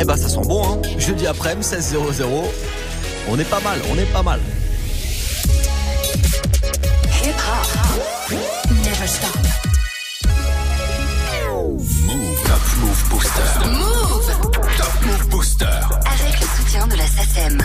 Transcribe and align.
Eh 0.00 0.04
ben 0.04 0.16
ça 0.16 0.28
sent 0.28 0.46
bon, 0.46 0.62
hein. 0.64 0.80
Jeudi 0.98 1.26
après-midi, 1.26 1.66
16 1.66 1.96
00. 2.16 2.52
On 3.28 3.38
est 3.38 3.44
pas 3.44 3.60
mal, 3.60 3.78
on 3.90 3.98
est 3.98 4.12
pas 4.12 4.22
mal. 4.22 4.40
Hip 7.24 7.34
hop. 7.34 8.38
Never 8.70 9.06
stop. 9.06 9.36
Move. 12.06 12.42
Top 12.44 12.60
Move 12.80 13.08
Booster. 13.10 13.68
Move 13.70 14.52
Top 14.76 14.94
Move 15.04 15.28
Booster. 15.30 15.64
avec 15.64 16.40
le 16.40 16.46
soutien 16.56 16.86
de 16.86 16.96
la 16.96 17.06
SACEM. 17.06 17.58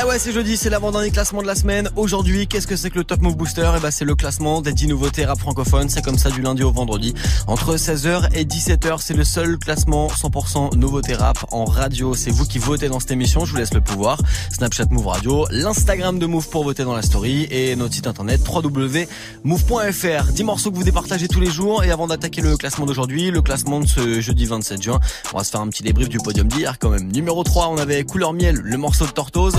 Eh 0.00 0.04
ouais, 0.04 0.20
c'est 0.20 0.32
jeudi, 0.32 0.56
c'est 0.56 0.70
l'avant-dernier 0.70 1.10
classement 1.10 1.42
de 1.42 1.48
la 1.48 1.56
semaine. 1.56 1.90
Aujourd'hui, 1.96 2.46
qu'est-ce 2.46 2.68
que 2.68 2.76
c'est 2.76 2.88
que 2.88 2.98
le 2.98 3.04
Top 3.04 3.20
Move 3.20 3.36
Booster? 3.36 3.68
Eh 3.76 3.80
ben, 3.80 3.90
c'est 3.90 4.04
le 4.04 4.14
classement 4.14 4.60
des 4.60 4.72
10 4.72 4.86
nouveautés 4.86 5.24
rap 5.24 5.40
francophones. 5.40 5.88
C'est 5.88 6.04
comme 6.04 6.18
ça 6.18 6.30
du 6.30 6.40
lundi 6.40 6.62
au 6.62 6.70
vendredi. 6.70 7.14
Entre 7.48 7.74
16h 7.74 8.28
et 8.32 8.44
17h, 8.44 8.98
c'est 9.00 9.14
le 9.14 9.24
seul 9.24 9.58
classement 9.58 10.06
100% 10.06 10.76
nouveauté 10.76 11.14
rap 11.14 11.44
en 11.50 11.64
radio. 11.64 12.14
C'est 12.14 12.30
vous 12.30 12.46
qui 12.46 12.58
votez 12.58 12.88
dans 12.88 13.00
cette 13.00 13.10
émission. 13.10 13.44
Je 13.44 13.50
vous 13.50 13.56
laisse 13.56 13.74
le 13.74 13.80
pouvoir. 13.80 14.20
Snapchat 14.52 14.84
Move 14.90 15.08
Radio, 15.08 15.46
l'Instagram 15.50 16.20
de 16.20 16.26
Move 16.26 16.48
pour 16.48 16.62
voter 16.62 16.84
dans 16.84 16.94
la 16.94 17.02
story 17.02 17.48
et 17.50 17.74
notre 17.74 17.94
site 17.94 18.06
internet 18.06 18.40
www.move.fr. 18.46 20.32
10 20.32 20.44
morceaux 20.44 20.70
que 20.70 20.76
vous 20.76 20.84
départagez 20.84 21.26
tous 21.26 21.40
les 21.40 21.50
jours. 21.50 21.82
Et 21.82 21.90
avant 21.90 22.06
d'attaquer 22.06 22.40
le 22.40 22.56
classement 22.56 22.86
d'aujourd'hui, 22.86 23.32
le 23.32 23.42
classement 23.42 23.80
de 23.80 23.86
ce 23.86 24.20
jeudi 24.20 24.46
27 24.46 24.80
juin, 24.80 25.00
on 25.34 25.38
va 25.38 25.42
se 25.42 25.50
faire 25.50 25.60
un 25.60 25.68
petit 25.68 25.82
débrief 25.82 26.08
du 26.08 26.18
podium 26.18 26.46
d'hier 26.46 26.78
quand 26.78 26.90
même. 26.90 27.10
Numéro 27.10 27.42
3, 27.42 27.66
on 27.66 27.78
avait 27.78 28.04
Couleur 28.04 28.32
Miel, 28.32 28.60
le 28.62 28.76
morceau 28.76 29.04
de 29.04 29.10
Tortoise. 29.10 29.56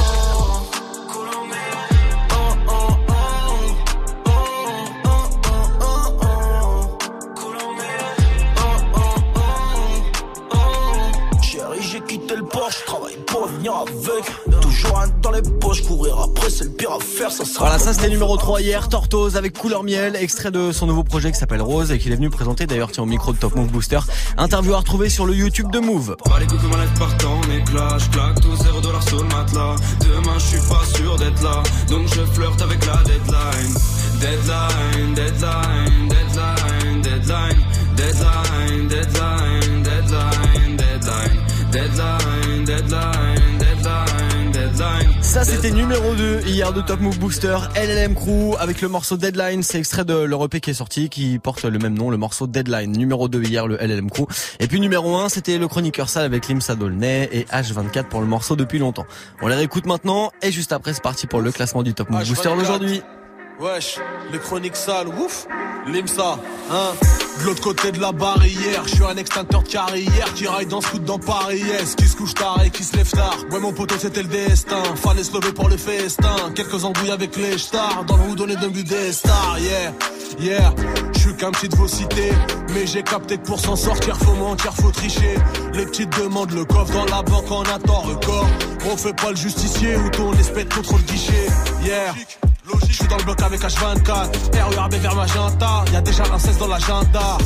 Les 15.42 15.50
poches, 15.52 15.84
courir 15.84 16.20
après, 16.20 16.50
c'est 16.50 16.66
le 16.66 16.72
pire 16.72 16.92
à 16.92 17.00
faire, 17.00 17.32
ça 17.32 17.46
sera. 17.46 17.66
Voilà, 17.66 17.80
ça 17.80 17.94
c'était 17.94 18.10
numéro 18.10 18.36
3 18.36 18.60
hier, 18.60 18.90
Tortoise 18.90 19.38
avec 19.38 19.58
Couleur 19.58 19.84
Miel, 19.84 20.18
extrait 20.18 20.52
de 20.52 20.74
son 20.74 20.86
nouveau 20.86 21.04
projet 21.06 21.32
qui 21.32 21.38
s'appelle 21.38 21.62
Rose 21.62 21.92
et 21.92 21.98
qu'il 21.98 22.12
est 22.12 22.16
venu 22.16 22.30
présenter 22.30 22.68
d'ailleurs 22.68 22.92
tiens 22.92 23.04
au 23.04 23.06
micro 23.06 23.32
de 23.32 23.38
Top 23.38 23.56
Move 23.56 23.70
Booster. 23.70 24.00
Interview 24.38 24.74
à 24.74 24.80
retrouver 24.80 25.08
sur 25.08 25.26
le 25.26 25.34
YouTube 25.34 25.72
de 25.72 25.80
Move. 25.80 26.18
Pas 26.26 26.40
les 26.40 26.48
coups 26.48 26.62
que 26.62 26.68
ma 26.68 26.78
lettre 26.84 26.94
part 27.00 27.32
en 27.32 27.42
éclat 27.52 27.98
Je 28.00 28.10
claque 28.10 28.42
tout 28.42 28.54
0 28.54 28.82
dollars 28.82 29.04
sur 29.08 29.18
le 29.18 29.30
matelas 29.30 29.76
Demain 30.02 30.38
je 30.40 30.46
suis 30.46 30.68
pas 30.68 30.98
sûr 30.98 31.16
d'être 31.18 31.42
là 31.42 31.64
Donc 31.90 32.08
je 32.08 32.22
flirte 32.34 32.62
avec 32.62 32.86
la 32.86 32.98
deadline 33.04 33.74
Deadline, 34.20 35.14
deadline, 35.14 36.10
deadline, 36.10 37.02
deadline 37.02 37.80
Deadline, 37.96 38.88
deadline, 38.90 39.84
deadline, 39.84 39.84
deadline 39.84 40.78
Deadline, 40.78 41.40
deadline, 41.72 42.19
Ça 45.30 45.44
c'était 45.44 45.70
numéro 45.70 46.16
2 46.16 46.42
hier 46.48 46.74
de 46.74 46.82
Top 46.82 47.02
Move 47.02 47.20
Booster, 47.20 47.56
LLM 47.76 48.16
Crew 48.16 48.56
avec 48.60 48.82
le 48.82 48.88
morceau 48.88 49.16
Deadline, 49.16 49.62
c'est 49.62 49.78
extrait 49.78 50.04
de 50.04 50.16
leur 50.16 50.44
EP 50.44 50.60
qui 50.60 50.72
est 50.72 50.74
sorti 50.74 51.08
qui 51.08 51.38
porte 51.38 51.64
le 51.66 51.78
même 51.78 51.94
nom, 51.94 52.10
le 52.10 52.18
morceau 52.18 52.48
Deadline. 52.48 52.92
Numéro 52.92 53.30
2 53.30 53.44
hier 53.44 53.68
le 53.68 53.78
LLM 53.78 54.10
Crew. 54.10 54.26
Et 54.60 54.66
puis 54.66 54.80
numéro 54.80 55.18
1 55.18 55.30
c'était 55.30 55.60
le 55.60 55.68
chroniqueur 55.68 56.10
sale 56.10 56.26
avec 56.26 56.48
Limsa 56.48 56.74
Dolnay 56.74 57.30
et 57.32 57.44
H24 57.44 58.06
pour 58.06 58.22
le 58.22 58.26
morceau 58.26 58.56
depuis 58.56 58.80
longtemps. 58.80 59.06
On 59.44 59.48
les 59.48 59.56
réécoute 59.56 59.86
maintenant 59.86 60.32
et 60.42 60.52
juste 60.52 60.72
après 60.72 60.94
c'est 60.94 61.04
parti 61.04 61.28
pour 61.28 61.42
le 61.42 61.52
classement 61.52 61.84
du 61.84 61.94
Top 61.94 62.10
Move 62.10 62.28
Booster 62.28 62.50
d'aujourd'hui. 62.50 63.04
Wesh, 63.60 64.00
les 64.32 64.40
chroniques 64.40 64.76
sales, 64.76 65.10
ouf, 65.10 65.46
l'IMSA, 65.86 66.40
hein. 66.72 66.94
De 67.40 67.46
l'autre 67.46 67.62
côté 67.62 67.94
de 67.94 68.02
la 68.02 68.12
barrière, 68.12 68.84
je 68.86 68.96
suis 68.96 69.04
un 69.04 69.16
extincteur 69.16 69.64
de 69.64 69.70
carrière 69.70 70.34
qui 70.36 70.46
raille 70.46 70.66
dans 70.66 70.82
ce 70.82 70.88
coup 70.90 71.00
dans 71.00 71.18
Paris, 71.18 71.60
yes, 71.60 71.96
qui 71.96 72.06
se 72.06 72.18
couche 72.18 72.34
tard 72.34 72.62
et 72.66 72.70
qui 72.70 72.84
se 72.84 72.98
lève 72.98 73.10
tard? 73.10 73.38
Ouais, 73.50 73.60
mon 73.60 73.72
poteau, 73.72 73.96
c'était 73.98 74.24
le 74.24 74.28
destin, 74.28 74.84
fallait 74.96 75.24
se 75.24 75.32
lever 75.32 75.54
pour 75.54 75.70
le 75.70 75.78
festin. 75.78 76.36
Quelques 76.54 76.84
embrouilles 76.84 77.12
avec 77.12 77.38
les 77.38 77.58
stars, 77.58 78.04
dans 78.06 78.18
le 78.18 78.24
hood, 78.24 78.42
on 78.42 78.50
est 78.50 78.58
devenu 78.58 78.84
des 78.84 79.14
stars, 79.14 79.58
yeah, 79.60 79.94
yeah. 80.40 80.76
Je 81.14 81.20
suis 81.20 81.36
qu'un 81.38 81.52
petit 81.52 81.70
de 81.70 81.78
vos 81.78 81.88
cités, 81.88 82.34
mais 82.74 82.86
j'ai 82.86 83.04
capté 83.04 83.38
que 83.38 83.46
pour 83.46 83.60
s'en 83.60 83.78
sortir, 83.78 84.18
faut 84.18 84.34
mentir, 84.34 84.74
faut 84.74 84.92
tricher. 84.92 85.36
Les 85.74 85.86
petites 85.86 86.10
demandent 86.20 86.52
le 86.52 86.66
coffre 86.66 86.92
dans 86.92 87.06
la 87.06 87.22
banque 87.22 87.50
en 87.52 87.64
attend 87.64 88.02
record. 88.02 88.48
On 88.92 88.98
fait 88.98 89.14
pas 89.14 89.30
le 89.30 89.38
justicier 89.38 89.96
ou 89.96 90.10
ton 90.10 90.34
espèce 90.34 90.66
contre 90.76 90.98
le 90.98 91.04
guichet, 91.04 91.48
yeah. 91.86 92.14
Je 92.88 92.94
suis 92.94 93.08
dans 93.08 93.18
le 93.18 93.24
bloc 93.24 93.42
avec 93.42 93.62
H24 93.62 94.76
RERB 94.76 94.94
vers 94.96 95.16
Magenta. 95.16 95.84
Y'a 95.92 96.02
déjà 96.02 96.24
16 96.38 96.58
dans 96.58 96.68
l'agenda. 96.68 97.38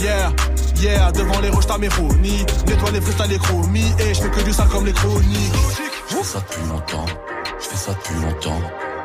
Yeah, 0.00 0.32
yeah 0.80 1.12
Devant 1.12 1.40
les 1.40 1.50
roches 1.50 1.66
t'as 1.66 1.78
mes 1.78 1.88
ronies 1.88 2.44
Nettoie 2.66 2.90
les 2.90 3.00
freestyles 3.00 3.30
les 3.30 3.38
chromies. 3.38 3.92
Et 3.98 4.14
je 4.14 4.22
fais 4.22 4.30
que 4.30 4.40
du 4.40 4.52
sale 4.52 4.68
comme 4.68 4.86
les 4.86 4.92
chroniques. 4.92 5.52
Je 6.08 6.16
fais 6.16 6.24
ça 6.24 6.40
depuis 6.40 6.68
longtemps, 6.68 7.04
je 7.58 7.66
fais 7.66 7.76
ça 7.76 7.92
depuis 7.92 8.20
longtemps, 8.20 8.60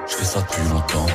je 0.07 0.15
fais 0.15 0.25
ça 0.25 0.39
depuis 0.41 0.69
longtemps, 0.69 1.05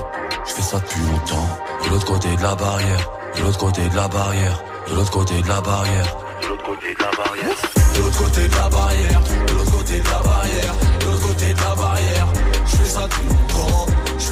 je 0.47 0.53
fais 0.53 0.63
ça 0.63 0.79
depuis 0.79 1.01
longtemps. 1.01 1.49
De 1.85 1.91
l'autre 1.91 2.07
côté 2.07 2.37
de 2.37 2.43
la 2.43 2.55
barrière, 2.55 3.11
de 3.37 3.43
l'autre 3.43 3.59
côté 3.59 3.89
de 3.89 3.97
la 3.97 4.09
barrière, 4.09 4.63
de 4.89 4.95
l'autre 4.95 5.11
côté 5.11 5.43
de 5.43 5.49
la 5.49 5.61
barrière, 5.61 6.17
de 6.43 6.49
l'autre 6.49 6.65
côté 6.65 6.95
de 6.95 7.01
la 7.03 7.11
barrière, 7.11 7.53
de 7.95 8.03
l'autre 8.03 8.19
côté 8.19 8.49
de 8.49 8.55
la 8.55 8.69
barrière, 8.69 9.21
de 9.47 9.53
l'autre 9.53 9.73
côté 9.73 9.99
de 10.01 10.05
la 10.05 10.19
barrière, 10.19 10.75
de 11.01 11.05
l'autre 11.07 11.29
côté 11.29 11.55
de 11.55 11.61
la 11.61 11.75
barrière. 11.75 12.27
Je 12.67 12.77
fais 12.77 12.85
ça 12.85 13.03
depuis 13.03 13.29
longtemps 13.29 13.42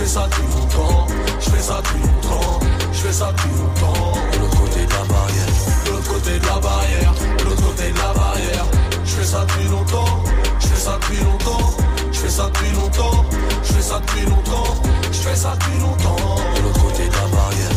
fais 0.01 0.07
ça 0.07 0.27
depuis 0.31 0.43
longtemps 0.43 1.07
Je 1.41 1.51
fais 1.51 1.63
ça 1.63 1.81
depuis 1.83 2.01
longtemps 2.01 2.61
Je 2.93 2.99
fais 2.99 3.13
ça 3.13 3.33
depuis 3.33 3.51
longtemps 3.51 4.13
De 4.33 4.39
l'autre 4.39 4.61
côté 4.61 4.87
de 4.87 4.93
la 4.93 5.05
barrière, 5.05 5.47
De 5.85 5.91
l'autre 5.91 6.13
côté 6.13 6.39
de 6.39 6.47
la 6.47 6.59
barrière 6.59 7.15
De 7.39 7.45
l'autre 7.45 7.63
côté 7.63 7.91
de 7.93 7.99
la 7.99 8.13
barrière 8.15 8.67
Je 9.05 9.11
fais 9.11 9.25
ça 9.25 9.45
depuis 9.45 9.69
longtemps 9.69 10.25
Je 10.59 10.67
fais 10.67 10.81
ça 10.81 10.99
depuis 11.01 11.25
longtemps 11.25 11.71
Je 12.13 12.19
fais 12.19 12.31
ça 12.31 12.49
depuis 12.49 12.73
longtemps 12.73 13.25
Je 13.63 13.73
fais 13.73 13.83
ça 13.83 14.01
depuis 14.01 14.27
longtemps 14.27 14.83
Je 15.13 15.19
fais 15.19 15.37
ça 15.37 15.57
depuis 15.59 15.81
longtemps 15.81 16.37
de 16.57 16.63
l'autre 16.63 16.83
côté 16.83 17.07
de 17.07 17.13
la 17.13 17.27
barrière. 17.37 17.71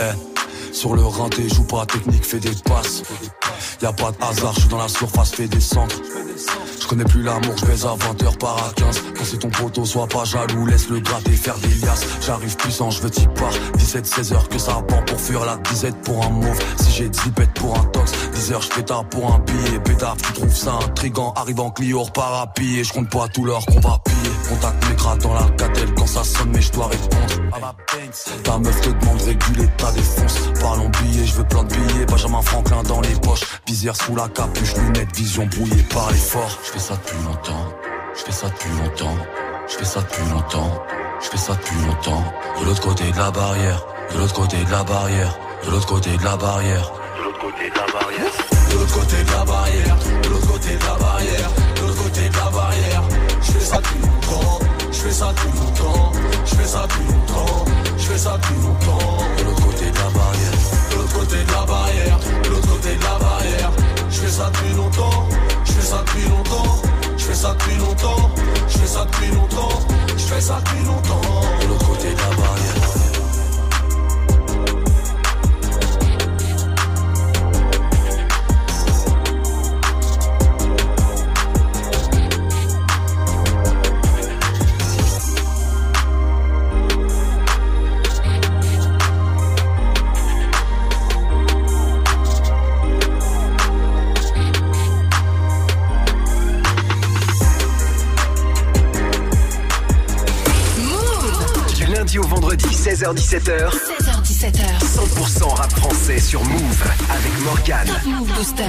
Eh, 0.00 0.74
sur 0.74 0.94
le 0.94 1.04
rinté, 1.04 1.48
joue 1.48 1.64
pas 1.64 1.86
technique, 1.86 2.24
fais 2.24 2.40
des 2.40 2.50
passes. 2.64 3.02
Y 3.82 3.86
a 3.86 3.92
pas 3.92 4.10
de 4.12 4.16
hasard, 4.22 4.54
je 4.54 4.60
suis 4.60 4.68
dans 4.68 4.78
la 4.78 4.88
surface, 4.88 5.32
fais 5.32 5.46
des 5.46 5.60
centres. 5.60 6.00
Je 6.90 6.96
connais 6.96 7.08
plus 7.08 7.22
l'amour, 7.22 7.54
je 7.56 7.66
baise 7.66 7.86
à 7.86 7.94
20h 7.94 8.36
par 8.38 8.56
à 8.56 8.72
15 8.74 9.02
Quand 9.16 9.24
c'est 9.24 9.38
ton 9.38 9.48
poteau, 9.48 9.84
sois 9.84 10.08
pas 10.08 10.24
jaloux, 10.24 10.66
laisse 10.66 10.88
le 10.88 10.98
gratter 10.98 11.36
faire 11.36 11.56
des 11.58 11.68
liasses. 11.86 12.04
J'arrive 12.20 12.56
puissant, 12.56 12.90
je 12.90 13.00
veux 13.00 13.10
t'y 13.10 13.28
part 13.28 13.52
17-16 13.78 14.34
heures 14.34 14.48
que 14.48 14.58
ça 14.58 14.72
pend 14.88 15.00
pour 15.06 15.20
fuir 15.20 15.44
la 15.44 15.56
disette 15.58 15.94
pour 16.02 16.26
un 16.26 16.30
mauve. 16.30 16.58
Si 16.80 16.90
j'ai 16.90 17.08
10 17.08 17.30
bêtes 17.30 17.54
pour 17.54 17.78
un 17.78 17.84
tox 17.84 18.10
10 18.34 18.52
heures 18.52 18.62
je 18.62 18.70
pétard 18.70 19.04
pour 19.08 19.32
un 19.32 19.38
billet. 19.38 19.78
Pétard, 19.84 20.16
tu 20.16 20.32
trouves 20.32 20.56
ça 20.56 20.72
intrigant 20.84 21.32
Arrive 21.36 21.60
en 21.60 21.70
Clio, 21.70 22.02
repars 22.02 22.42
à 22.42 22.52
Je 22.58 22.92
compte 22.92 23.08
pas 23.08 23.28
tout 23.28 23.44
l'heure 23.44 23.64
qu'on 23.66 23.78
va 23.78 24.00
piller. 24.04 24.34
Contact 24.48 24.96
gras 24.96 25.16
dans 25.18 25.34
la 25.34 25.48
catelle 25.50 25.94
quand 25.94 26.08
ça 26.08 26.24
sonne 26.24 26.50
mais 26.52 26.60
je 26.60 26.72
dois 26.72 26.88
répondre. 26.88 27.50
Ta 28.42 28.58
meuf 28.58 28.80
te 28.80 28.88
demande 28.88 29.20
réguler 29.22 29.68
ta 29.76 29.92
défonce 29.92 30.38
Parlons 30.60 30.88
billets, 30.88 31.26
je 31.26 31.34
veux 31.34 31.44
plein 31.44 31.62
de 31.62 31.72
billets. 31.72 32.06
Benjamin 32.06 32.42
Franklin 32.42 32.82
dans 32.82 33.00
les 33.00 33.14
poches. 33.20 33.44
Visière 33.66 33.94
sous 33.94 34.16
la 34.16 34.28
capuche, 34.28 34.74
lunettes, 34.76 35.14
vision 35.14 35.46
brouillée 35.46 35.84
par 35.84 36.10
l'effort 36.10 36.58
fais 36.80 36.86
ça 36.86 36.94
depuis 36.94 37.22
longtemps, 37.24 37.66
je 38.14 38.22
fais 38.22 38.32
ça 38.32 38.48
depuis 38.48 38.70
longtemps 38.70 39.16
Je 39.68 39.76
fais 39.76 39.84
ça 39.84 40.00
depuis 40.00 40.30
longtemps, 40.30 40.84
je 41.20 41.28
fais 41.28 41.36
ça 41.36 41.52
depuis 41.52 41.86
longtemps 41.86 42.24
De 42.58 42.64
l'autre 42.64 42.80
côté 42.80 43.12
de 43.12 43.16
la 43.18 43.30
barrière, 43.30 43.86
de 44.14 44.18
l'autre 44.18 44.34
côté 44.34 44.64
de 44.64 44.70
la 44.70 44.82
barrière 44.82 45.38
De 45.62 45.70
l'autre 45.70 45.86
côté 45.86 46.16
de 46.16 46.24
la 46.24 46.36
barrière 46.38 46.92
De 47.18 47.22
l'autre 47.22 47.38
côté 47.38 47.68
de 47.68 47.76
la 47.76 47.86
barrière 47.92 48.32
De 48.70 48.78
l'autre 48.78 48.94
côté 48.94 49.18
de 49.20 49.30
la 49.30 49.44
barrière 49.44 49.96
De 50.22 50.28
l'autre 50.30 50.52
côté 50.52 50.78
de 50.78 50.84
la 50.86 50.94
barrière 50.94 51.50
De 51.76 51.80
l'autre 51.82 52.02
côté 52.02 52.28
de 52.30 52.36
la 52.36 52.50
barrière 52.50 53.02
Je 53.42 53.52
fais 53.52 53.60
ça 53.60 53.76
depuis 53.76 54.00
longtemps 54.00 54.58
Je 54.90 54.98
fais 54.98 55.10
ça 55.10 55.32
depuis 55.36 55.58
longtemps 55.60 56.12
Je 56.46 56.54
fais 56.54 56.64
ça 56.64 56.82
depuis 56.88 57.12
longtemps 57.12 57.64
Je 57.98 58.04
fais 58.04 58.18
ça 58.18 58.38
depuis 58.40 58.62
longtemps 58.62 59.18
De 59.36 59.44
l'autre 59.44 59.66
côté 59.66 59.90
de 59.90 59.98
la 59.98 60.10
barrière 60.16 60.56
De 60.90 60.96
l'autre 60.96 61.12
côté 61.12 61.44
de 61.44 61.52
la 61.52 61.66
barrière 61.66 62.18
De 62.42 62.48
l'autre 62.48 62.68
côté 62.68 62.96
de 62.96 63.02
la 63.04 63.18
barrière 63.18 63.70
Je 64.08 64.20
fais 64.20 64.30
ça 64.30 64.50
depuis 64.50 64.74
longtemps 64.74 65.28
ça 65.90 66.04
depuis 66.06 66.28
longtemps. 66.28 66.82
Je 67.16 67.24
fais 67.24 67.34
ça 67.34 67.52
depuis 67.52 67.76
longtemps. 67.76 68.30
Je 68.68 68.78
fais 68.78 68.86
ça 68.86 69.04
depuis 69.04 69.30
longtemps. 69.34 69.80
Je 70.16 70.22
fais 70.22 70.40
ça 70.40 70.60
depuis 70.64 70.84
longtemps. 70.84 71.20
L'autre 71.68 71.88
côté 71.88 72.10
de 72.10 72.36
barrière 72.36 73.09
16h-17h, 103.00 103.70
16h17h. 103.70 104.60
100% 104.84 105.54
rap 105.54 105.72
français 105.72 106.18
sur 106.18 106.44
Move 106.44 106.84
avec 107.08 107.44
Morgane. 107.44 107.86
Top 107.86 108.04
Move 108.04 108.32
Booster. 108.34 108.64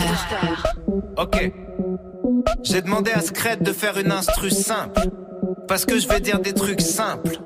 Ok 1.18 1.52
J'ai 2.64 2.82
demandé 2.82 3.12
à 3.12 3.20
Scred 3.20 3.62
de 3.62 3.74
faire 3.74 3.98
une 3.98 4.10
instru 4.10 4.50
simple. 4.50 5.02
Parce 5.68 5.84
que 5.84 6.00
je 6.00 6.08
vais 6.08 6.22
dire 6.22 6.40
des 6.40 6.54
trucs 6.54 6.80
simples. 6.80 7.40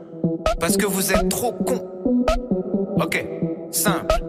Parce 0.60 0.78
que 0.78 0.86
vous 0.86 1.12
êtes 1.12 1.28
trop 1.28 1.54
cons. 1.54 1.90
Ok, 2.98 3.26
simple, 3.72 4.24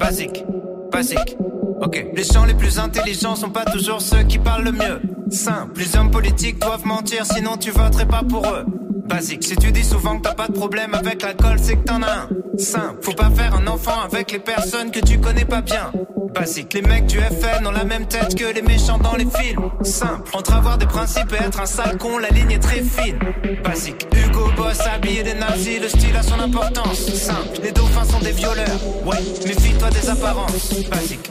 basique, 0.00 0.44
basique. 0.90 1.36
Ok, 1.80 2.06
les 2.12 2.24
gens 2.24 2.44
les 2.44 2.54
plus 2.54 2.80
intelligents 2.80 3.36
sont 3.36 3.50
pas 3.50 3.66
toujours 3.66 4.00
ceux 4.00 4.24
qui 4.24 4.40
parlent 4.40 4.64
le 4.64 4.72
mieux. 4.72 5.00
Simple, 5.30 5.78
les 5.78 5.96
hommes 5.96 6.10
politiques 6.10 6.58
doivent 6.58 6.86
mentir, 6.86 7.24
sinon 7.24 7.56
tu 7.56 7.70
voterais 7.70 8.08
pas 8.08 8.24
pour 8.28 8.48
eux. 8.48 8.64
Basique, 9.10 9.42
si 9.42 9.56
tu 9.56 9.72
dis 9.72 9.82
souvent 9.82 10.18
que 10.18 10.22
t'as 10.22 10.34
pas 10.34 10.46
de 10.46 10.52
problème 10.52 10.94
avec 10.94 11.22
l'alcool, 11.22 11.58
c'est 11.60 11.74
que 11.74 11.82
t'en 11.82 12.00
as 12.00 12.12
un. 12.12 12.28
Simple, 12.56 12.98
faut 13.02 13.12
pas 13.12 13.28
faire 13.28 13.56
un 13.56 13.66
enfant 13.66 14.00
avec 14.04 14.30
les 14.30 14.38
personnes 14.38 14.92
que 14.92 15.00
tu 15.00 15.18
connais 15.18 15.44
pas 15.44 15.62
bien. 15.62 15.90
Basique, 16.34 16.74
les 16.74 16.82
mecs 16.82 17.06
du 17.06 17.18
FN 17.18 17.66
ont 17.66 17.72
la 17.72 17.84
même 17.84 18.06
tête 18.06 18.36
que 18.36 18.44
les 18.52 18.62
méchants 18.62 18.98
dans 18.98 19.16
les 19.16 19.26
films. 19.26 19.70
Simple, 19.82 20.30
entre 20.32 20.54
avoir 20.54 20.78
des 20.78 20.86
principes 20.86 21.32
et 21.32 21.44
être 21.44 21.60
un 21.60 21.66
sale 21.66 21.98
con, 21.98 22.18
la 22.18 22.28
ligne 22.28 22.52
est 22.52 22.58
très 22.58 22.82
fine. 22.82 23.18
Basique, 23.64 24.06
Hugo 24.14 24.50
Boss 24.56 24.80
habillé 24.80 25.22
des 25.22 25.34
nazis, 25.34 25.80
le 25.80 25.88
style 25.88 26.16
a 26.16 26.22
son 26.22 26.38
importance. 26.38 27.00
Simple, 27.14 27.60
les 27.62 27.72
dauphins 27.72 28.04
sont 28.04 28.20
des 28.20 28.32
violeurs. 28.32 28.78
Ouais, 29.04 29.18
méfie-toi 29.46 29.90
des 29.90 30.08
apparences. 30.08 30.72
Basique, 30.88 31.30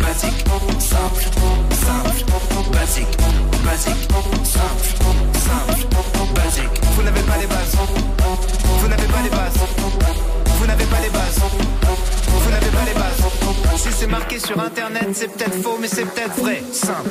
basique, 0.00 0.44
simple, 0.78 1.22
simple, 1.70 2.72
basique, 2.72 3.16
basique, 3.64 4.08
simple, 4.44 4.88
simple, 5.34 6.34
basique. 6.34 6.80
Vous 6.94 7.02
n'avez 7.02 7.22
pas 7.22 7.36
les 7.40 7.46
bases. 7.46 7.76
Vous 8.80 8.88
n'avez 8.88 9.06
pas 9.06 9.22
les 9.22 9.30
bases. 9.30 10.35
Vous 10.58 10.66
n'avez 10.66 10.84
pas 10.84 11.00
les 11.00 11.10
bases. 11.10 11.40
Vous 12.28 12.50
n'avez 12.50 12.70
pas 12.70 12.84
les 12.86 12.94
bases. 12.94 13.76
Si 13.76 13.92
c'est 13.92 14.06
marqué 14.06 14.38
sur 14.38 14.58
internet, 14.60 15.08
c'est 15.12 15.28
peut-être 15.28 15.62
faux, 15.62 15.78
mais 15.80 15.88
c'est 15.88 16.04
peut-être 16.04 16.38
vrai. 16.40 16.62
Simple. 16.72 17.10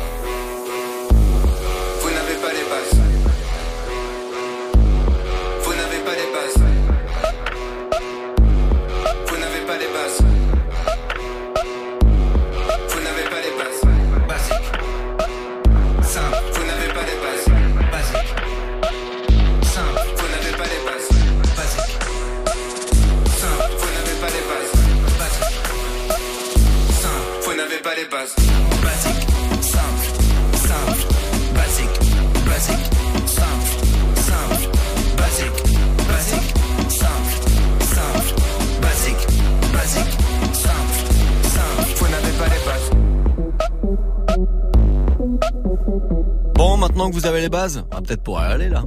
Maintenant 46.91 47.09
que 47.09 47.15
vous 47.15 47.25
avez 47.25 47.41
les 47.41 47.49
bases, 47.49 47.83
on 47.91 47.95
va 47.95 48.01
peut-être 48.01 48.21
pouvoir 48.23 48.49
y 48.49 48.53
aller 48.53 48.69
là. 48.69 48.83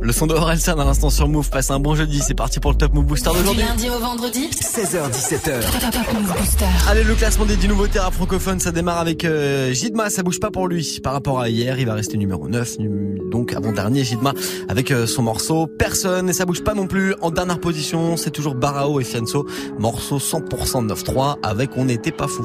Le 0.00 0.12
son 0.12 0.26
de 0.26 0.34
Orelsan 0.34 0.78
à 0.78 0.84
l'instant 0.84 1.10
sur 1.10 1.26
Move 1.28 1.48
passe 1.50 1.70
un 1.70 1.78
bon 1.80 1.94
jeudi, 1.94 2.20
c'est 2.20 2.34
parti 2.34 2.60
pour 2.60 2.70
le 2.72 2.76
Top 2.76 2.92
Move 2.94 3.06
Booster 3.06 3.30
Du 3.30 3.38
d'aujourd'hui. 3.38 3.62
lundi 3.64 3.88
au 3.90 3.98
vendredi 3.98 4.48
16h, 4.50 5.10
17h. 5.10 5.60
Top 5.90 6.12
Move 6.14 6.36
Booster. 6.38 6.64
Allez, 6.88 7.02
le 7.04 7.14
classement 7.14 7.44
des 7.46 7.56
10 7.56 7.68
nouveautés 7.68 7.98
rap 7.98 8.12
francophones, 8.14 8.60
ça 8.60 8.72
démarre 8.72 8.98
avec 8.98 9.24
euh, 9.24 9.72
Jidma, 9.72 10.10
ça 10.10 10.22
bouge 10.22 10.38
pas 10.38 10.50
pour 10.50 10.68
lui. 10.68 11.00
Par 11.02 11.12
rapport 11.14 11.40
à 11.40 11.48
hier, 11.48 11.78
il 11.78 11.86
va 11.86 11.94
rester 11.94 12.16
numéro 12.18 12.48
9, 12.48 12.78
num- 12.78 13.30
donc 13.30 13.52
avant-dernier 13.54 14.04
Jidma, 14.04 14.34
avec 14.68 14.90
euh, 14.90 15.06
son 15.06 15.22
morceau 15.22 15.66
Personne, 15.66 16.28
et 16.28 16.32
ça 16.32 16.44
bouge 16.44 16.62
pas 16.62 16.74
non 16.74 16.86
plus. 16.86 17.14
En 17.22 17.30
dernière 17.30 17.58
position, 17.60 18.16
c'est 18.16 18.30
toujours 18.30 18.54
Barao 18.54 19.00
et 19.00 19.04
Fianso, 19.04 19.46
morceau 19.78 20.18
100% 20.18 20.86
9-3, 20.86 21.36
avec 21.42 21.70
On 21.76 21.86
n'était 21.86 22.12
pas 22.12 22.28
fou. 22.28 22.44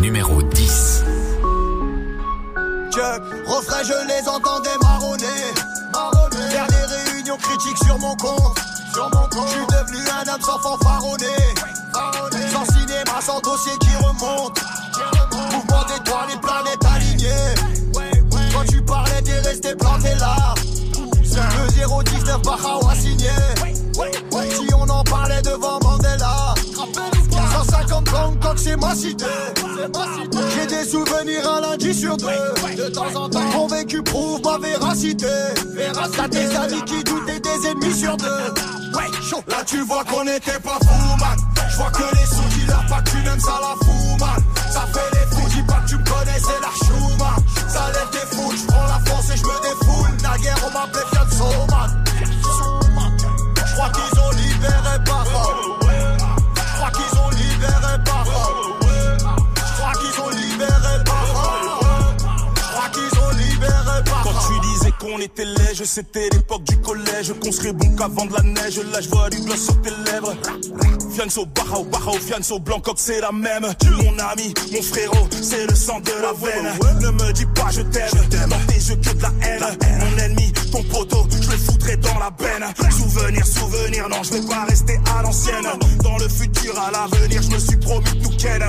Numéro 0.00 0.42
10. 0.42 1.04
Je 2.92 3.50
refrain, 3.50 3.82
je 3.84 4.06
les 4.08 4.28
entendais 4.28 4.76
marronner. 4.82 5.26
marronner. 5.92 6.50
Faire 6.50 6.66
des 6.66 7.10
réunions 7.10 7.36
critiques 7.36 7.78
sur 7.84 7.98
mon 7.98 8.16
compte. 8.16 8.58
Sur 8.92 9.04
mon 9.10 9.28
compte. 9.28 9.46
Je 9.46 9.52
suis 9.52 9.66
devenu 9.66 10.08
un 10.08 10.34
homme 10.34 10.40
sans 10.40 10.58
fanfaronner. 10.58 11.26
Sans 12.52 12.64
cinéma, 12.64 13.20
sans 13.20 13.40
dossier 13.40 13.72
qui 13.80 13.94
remonte. 13.96 14.58
Mouvement 15.52 15.84
d'étoiles, 15.84 16.28
les 16.30 16.40
planètes 16.40 16.84
alignées. 16.84 17.54
Quand 18.52 18.64
tu 18.68 18.82
parlais, 18.82 19.22
t'es 19.22 19.38
resté 19.40 19.74
planté 19.76 20.14
là. 20.16 20.54
Le 21.32 22.02
019 22.02 22.42
Bahao 22.42 22.88
a 22.88 22.94
signé. 22.94 23.30
Si 24.50 24.74
on 24.74 24.88
en 24.88 25.04
parlait 25.04 25.42
devant 25.42 25.78
Mandela. 25.80 26.54
150 26.74 27.19
c'est 28.56 28.76
ma 28.76 28.94
cité. 28.94 29.24
J'ai 30.54 30.66
des 30.66 30.84
souvenirs 30.84 31.50
un 31.50 31.60
lundi 31.60 31.94
sur 31.94 32.16
deux. 32.16 32.26
De 32.76 32.88
temps 32.88 33.14
en 33.14 33.28
temps, 33.28 33.40
mon 33.54 33.66
vécu 33.66 34.02
prouve 34.02 34.40
ma 34.44 34.58
véracité. 34.58 35.26
T'as 36.16 36.28
des 36.28 36.56
amis 36.56 36.82
qui 36.84 37.02
doutent 37.04 37.28
et 37.28 37.40
des 37.40 37.68
ennemis 37.68 37.94
sur 37.94 38.16
deux. 38.16 38.54
Là 39.48 39.64
tu 39.64 39.80
vois 39.82 40.04
qu'on 40.04 40.26
était 40.26 40.58
pas 40.60 40.78
fous 40.82 41.16
man 41.18 41.36
Je 41.70 41.76
vois 41.76 41.90
que 41.90 42.02
les 42.16 42.26
sous 42.26 42.58
dealers 42.58 42.86
pas 42.88 43.00
que 43.02 43.10
tu 43.10 43.16
m'aimes 43.18 43.40
ça 43.40 43.58
la 43.60 43.74
fout 43.84 44.20
man 44.20 44.42
Ça 44.72 44.86
fait 44.92 45.10
les 45.12 45.36
fous, 45.36 45.48
dis 45.50 45.62
pas 45.62 45.80
que 45.84 45.88
tu 45.88 45.96
me 45.96 46.04
connais 46.04 46.38
c'est 46.38 46.60
la 46.60 46.86
chouma 46.86 47.36
Ça 47.68 47.86
lève 47.92 48.10
des 48.10 48.36
foules, 48.36 48.56
je 48.56 48.66
prends 48.66 48.86
la 48.86 49.10
force 49.10 49.30
et 49.30 49.36
je 49.36 49.44
me 49.44 49.62
défoule 49.62 50.16
Naguère 50.22 50.56
on 50.66 50.70
m'appelait 50.72 51.06
Fianso 51.12 51.66
man 51.70 51.99
qu'on 65.00 65.18
était 65.18 65.44
léger, 65.44 65.86
c'était 65.86 66.28
l'époque 66.30 66.62
du 66.64 66.76
collège. 66.78 67.32
Qu'on 67.42 67.50
serait 67.50 67.72
bon 67.72 67.96
qu'avant 67.96 68.26
de 68.26 68.34
la 68.34 68.42
neige. 68.42 68.80
Là, 68.92 69.00
je 69.00 69.08
vois 69.08 69.30
du 69.30 69.40
gloss 69.40 69.64
sur 69.64 69.80
tes 69.80 69.90
lèvres. 69.90 70.34
Fianso, 71.14 71.46
Barao, 71.46 71.84
Barao, 71.84 72.12
Fianso, 72.12 72.58
Blancoc, 72.60 72.96
c'est 72.98 73.20
la 73.20 73.32
même. 73.32 73.66
Mon 74.02 74.18
ami, 74.18 74.54
mon 74.72 74.82
frérot, 74.82 75.28
c'est 75.42 75.66
le 75.66 75.74
sang 75.74 76.00
de 76.00 76.12
la 76.22 76.32
veine. 76.34 76.72
Ne 77.00 77.10
me 77.10 77.32
dis 77.32 77.46
pas 77.46 77.70
je 77.70 77.80
t'aime. 77.80 78.10
Dans 78.48 78.66
tes 78.66 78.78
yeux 78.78 78.96
que 78.96 79.10
de 79.16 79.22
la 79.22 79.32
haine. 79.42 79.64
Mon 80.00 80.18
ennemi, 80.22 80.52
ton 80.70 80.82
poteau, 80.84 81.26
je 81.30 81.50
le 81.50 81.56
foutrai 81.56 81.96
dans 81.96 82.18
la 82.18 82.30
benne. 82.30 82.64
Souvenir, 82.90 83.46
souvenir, 83.46 84.08
non, 84.08 84.22
je 84.22 84.34
vais 84.34 84.46
pas 84.46 84.64
rester 84.68 85.00
à 85.16 85.22
l'ancienne. 85.22 85.66
Dans 86.02 86.18
le 86.18 86.28
futur, 86.28 86.78
à 86.78 86.90
l'avenir, 86.90 87.42
je 87.42 87.50
me 87.50 87.58
suis 87.58 87.76
promis 87.76 88.22
tout 88.22 88.36
ken. 88.38 88.62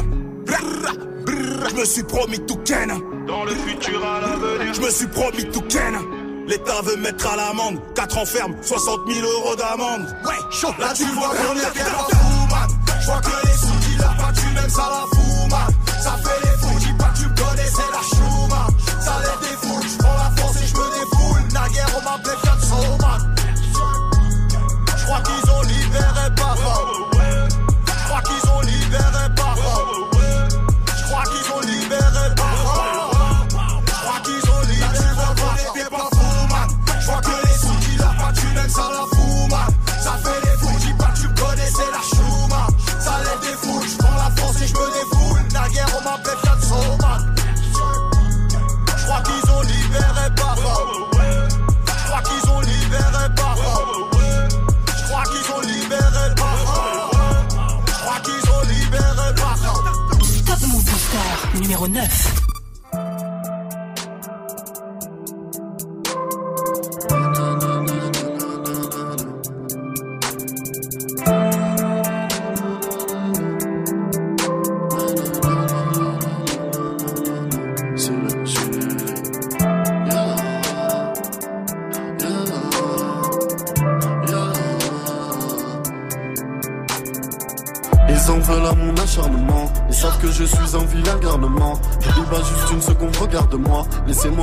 Je 0.47 1.75
me 1.75 1.85
suis 1.85 2.03
promis 2.03 2.39
tout 2.39 2.57
ken. 2.65 2.89
Dans 3.27 3.43
le 3.43 3.53
futur 3.53 4.03
à 4.05 4.21
l'avenir, 4.21 4.73
je 4.73 4.81
me 4.81 4.89
suis 4.89 5.07
promis 5.07 5.45
tout 5.51 5.61
ken. 5.63 6.20
L'État 6.51 6.81
veut 6.83 6.97
mettre 6.97 7.31
à 7.31 7.37
l'amende, 7.37 7.79
4 7.95 8.17
ans 8.17 8.25
ferme, 8.25 8.53
60 8.61 9.07
000 9.07 9.25
euros 9.25 9.55
d'amende. 9.55 10.05
Ouais, 10.25 10.33
chaud. 10.51 10.75
Là 10.77 10.91
tu 10.93 11.05
vois 11.05 11.29
qu'on 11.29 11.55
était 11.55 11.79
pas 11.79 12.07
fous 12.11 12.47
man. 12.49 12.69
Je 12.99 13.05
vois 13.05 13.21
que 13.21 13.47
les 13.47 13.53
sous 13.53 13.89
dealers 13.89 14.17
pas 14.17 14.31
que 14.33 14.39
tu 14.41 14.47
m'aimes 14.47 14.69
ça 14.69 14.89
la 14.91 15.05
fout 15.15 15.49
man. 15.49 15.73
Ça 16.03 16.17
fait 16.21 16.41
les 16.43 16.57
fous, 16.59 16.79
dis 16.79 16.93
pas 16.99 17.05
que 17.05 17.19
tu 17.19 17.25
me 17.29 17.35
connais 17.37 17.69
c'est 17.69 17.91
la 17.95 18.03
chouma 18.03 18.67
Ça 18.99 19.13
lève 19.21 19.39
des 19.49 19.65
foules, 19.65 19.87
je 19.91 19.97
prends 19.97 20.13
la 20.13 20.41
force 20.41 20.57
et 20.57 20.67
je 20.67 20.75
me 20.75 20.87
défoule. 20.91 21.53
Naguère 21.53 21.87
on 21.97 22.01
m'appelait 22.01 22.50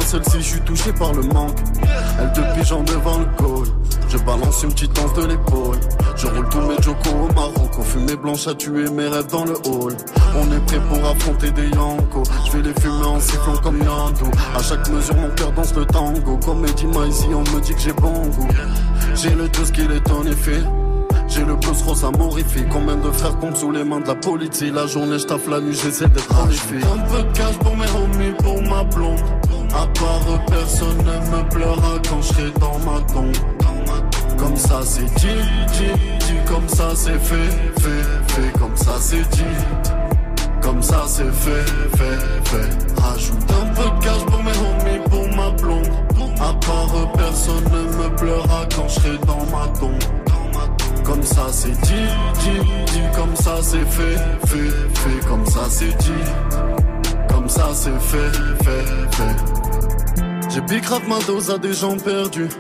Laissez-moi 0.08 0.24
celle-ci, 0.24 0.38
je 0.38 0.54
suis 0.54 0.60
touché 0.60 0.92
par 0.92 1.12
le 1.12 1.22
manque. 1.22 1.58
Elle 2.18 2.32
de 2.32 2.58
pigeon 2.58 2.82
devant 2.82 3.18
le 3.18 3.26
col. 3.36 3.66
Je 4.08 4.16
balance 4.18 4.62
une 4.62 4.70
petite 4.70 4.92
danse 4.94 5.12
de 5.14 5.26
l'épaule. 5.26 5.78
Je 6.16 6.26
roule 6.28 6.48
tous 6.48 6.60
mes 6.60 6.80
jokos 6.82 7.10
au 7.10 7.32
Maroc. 7.34 7.82
Fumée 7.82 8.16
blanche 8.16 8.46
à 8.46 8.54
tuer 8.54 8.88
mes 8.90 9.06
rêves 9.06 9.26
dans 9.26 9.44
le 9.44 9.54
hall. 9.66 9.96
On 10.34 10.52
est 10.52 10.66
prêt 10.66 10.80
pour 10.88 11.04
affronter 11.06 11.50
des 11.50 11.68
yankos. 11.68 12.22
Je 12.46 12.56
vais 12.56 12.62
les 12.68 12.80
fumer 12.80 13.04
en 13.04 13.20
sifflant 13.20 13.56
comme 13.62 13.78
Yando. 13.78 14.26
À 14.56 14.62
chaque 14.62 14.88
mesure, 14.88 15.16
mon 15.16 15.30
cœur 15.30 15.52
danse 15.52 15.74
le 15.74 15.84
tango. 15.84 16.38
Comme 16.44 16.64
Eddie 16.64 16.86
ici, 17.08 17.26
on 17.34 17.40
me 17.40 17.60
dit 17.60 17.74
que 17.74 17.80
j'ai 17.80 17.92
bon 17.92 18.12
goût. 18.28 18.48
J'ai 19.14 19.34
le 19.34 19.48
dos 19.48 19.70
qu'il 19.72 19.90
est 19.90 20.10
en 20.10 20.24
effet. 20.24 20.62
Rose 21.88 22.04
amorifié. 22.04 22.66
Combien 22.71 22.97
de 22.97 23.11
frères 23.11 23.38
tombent 23.38 23.57
sous 23.57 23.71
les 23.71 23.83
mains 23.83 24.00
de 24.00 24.09
la 24.09 24.14
police? 24.14 24.62
La 24.62 24.87
journée, 24.87 25.18
j'taffe 25.18 25.49
la 25.49 25.61
nuit, 25.61 25.75
j'essaie 25.75 26.09
d'être 26.09 26.30
horrifié. 26.38 26.78
Un 26.83 26.99
peu 27.11 27.23
de 27.23 27.33
cash 27.33 27.57
pour 27.61 27.75
mes 27.76 27.87
homies, 27.87 28.35
pour 28.42 28.62
ma 28.62 28.85
blonde. 28.85 29.18
À 29.71 29.87
part 29.99 30.45
personne 30.47 30.99
ne 30.99 31.37
me 31.37 31.49
pleura 31.49 31.99
quand 32.09 32.21
je 32.21 32.28
serai 32.28 32.50
dans 32.61 32.78
ma 32.80 33.00
tombe. 33.12 33.37
Comme 34.37 34.57
ça 34.57 34.80
c'est 34.83 35.04
dit, 35.14 35.40
dit, 35.73 36.16
dit, 36.21 36.35
comme 36.47 36.68
ça 36.68 36.90
c'est 36.95 37.18
fait, 37.18 37.50
fait, 37.80 38.33
fait, 38.33 38.59
comme 38.59 38.76
ça 38.76 38.92
c'est 39.00 39.28
dit. 39.30 39.42
Comme 40.61 40.83
ça 40.83 41.04
c'est 41.07 41.33
fait, 41.33 41.66
fait, 41.97 42.49
fait. 42.50 43.00
Rajoute 43.00 43.50
un 43.50 43.66
peu 43.75 43.83
de 43.83 44.04
cash 44.04 44.25
pour 44.26 44.42
mes 44.42 44.50
homies, 44.50 45.09
pour 45.09 45.37
ma 45.37 45.50
blonde. 45.50 45.88
À 46.40 46.52
part 46.52 47.12
personne 47.16 47.64
ne 47.64 48.04
me 48.04 48.16
pleura 48.16 48.66
quand 48.76 48.88
je 48.88 49.00
serai 49.00 49.18
dans 49.26 49.45
ma 49.57 49.66
tombe. 49.78 50.27
Comme 51.08 51.22
ça 51.22 51.46
c'est 51.50 51.70
dit, 51.70 52.08
dit, 52.42 52.60
dit, 52.92 53.00
comme 53.16 53.34
ça 53.34 53.56
c'est 53.62 53.78
fait, 53.78 54.18
fait, 54.46 54.70
fait, 54.98 55.26
comme 55.26 55.46
ça 55.46 55.60
c'est 55.70 55.96
dit. 55.96 56.24
Comme 57.30 57.48
ça 57.48 57.70
c'est 57.72 57.98
fait, 57.98 58.32
fait, 58.62 59.16
fait. 59.16 60.50
J'ai 60.50 60.60
piqué 60.60 60.96
ma 61.08 61.18
dose 61.20 61.50
à 61.50 61.56
des 61.56 61.72
gens 61.72 61.96
perdus. 61.96 62.50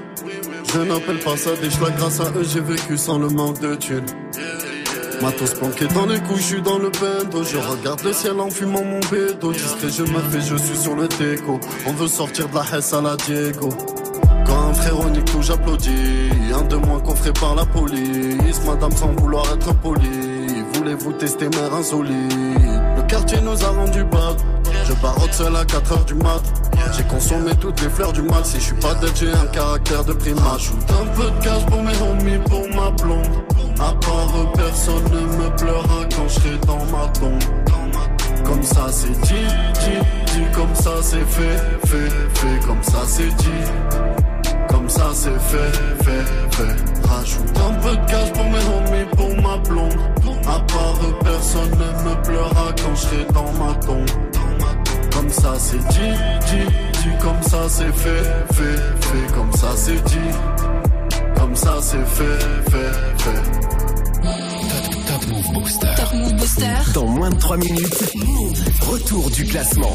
Je 0.72 0.80
n'appelle 0.80 1.18
pas 1.18 1.36
ça 1.36 1.50
des 1.60 1.70
choix, 1.70 1.90
grâce 1.90 2.20
à 2.20 2.30
eux 2.30 2.42
j'ai 2.42 2.60
vécu 2.60 2.96
sans 2.96 3.18
le 3.18 3.28
manque 3.28 3.60
de 3.60 3.74
thunes. 3.74 4.06
Matos 5.20 5.52
planqué 5.54 5.86
dans 5.88 6.06
les 6.06 6.20
couilles, 6.20 6.38
je 6.38 6.42
suis 6.42 6.62
dans 6.62 6.78
le 6.78 6.90
bendo. 6.90 7.42
Je 7.42 7.58
regarde 7.58 8.02
le 8.02 8.14
ciel 8.14 8.40
en 8.40 8.48
fumant 8.48 8.84
mon 8.84 9.00
bédo. 9.10 9.52
Discret, 9.52 9.90
je 9.90 10.04
me 10.04 10.20
fais, 10.30 10.40
je 10.40 10.56
suis 10.56 10.76
sur 10.76 10.94
le 10.94 11.06
déco. 11.08 11.60
On 11.86 11.92
veut 11.92 12.08
sortir 12.08 12.48
de 12.48 12.54
la 12.54 12.62
Hesse 12.62 12.94
à 12.94 13.02
la 13.02 13.16
Diego. 13.16 13.68
Un 14.68 14.74
frérot 14.74 15.08
nique 15.08 15.24
tout, 15.24 15.40
j'applaudis. 15.40 16.30
Un 16.54 16.62
de 16.64 16.76
moins 16.76 17.00
ferait 17.14 17.32
par 17.32 17.54
la 17.54 17.64
police. 17.64 18.60
Madame 18.66 18.92
sans 18.92 19.12
vouloir 19.12 19.44
être 19.54 19.72
poli. 19.76 20.62
Voulez-vous 20.74 21.12
tester 21.12 21.48
mes 21.48 21.76
insolites? 21.78 22.34
Le 22.96 23.02
quartier 23.02 23.40
nous 23.40 23.64
a 23.64 23.68
rendu 23.68 24.04
bad. 24.04 24.36
Je 24.86 24.92
barotte 24.94 25.32
seul 25.32 25.56
à 25.56 25.64
4h 25.64 26.04
du 26.04 26.14
mat. 26.14 26.42
J'ai 26.96 27.04
consommé 27.04 27.52
toutes 27.60 27.80
les 27.82 27.88
fleurs 27.88 28.12
du 28.12 28.22
mal. 28.22 28.44
Si 28.44 28.58
je 28.58 28.64
suis 28.64 28.74
pas 28.74 28.94
dead, 28.94 29.12
j'ai 29.14 29.32
un 29.32 29.46
caractère 29.46 30.04
de 30.04 30.12
primate. 30.12 30.56
Ajoute 30.56 30.90
un 30.90 31.06
peu 31.16 31.24
de 31.24 31.44
cash 31.44 31.64
pour 31.66 31.82
mes 31.82 31.96
homies, 32.02 32.38
pour 32.48 32.68
ma 32.74 32.90
blonde. 32.90 33.26
À 33.80 33.92
part 33.94 34.52
personne 34.54 35.04
ne 35.04 35.20
me 35.20 35.56
pleura 35.56 36.04
quand 36.14 36.28
je 36.28 36.34
serai 36.34 36.58
dans 36.66 36.84
ma 36.86 37.06
tombe. 37.08 37.42
Comme 38.44 38.62
ça 38.62 38.86
c'est 38.90 39.18
dit, 39.22 39.46
dit, 39.74 40.32
dit, 40.32 40.44
comme 40.54 40.74
ça 40.74 40.90
c'est 41.02 41.24
fait, 41.24 41.58
fait, 41.86 42.10
fait, 42.34 42.66
comme 42.66 42.82
ça 42.82 42.98
c'est 43.06 43.34
dit. 43.36 44.17
Comme 44.68 44.88
ça 44.88 45.10
c'est 45.14 45.30
fait, 45.30 45.72
fait, 46.04 46.56
fait. 46.56 47.08
Rajoute 47.08 47.58
un 47.58 47.74
peu 47.74 47.96
de 47.96 48.06
cash 48.06 48.32
pour 48.32 48.44
mes 48.44 48.58
homies, 48.58 49.08
pour 49.16 49.42
ma 49.42 49.56
blonde. 49.58 49.98
À 50.46 50.60
part 50.60 50.98
personne 51.22 51.70
ne 51.70 52.10
me 52.10 52.22
pleura 52.22 52.72
quand 52.76 52.94
je 52.94 53.00
serai 53.00 53.24
dans 53.34 53.52
ma 53.52 53.74
tombe. 53.74 54.10
Comme 55.12 55.30
ça 55.30 55.54
c'est 55.58 55.78
dit, 55.78 56.14
dit, 56.50 56.68
dit, 56.92 57.16
comme 57.20 57.42
ça 57.42 57.68
c'est 57.68 57.92
fait, 57.92 58.54
fait, 58.54 58.78
fait, 59.06 59.34
comme 59.34 59.52
ça 59.52 59.68
c'est 59.76 60.02
dit. 60.04 60.30
Comme 61.36 61.54
ça 61.54 61.76
c'est 61.80 62.06
fait, 62.06 62.70
fait, 62.70 63.22
fait. 63.24 63.42
Top 65.06 65.26
Move 65.28 65.52
Booster. 65.52 65.88
Top 65.96 66.14
Move 66.14 66.34
Booster. 66.34 66.92
Dans 66.94 67.06
moins 67.06 67.30
de 67.30 67.36
3 67.36 67.56
minutes, 67.56 68.14
retour 68.80 69.30
du 69.30 69.44
classement. 69.44 69.92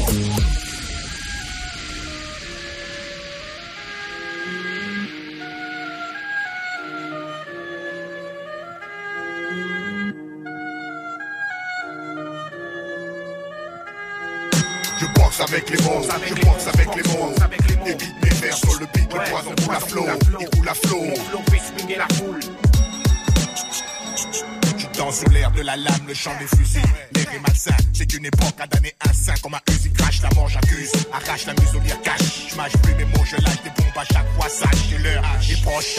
Avec 15.48 15.70
les 15.70 15.82
mots, 15.82 16.02
je 16.02 16.34
boxe 16.34 16.66
avec 16.72 16.88
les 16.94 17.02
mots. 17.12 17.32
Évite 17.86 18.14
mes 18.22 18.30
vers 18.30 18.56
sur 18.56 18.80
le 18.80 18.86
beat, 18.86 19.12
le 19.12 19.30
poison 19.30 19.54
coule 19.64 19.74
à 19.74 19.80
flot, 19.80 20.06
il 20.40 20.48
coule 20.50 20.68
à 20.68 20.74
flot. 20.74 21.04
Je 24.76 24.98
danse 24.98 25.20
sous 25.20 25.30
l'air 25.30 25.50
de 25.50 25.62
la 25.62 25.76
lame, 25.76 26.06
le 26.06 26.14
chant 26.14 26.32
des 26.38 26.46
fusils. 26.56 26.80
Les 27.14 27.24
rimes 27.24 27.42
malsains, 27.46 27.76
c'est 27.92 28.12
une 28.14 28.26
époque 28.26 28.58
à 28.58 28.66
damner 28.66 28.94
un 29.06 29.12
saint 29.12 29.34
comme 29.42 29.54
un 29.54 29.60
Uzi 29.70 29.92
crash, 29.92 30.22
la 30.22 30.30
mort 30.34 30.48
j'accuse. 30.48 30.92
Arrache 31.12 31.46
la 31.46 31.54
muselière 31.54 32.00
cache, 32.02 32.48
je 32.50 32.56
mâche 32.56 32.76
plus 32.82 32.94
mes 32.94 33.04
mots, 33.04 33.24
je 33.24 33.36
lâche 33.36 33.62
des 33.62 33.70
bombes 33.70 33.96
à 33.96 34.04
chaque 34.04 34.30
fois, 34.36 34.48
sache, 34.48 34.88
j'ai 34.88 34.98
l'heure. 34.98 35.22
Les 35.48 35.56
proches 35.56 35.96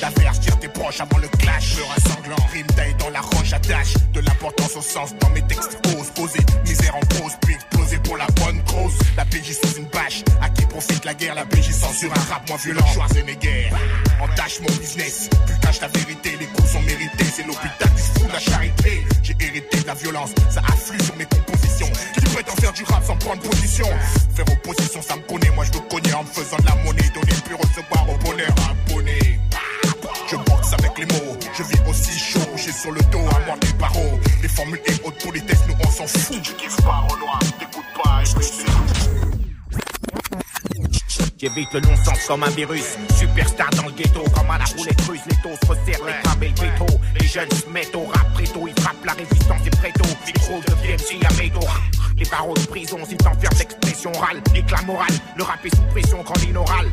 d'affaires, 0.00 0.40
tire 0.40 0.58
tes 0.58 0.68
proches 0.68 1.00
avant 1.00 1.18
le 1.18 1.28
clash. 1.28 1.76
Peur 1.76 1.94
un 1.96 2.00
sanglant, 2.08 2.46
rime 2.52 2.66
taille 2.68 2.94
dans 2.98 3.10
la 3.10 3.20
roche, 3.20 3.52
attache. 3.52 3.94
De 4.12 4.20
l'importance 4.20 4.76
au 4.76 4.82
sens 4.82 5.14
dans 5.20 5.30
mes 5.30 5.42
textes, 5.42 5.78
ose 5.98 6.10
poser. 6.14 6.40
Misère 6.64 6.96
en 6.96 7.00
pause, 7.00 7.32
puis 7.42 7.56
exploser 7.88 7.98
pour 8.02 8.16
la 8.16 8.26
bonne 8.26 8.62
cause. 8.64 8.98
La 9.16 9.24
PJ 9.24 9.52
sous 9.52 9.78
une 9.78 9.86
bâche, 9.86 10.22
à 10.40 10.48
qui 10.50 10.64
profite 10.66 11.04
la 11.04 11.14
guerre, 11.14 11.34
la 11.34 11.44
PJ 11.44 11.70
censure 11.72 12.12
un 12.12 12.32
rap 12.32 12.48
moins 12.48 12.58
violent. 12.58 12.86
Schwarzenegger, 12.92 13.70
entache 14.20 14.60
mon 14.60 14.74
business, 14.76 15.28
plus 15.46 15.58
cache 15.60 15.80
la 15.80 15.88
vérité, 15.88 16.36
les 16.38 16.46
coups 16.46 16.72
sont 16.72 16.82
mérités, 16.82 17.24
c'est 17.34 17.46
l'hôpital 17.46 17.88
qui 17.96 18.02
se 18.02 18.26
de 18.26 18.32
la 18.32 18.40
charité. 18.40 19.04
J'ai 19.22 19.36
hérité 19.40 19.80
de 19.80 19.86
la 19.86 19.94
violence, 19.94 20.30
ça 20.50 20.60
afflue 20.60 21.02
sur 21.02 21.16
mes 21.16 21.26
compositions. 21.26 21.90
Qui 22.14 22.24
prétend 22.34 22.56
faire 22.56 22.72
du 22.72 22.84
rap 22.84 23.04
sans 23.04 23.16
prendre 23.16 23.42
position? 23.42 23.86
Faire 24.34 24.46
opposition, 24.52 25.02
ça 25.02 25.16
me 25.16 25.22
connaît, 25.22 25.50
moi 25.50 25.64
je 25.64 25.78
me 25.78 25.88
connais 25.88 26.14
en 26.14 26.22
me 26.22 26.28
faisant 26.28 26.56
de 26.58 26.66
la 26.66 26.74
monnaie, 26.84 27.10
donner 27.14 27.34
puis 27.44 27.54
recevoir 27.54 28.08
au 28.08 28.18
bonheur 28.18 28.54
abonné. 28.70 29.38
Je 30.30 30.36
boxe 30.36 30.72
avec 30.74 30.98
les 30.98 31.06
mots, 31.06 31.36
je 31.56 31.62
vis 31.62 31.80
aussi 31.88 32.18
chaud, 32.18 32.40
j'ai 32.56 32.72
sur 32.72 32.92
le 32.92 33.00
dos 33.10 33.24
à 33.34 33.46
moi 33.46 33.56
des 33.60 33.72
barreaux. 33.74 34.20
Les 34.42 34.48
formules 34.48 34.80
et 34.86 34.92
haute 35.04 35.24
politesse, 35.24 35.60
nous 35.66 35.74
on 35.82 35.90
s'en 35.90 36.06
fout. 36.06 36.42
Tu 36.42 36.52
kiffes 36.52 36.76
pas, 36.82 37.06
Renoir, 37.08 37.38
t'écoutes 37.58 37.67
pas, 38.02 38.22
et 38.22 38.34
puis 38.34 38.97
J'évite 41.40 41.72
le 41.72 41.80
non-sens 41.80 42.26
comme 42.26 42.42
un 42.42 42.50
virus. 42.50 42.96
Superstar 43.16 43.70
dans 43.76 43.84
le 43.84 43.92
ghetto, 43.92 44.24
comme 44.34 44.50
à 44.50 44.58
la 44.58 44.64
roulette 44.64 45.00
russe. 45.02 45.20
Les 45.30 45.36
taux 45.36 45.56
se 45.62 45.68
resserrent, 45.68 46.04
les 46.04 46.20
câbles 46.24 46.44
et 46.44 46.48
le 46.48 46.66
veto. 46.66 47.00
Les 47.20 47.28
jeunes 47.28 47.50
se 47.52 47.70
mettent 47.70 47.94
au 47.94 48.06
rap 48.06 48.32
préto. 48.34 48.66
Ils 48.66 48.82
frappent 48.82 49.04
la 49.04 49.12
résistance 49.12 49.64
et 49.64 49.70
préto. 49.70 50.04
Micro 50.26 50.60
deviennent 50.66 50.98
si 50.98 51.20
la 51.20 51.30
métaux. 51.40 51.68
Les 52.16 52.24
barreaux 52.24 52.54
de 52.54 52.66
prison, 52.66 52.98
si 53.08 53.16
t'enfermes 53.16 53.56
l'expression 53.56 54.10
orale. 54.16 54.42
Éclat 54.52 54.82
moral, 54.82 55.12
le 55.36 55.44
rap 55.44 55.64
est 55.64 55.76
sous 55.76 55.82
pression 55.92 56.24
quand 56.24 56.36
l'inoral. 56.40 56.86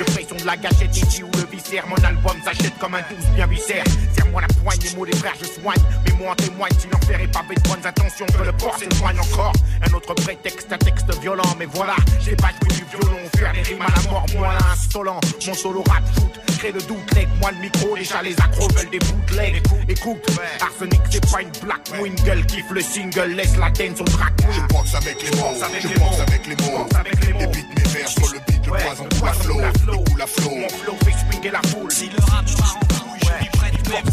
De 0.00 0.04
pression 0.12 0.36
de 0.36 0.46
la 0.46 0.56
gâchette, 0.56 0.96
ici 0.96 1.22
ou 1.22 1.30
le 1.34 1.44
viscère. 1.54 1.86
Mon 1.86 1.96
album 1.96 2.36
s'achète 2.42 2.78
comme 2.78 2.94
un 2.94 3.02
douce 3.10 3.28
bien 3.34 3.46
viscère. 3.46 3.84
Serre-moi 4.16 4.40
la 4.40 4.48
poigne, 4.62 4.78
les 4.82 4.96
mots 4.96 5.04
des 5.04 5.16
frères, 5.16 5.34
je 5.38 5.60
soigne. 5.60 5.82
Mais 6.06 6.12
moi 6.14 6.32
en 6.32 6.34
témoigne, 6.36 6.72
si 6.78 6.88
l'enfer 6.88 7.20
est 7.20 7.28
pavé 7.28 7.54
de 7.54 7.68
bonnes 7.68 7.84
intentions, 7.86 8.26
que 8.26 8.42
le 8.42 8.52
port 8.52 8.78
s'éloigne 8.78 9.20
encore. 9.20 9.52
Un 9.82 9.92
autre 9.92 10.14
prétexte, 10.14 10.72
un 10.72 10.78
texte 10.78 11.20
violent, 11.20 11.54
mais 11.58 11.66
voilà, 11.66 11.96
j'ai 12.24 12.34
pas 12.36 12.50
du 12.62 12.84
violon, 12.84 13.18
faire 13.36 13.52
les 13.52 13.73
rimes 13.74 13.82
à 13.82 14.00
la 14.00 14.10
mort, 14.10 14.26
moi 14.36 14.52
insolent. 14.72 15.20
Mon 15.46 15.54
solo 15.54 15.82
rap 15.88 16.02
shoot, 16.14 16.58
crée 16.58 16.72
le 16.72 16.80
doute, 16.82 17.14
leg, 17.14 17.28
moi 17.40 17.50
le 17.52 17.58
micro, 17.58 17.96
déjà 17.96 18.22
les 18.22 18.34
accros 18.34 18.68
veulent 18.68 18.90
des 18.90 18.98
bootlegs. 18.98 19.62
Écoute, 19.88 20.26
Arsenic, 20.60 21.00
c'est 21.10 21.30
pas 21.30 21.42
une 21.42 21.50
black 21.62 21.80
wingle, 22.00 22.46
kiffe 22.46 22.70
le 22.70 22.80
single, 22.80 23.32
laisse 23.34 23.56
la 23.56 23.70
dance 23.70 24.00
au 24.00 24.04
track. 24.04 24.32
Je 24.50 24.60
boxe 24.74 24.94
avec 24.94 25.22
les 25.22 25.30
mots, 25.36 25.54
je 25.54 25.88
boxe 25.98 26.20
avec 26.20 26.46
les 26.46 26.56
mots. 26.56 27.40
Les 27.40 27.46
beats, 27.46 27.68
mes 27.76 27.88
vers 27.88 28.08
sur 28.08 28.32
le 28.32 28.38
beat, 28.46 28.66
le 28.66 28.72
poison 28.72 29.06
il 29.10 29.18
coule 29.18 29.28
à 29.28 30.26
flot. 30.26 30.50
Mon 30.50 30.68
flow 30.68 30.96
fait 31.04 31.12
swinguer 31.12 31.50
la 31.50 31.62
foule. 31.62 31.90
Si 31.90 32.08
le 32.08 32.32
rap 32.32 32.44
couille, 32.46 33.20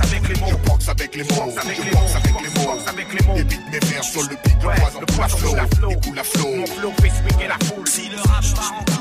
avec 0.01 0.27
les 0.27 0.41
mots. 0.41 0.47
Je 0.49 0.69
boxe 0.69 0.89
avec 0.89 1.15
les 1.15 1.23
mots, 1.23 1.29
je 1.37 1.41
boxe 1.45 1.57
avec 1.57 1.77
les 1.77 1.91
mots. 1.91 2.07
avec 2.87 3.13
les 3.13 3.27
mots. 3.27 3.35
Les 3.35 3.43
beats, 3.43 3.55
mes 3.71 3.79
vers 3.79 4.03
sur 4.03 4.21
le 4.23 4.29
beat, 4.29 4.55
le 4.99 5.05
poison 5.05 5.55
il 5.89 6.01
coule 6.01 6.19
à 6.19 6.23
flot. 6.23 6.55
Mon 6.55 6.65
flow 6.67 6.93
fait 7.01 7.09
swinguer 7.09 7.47
la 7.47 7.57
foule. 7.65 7.87
Si 7.87 8.09
le 8.09 8.17
rap 8.17 8.43
part 8.55 8.73
en 8.73 9.00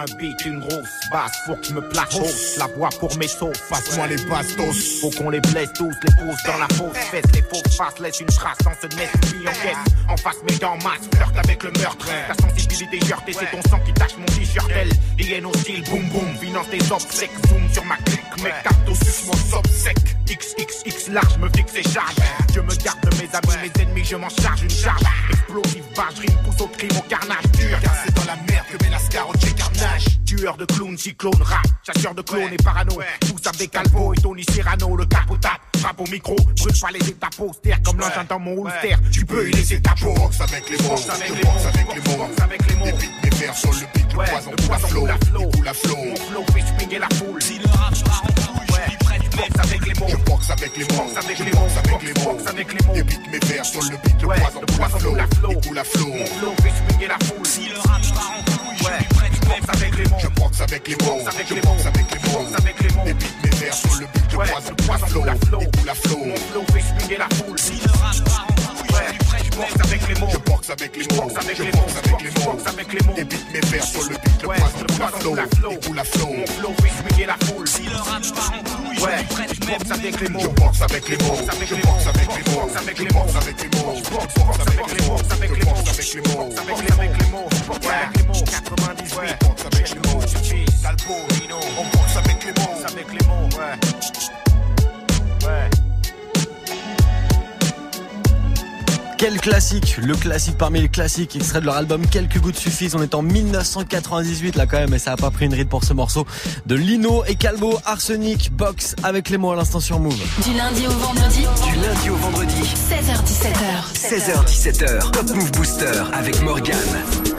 Un 0.00 0.16
beat, 0.16 0.44
une 0.46 0.60
grosse 0.60 0.88
basse 1.10 1.32
pour 1.46 1.60
qu'ils 1.60 1.74
me 1.74 1.82
place 1.82 2.14
hausse. 2.14 2.56
La 2.58 2.66
voix 2.68 2.88
pour 2.98 3.14
mes 3.18 3.28
sauts, 3.28 3.52
Passe-moi 3.68 4.06
les 4.06 4.16
bastos. 4.16 5.00
Faut 5.00 5.10
qu'on 5.10 5.30
les 5.30 5.40
blesse 5.40 5.72
tous, 5.74 5.90
les 5.90 6.14
pose 6.24 6.36
dans 6.46 6.58
la 6.58 6.68
fausse 6.68 6.96
fesse, 7.10 7.24
les 7.34 7.42
fausses 7.42 7.76
faces 7.76 7.98
laissent 7.98 8.20
une 8.20 8.26
trace 8.26 8.58
dans 8.64 8.72
ce 8.80 8.86
nest 8.96 9.12
puis 9.22 9.46
en 9.46 9.52
caisse. 9.52 9.94
En 10.08 10.16
face, 10.16 10.36
mes 10.48 10.56
dents 10.56 10.76
masse, 10.76 11.06
flirte 11.14 11.36
avec 11.38 11.62
le 11.62 11.70
meurtre. 11.72 12.06
Ta 12.28 12.34
sensibilité 12.34 12.98
heurtée, 13.12 13.32
c'est 13.32 13.50
ton 13.50 13.62
sang 13.68 13.80
qui 13.84 13.92
tache 13.92 14.16
mon 14.16 14.26
t-shirt. 14.26 14.70
Elle, 14.74 14.90
hyène 15.18 15.46
hostile, 15.46 15.82
boum 15.84 16.08
boum, 16.08 16.34
finance 16.40 16.68
tes 16.70 16.92
obsèques, 16.92 17.30
zoom 17.48 17.68
sur 17.72 17.84
ma 17.84 17.96
clique, 17.96 18.42
mes 18.42 18.50
cartes 18.62 19.04
suce 19.04 19.26
mon 19.26 19.34
sob 19.34 19.66
sec. 19.66 19.96
XXX 20.26 21.12
large, 21.12 21.38
me 21.38 21.48
fixe 21.48 21.74
et 21.76 21.82
charge. 21.82 22.14
Je 22.54 22.60
me 22.60 22.74
garde 22.84 23.00
de 23.02 23.16
mes 23.16 23.28
amis, 23.34 23.68
mes 23.68 23.82
ennemis, 23.82 24.04
je 24.04 24.16
m'en 24.16 24.28
charge 24.28 24.62
une 24.62 24.70
charge. 24.70 25.02
Explosive, 25.30 25.84
barge, 25.96 26.18
rime, 26.20 26.36
pousse 26.44 26.60
au 26.60 26.68
crime, 26.68 26.96
au 26.96 27.02
carnage 27.02 27.50
dur. 27.58 27.78
Car 27.82 27.94
c'est 28.04 28.14
dans 28.14 28.24
la 28.24 28.36
merde 28.48 28.66
que 28.70 28.84
met 28.84 28.90
la 28.90 28.98
scaroche 28.98 29.54
carnage. 29.56 29.89
Tueur 30.26 30.56
de 30.56 30.64
clowns, 30.64 30.96
cyclone, 30.96 31.42
rap, 31.42 31.64
chasseur 31.84 32.14
de 32.14 32.22
clones 32.22 32.52
et 32.52 32.56
parano. 32.62 32.98
Tous 33.20 33.48
avec 33.48 33.70
Calvo 33.72 34.14
et 34.14 34.16
Tony 34.20 34.44
Serrano, 34.44 34.96
le 34.96 35.04
capot 35.06 35.36
tape, 35.36 35.60
rap 35.82 36.00
au 36.00 36.06
micro, 36.06 36.36
brûle 36.36 36.80
pas 36.80 36.90
les 36.92 37.08
étapes 37.08 37.40
austères 37.40 37.82
comme 37.82 37.98
l'engin 37.98 38.24
dans 38.28 38.38
mon 38.38 38.62
holster. 38.64 38.96
Tu 39.12 39.24
peux 39.24 39.48
y 39.48 39.52
laisser 39.52 39.80
ta 39.82 39.94
peau. 40.00 40.14
Boxe 40.14 40.40
avec 40.40 40.70
les 40.70 40.76
mots, 40.82 40.90
Boxe 40.90 41.08
avec 41.10 41.28
je 41.28 41.34
les 41.34 41.42
boxe 41.42 41.54
mots, 41.62 41.68
avec 41.68 41.94
les 41.94 42.10
mots. 42.10 42.16
boxe 42.26 42.40
avec 42.42 42.66
les 42.70 42.76
mots. 42.76 42.84
Des 43.22 43.30
mes 43.30 43.36
vers 43.36 43.56
sur 43.56 43.72
le 43.72 43.78
beat, 43.94 44.12
le 44.12 44.18
Ouais, 44.18 44.26
poison 44.30 44.50
le 44.50 44.56
coule 44.62 44.72
à 44.74 44.78
poison 44.78 44.88
flot. 44.88 45.00
coule 45.00 45.10
à 45.10 45.18
flot. 45.18 45.40
Il 45.50 45.56
coule 45.56 45.68
à 45.68 45.74
flot. 45.74 45.96
Mon 45.96 46.16
flow 46.16 46.44
fait 46.54 46.64
swinguer 46.78 46.98
la 46.98 47.08
foule. 47.16 47.42
Si 47.42 47.58
le 47.58 47.66
rap 47.70 48.04
part 48.04 48.22
en 48.22 48.28
couille, 48.28 48.66
je 48.68 49.60
avec 49.60 49.86
les 49.86 49.94
mots. 50.00 50.06
Je 50.08 50.16
boxe 50.16 50.50
avec 50.50 50.76
les 50.76 50.84
mots, 50.84 51.10
avec 51.16 51.38
je 51.38 51.44
les 51.44 51.50
boxe 51.50 51.72
mots, 51.74 51.78
avec 51.84 52.02
les 52.02 52.12
mots. 52.22 52.32
boxe 52.32 52.46
avec 52.46 52.72
les 52.72 52.86
mots. 52.86 52.94
Des 52.94 53.04
mes 53.30 53.38
vers 53.46 53.64
sur 53.64 53.82
le 53.82 53.96
beat, 53.96 54.22
le 54.22 54.28
Ouais, 54.28 54.40
poison 54.40 54.60
le 54.60 54.66
coule 54.72 54.84
à 54.84 54.88
poison 54.88 54.98
flot. 55.00 55.10
coule 55.10 55.20
à 55.20 55.26
flot. 55.26 55.50
Il 55.50 55.68
coule 55.68 55.78
à 55.78 55.84
flot. 55.84 56.06
Mon 56.06 56.26
flow 56.26 56.54
fait 56.62 56.72
swinguer 56.78 57.08
la 57.08 57.18
foule. 57.26 57.46
Si 57.46 57.68
le 57.68 57.76
rap 57.78 58.02
part 58.14 58.32
en 58.38 58.42
couille, 58.44 58.76
je 58.78 58.84
suis 58.84 59.04
prêt, 59.14 59.29
tu 59.29 59.29
boxe 59.50 59.68
avec 59.74 59.96
les 59.96 60.04
mots. 60.10 60.16
Je 60.20 60.28
boxe 60.40 60.60
avec 60.60 60.88
les 60.88 60.96
mots, 60.96 61.18
avec 61.26 61.48
je 61.48 61.54
les 61.54 61.60
boxe 61.60 61.82
mots. 61.82 61.88
avec 61.88 62.10
les 62.10 62.30
mots. 62.30 62.38
Boxe 62.38 62.54
avec 62.58 62.80
les 62.80 62.90
mots. 62.94 63.04
Des 63.04 63.14
beats, 63.14 63.26
mes 63.42 63.50
vers 63.50 63.74
sur 63.74 63.94
le 64.00 64.06
le 64.30 64.38
Ouais, 64.38 64.46
poison 64.46 65.24
le 65.24 65.46
flot. 65.46 65.58
Il 65.60 65.80
coule 65.80 65.88
à 65.88 65.94
flot. 65.94 66.24
Mon 66.24 66.36
flow 66.36 66.64
fait 66.72 66.80
swinguer 66.80 67.18
la 67.18 67.28
foule. 67.36 67.58
Si 67.58 67.72
le 67.72 67.90
rap 68.00 68.59
je 69.50 69.56
boxes 69.58 69.80
avec 69.84 70.08
les 70.08 70.14
mots. 70.20 70.28
Je 70.32 70.38
boxe 70.50 70.70
avec 70.70 70.96
les 70.96 71.02
mots, 71.16 71.22
Boxe 71.22 71.36
avec 71.36 71.56
je 71.56 71.62
les 71.62 71.70
boxe 71.70 71.94
mots. 71.94 71.98
avec 72.04 72.22
les 72.22 72.30
mots. 72.30 72.52
Boxe 72.52 72.66
avec 72.66 72.92
les 72.92 73.06
mots. 73.06 73.14
Beats, 73.14 73.36
mes 73.52 73.60
vers 73.60 73.84
sur 73.84 74.02
le 74.02 74.08
beat, 74.16 74.42
le 74.42 74.48
Ouais, 74.48 74.56
poison 74.56 75.02
à 75.02 75.08
flot. 75.18 75.36
Il 75.72 75.86
coule 75.86 75.98
à 75.98 76.04
flot. 76.04 76.26
Mon 76.26 76.46
flow 76.46 76.74
fait 76.80 77.26
la 77.26 77.36
foule. 77.46 77.68
Si 77.68 77.82
le 77.82 77.96
rap 77.96 78.22
part 78.34 78.52
en 78.54 78.62
couille, 78.62 78.96
je 78.96 79.00
Ouais, 79.04 79.26
je 79.52 79.60
boxe 79.66 79.90
avec 79.90 80.20
les 80.20 80.26
Je 80.26 80.32
mots. 80.32 80.40
boxe 80.56 80.82
avec 80.82 81.08
les 81.08 81.16
mots, 81.18 81.24
Boxe 81.36 81.48
avec 81.50 81.68
je 81.68 81.74
les 81.74 81.82
boxe 81.82 82.04
mots. 82.04 82.10
avec 82.10 82.28
les 82.30 82.50
mots, 82.50 82.60
Boxe 82.60 82.76
avec 82.76 82.96
je 82.96 83.02
les 83.02 83.10
mots. 83.10 83.20
boxe 83.20 83.36
avec 83.36 83.60
les 83.60 83.68
mots, 83.68 83.94
je 83.96 84.10
Boxe, 84.10 84.34
boxe 84.34 84.46
boxe 84.46 84.60
avec 84.60 84.90
les 84.90 85.06
mots. 85.06 85.18
je 85.18 85.32
Avec 85.34 85.50
les 85.50 85.64
boxe 85.64 85.70
mots. 85.70 85.90
avec 85.90 86.14
les 86.14 86.20
mots. 86.20 86.48
Boxe 86.48 86.58
avec 86.60 86.86
les 86.86 87.30
mots. 87.30 87.48
Boxe 87.50 87.86
avec 87.90 88.16
les 88.16 88.24
mots. 88.24 88.44
98. 88.44 89.16
Ouais, 89.16 89.36
boxe 89.40 89.64
avec 89.72 89.88
les 89.90 90.00
mots. 90.10 90.79
Quel 99.20 99.38
classique 99.38 99.98
Le 100.02 100.14
classique 100.14 100.56
parmi 100.56 100.80
les 100.80 100.88
classiques, 100.88 101.36
extrait 101.36 101.60
de 101.60 101.66
leur 101.66 101.76
album 101.76 102.06
Quelques 102.06 102.38
gouttes 102.38 102.56
suffisent. 102.56 102.94
On 102.94 103.02
est 103.02 103.14
en 103.14 103.20
1998 103.20 104.56
là 104.56 104.64
quand 104.64 104.78
même 104.78 104.94
et 104.94 104.98
ça 104.98 105.12
a 105.12 105.16
pas 105.18 105.30
pris 105.30 105.44
une 105.44 105.52
ride 105.52 105.68
pour 105.68 105.84
ce 105.84 105.92
morceau 105.92 106.26
de 106.64 106.74
Lino 106.74 107.22
et 107.26 107.34
Calbo, 107.34 107.78
Arsenic, 107.84 108.50
Box 108.50 108.96
avec 109.02 109.28
les 109.28 109.36
mots 109.36 109.50
à 109.50 109.56
l'instant 109.56 109.78
sur 109.78 110.00
Move. 110.00 110.16
Du 110.42 110.56
lundi 110.56 110.86
au 110.86 110.92
vendredi, 110.92 111.40
Du 111.40 111.86
lundi 111.86 112.08
au 112.08 112.16
vendredi, 112.16 112.62
16h17h. 113.92 113.92
16h-17h, 113.94 115.10
Top 115.10 115.28
Move 115.34 115.52
Booster 115.52 116.02
avec 116.14 116.40
Morgane. 116.40 117.29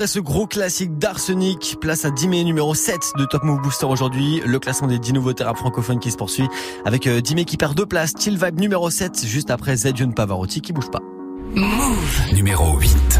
Après 0.00 0.06
ce 0.06 0.18
gros 0.18 0.46
classique 0.46 0.96
d'Arsenic, 0.96 1.76
place 1.78 2.06
à 2.06 2.10
10 2.10 2.28
mai 2.28 2.42
numéro 2.42 2.74
7 2.74 3.12
de 3.18 3.26
Top 3.26 3.42
Move 3.44 3.60
Booster 3.60 3.84
aujourd'hui. 3.84 4.40
Le 4.46 4.58
classement 4.58 4.88
des 4.88 4.98
10 4.98 5.12
nouveautés 5.12 5.44
rap 5.44 5.58
francophones 5.58 5.98
qui 5.98 6.10
se 6.10 6.16
poursuit 6.16 6.48
avec 6.86 7.06
euh, 7.06 7.20
10 7.20 7.34
mai 7.34 7.44
qui 7.44 7.58
perd 7.58 7.74
deux 7.74 7.84
places. 7.84 8.14
Chill 8.18 8.38
Vibe 8.42 8.60
numéro 8.60 8.88
7 8.88 9.26
juste 9.26 9.50
après 9.50 9.76
Zedjun 9.76 10.12
Pavarotti 10.12 10.62
qui 10.62 10.72
bouge 10.72 10.90
pas. 10.90 11.00
Move 11.54 12.32
Numéro 12.32 12.78
8. 12.78 13.19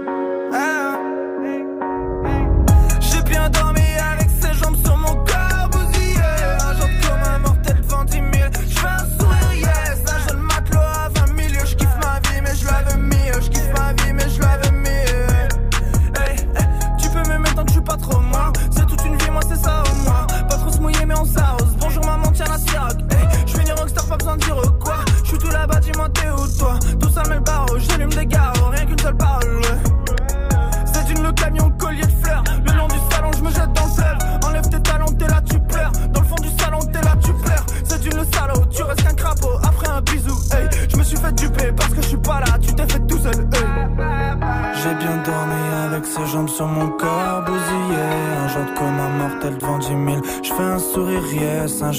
Dire 24.37 24.55
quoi. 24.79 24.95
Je 25.23 25.29
suis 25.29 25.37
tout 25.37 25.49
là-bas, 25.49 25.79
dis-moi 25.79 26.09
t'es 26.09 26.29
où 26.29 26.57
toi. 26.57 26.79
Tout 26.99 27.09
ça 27.09 27.23
met 27.29 27.35
le 27.35 27.41
barreau, 27.41 27.77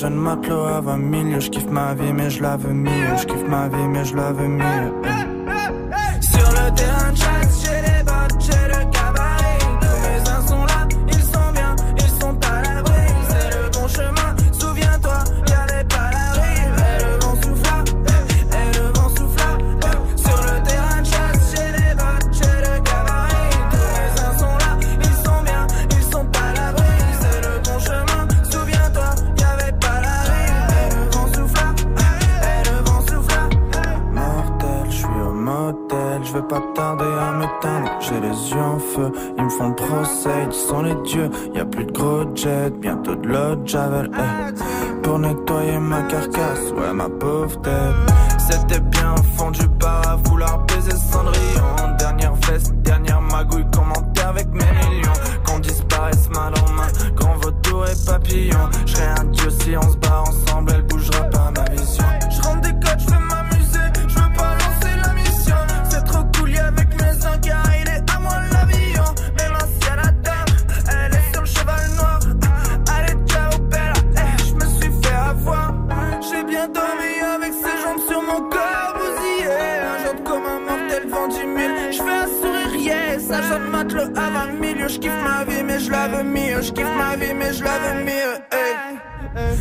jeune 0.03 0.17
matelot 0.17 0.65
à 0.67 0.81
20 0.81 1.31
000. 1.31 1.41
Je 1.41 1.49
kiffe 1.49 1.71
ma 1.71 1.95
vie, 1.95 2.13
mais 2.13 2.29
je 2.29 2.43
la 2.43 2.57
veux 2.57 2.73
mieux. 2.73 3.17
Je 3.17 3.25
kiffe 3.25 3.47
ma 3.49 3.69
vie, 3.69 3.89
mais 3.89 4.05
je 4.05 4.17
la 4.17 4.33
veux 4.33 4.49
mieux. 4.49 5.02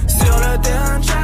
Sur 0.08 0.38
le 0.39 0.58
terrain 0.62 1.21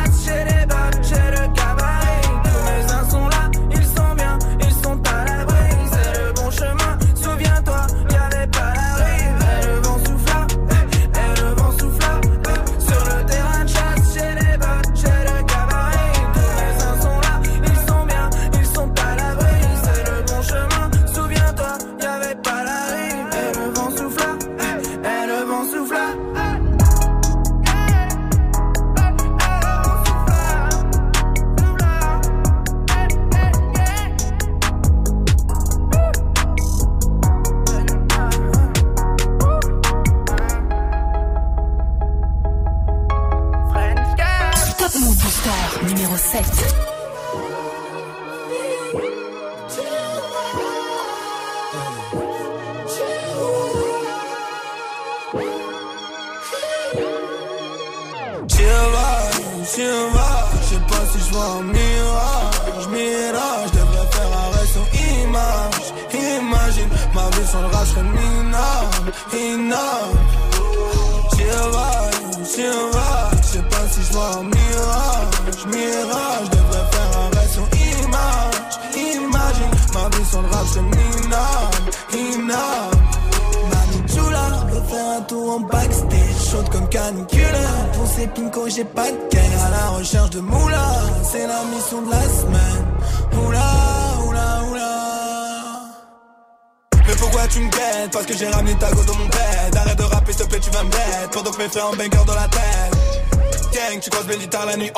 frères 101.77 101.87
en 101.87 101.95
banger 101.95 102.25
dans 102.25 102.35
la 102.35 102.47
tête. 102.47 103.73
Gang, 103.73 103.99
tu 103.99 104.09
crosses 104.09 104.25
belle 104.25 104.49
tard 104.49 104.65
la 104.65 104.77
nuit. 104.77 104.91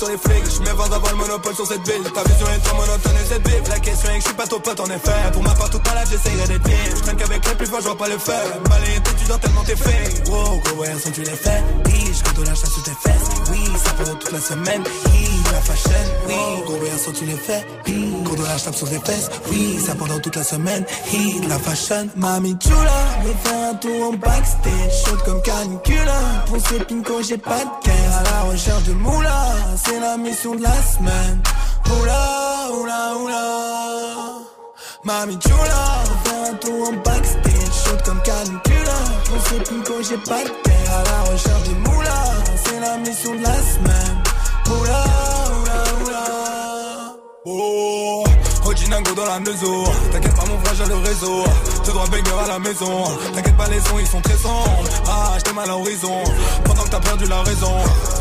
Sur 0.00 0.08
les 0.08 0.16
flics 0.16 0.48
Je 0.56 0.60
mets 0.60 0.72
20 0.72 0.92
avant 0.92 1.10
le 1.10 1.16
monopole 1.16 1.54
sur 1.54 1.66
cette 1.66 1.86
ville. 1.86 2.02
Ta 2.14 2.22
vision 2.24 2.46
est 2.46 2.64
trop 2.64 2.76
monotone 2.76 3.16
et 3.22 3.26
cette 3.28 3.46
ville. 3.46 3.62
La 3.68 3.78
question 3.78 4.08
est 4.10 4.16
que 4.16 4.20
je 4.20 4.26
suis 4.28 4.34
pas 4.34 4.46
ton 4.46 4.60
pote 4.60 4.80
en 4.80 4.86
effet. 4.86 5.20
Pour 5.32 5.42
ma 5.42 5.54
part 5.54 5.68
toute 5.68 5.84
ma 5.86 6.00
life 6.00 6.10
j'essayerai 6.10 6.48
d'être 6.48 6.68
libre 6.68 6.96
Je 7.06 7.12
qu'avec 7.12 7.46
les 7.46 7.54
plus 7.54 7.66
forts 7.66 7.80
je 7.80 7.86
vois 7.86 7.98
pas 7.98 8.08
le 8.08 8.18
faire 8.18 8.40
tes 9.04 9.10
tu 9.14 9.40
tellement 9.40 9.64
t'es 9.64 9.76
fait 9.76 10.30
Wow, 10.30 10.60
gros 10.64 10.76
voyage 10.76 11.00
sans 11.00 11.10
tu 11.10 11.20
les 11.20 11.30
fais. 11.30 11.62
Oui, 11.86 12.12
je 12.12 12.22
compte 12.22 12.46
la 12.46 12.54
chasse 12.54 12.70
sous 12.70 12.80
tes 12.80 12.90
fesses. 12.90 13.28
Oui, 13.50 13.64
ça 13.84 13.92
pendant 13.96 14.14
toute 14.14 14.32
la 14.32 14.40
semaine. 14.40 14.82
Oui, 15.06 15.28
la 15.52 15.60
fashion. 15.60 15.90
Oui, 16.26 16.34
gros 16.64 16.76
voyage 16.76 16.98
sans 16.98 17.12
tu 17.12 17.24
les 17.24 17.36
Oui, 17.86 18.14
gros 18.24 18.36
de 18.36 18.42
la 18.42 18.58
chape 18.58 18.74
sur 18.74 18.88
tes 18.88 18.98
fesses. 19.00 19.30
Oui, 19.50 19.78
ça 19.84 19.94
pendant 19.94 20.18
toute 20.18 20.36
la 20.36 20.44
semaine. 20.44 20.84
Hit, 21.12 21.48
la 21.48 21.58
fashion. 21.58 22.08
Mami 22.16 22.56
Chula 22.58 23.00
veut 23.24 23.34
faire 23.44 23.70
un 23.70 23.74
tour 23.74 24.08
en 24.08 24.12
backstage. 24.12 25.04
Chaude 25.04 25.22
comme 25.24 25.42
canicule. 25.42 25.96
Pour 26.46 26.58
ces 26.60 26.80
pincos 26.84 27.22
j'ai 27.22 27.38
pas 27.38 27.64
de 27.64 27.84
caisse. 27.84 27.94
À 28.18 28.22
la 28.22 28.50
recherche 28.50 28.84
de 28.84 28.92
moula 28.92 29.54
C'est 29.90 29.98
la 29.98 30.16
mission 30.16 30.54
de 30.54 30.62
la 30.62 30.82
semaine. 30.82 31.42
Oula, 32.00 32.68
oula, 32.80 33.16
oula. 33.16 33.42
Mami 35.02 35.36
Chula 35.40 36.04
faire 36.22 36.52
un 36.52 36.54
tour 36.54 36.88
en 36.90 36.92
backstage. 36.92 37.74
Chaude 37.84 38.02
comme 38.04 38.22
canicule 38.22 38.84
Pour 39.24 39.48
ces 39.48 39.58
pincos 39.64 40.02
j'ai 40.08 40.18
pas 40.18 40.44
de 40.44 40.50
caisse 40.62 40.90
À 40.90 41.02
la 41.02 41.32
recherche 41.32 41.62
de 41.68 41.74
moula 41.88 42.22
C'est 42.64 42.78
la 42.78 42.98
mission 42.98 43.34
de 43.34 43.42
la 43.42 43.56
semaine. 43.72 44.22
Oula, 44.68 45.04
oula, 45.58 45.82
oula. 46.04 46.24
Oh, 47.46 48.24
T'inquiète 48.90 50.34
pas 50.34 50.44
mon 50.46 50.58
frère 50.58 50.74
j'ai 50.74 50.86
le 50.86 50.96
réseau. 50.96 51.44
Tout 51.84 51.92
droit 51.92 52.06
banger 52.06 52.44
à 52.44 52.48
la 52.48 52.58
maison. 52.58 53.04
T'inquiète 53.34 53.56
pas 53.56 53.68
les 53.68 53.80
sons 53.80 53.98
ils 54.00 54.06
sont 54.06 54.20
très 54.20 54.36
sombres 54.36 54.82
Ah 55.06 55.34
j'étais 55.36 55.52
mal 55.52 55.64
à 55.64 55.68
l'horizon. 55.68 56.24
Pendant 56.64 56.82
que 56.82 56.90
t'as 56.90 57.00
perdu 57.00 57.26
la 57.26 57.42
raison 57.42 57.76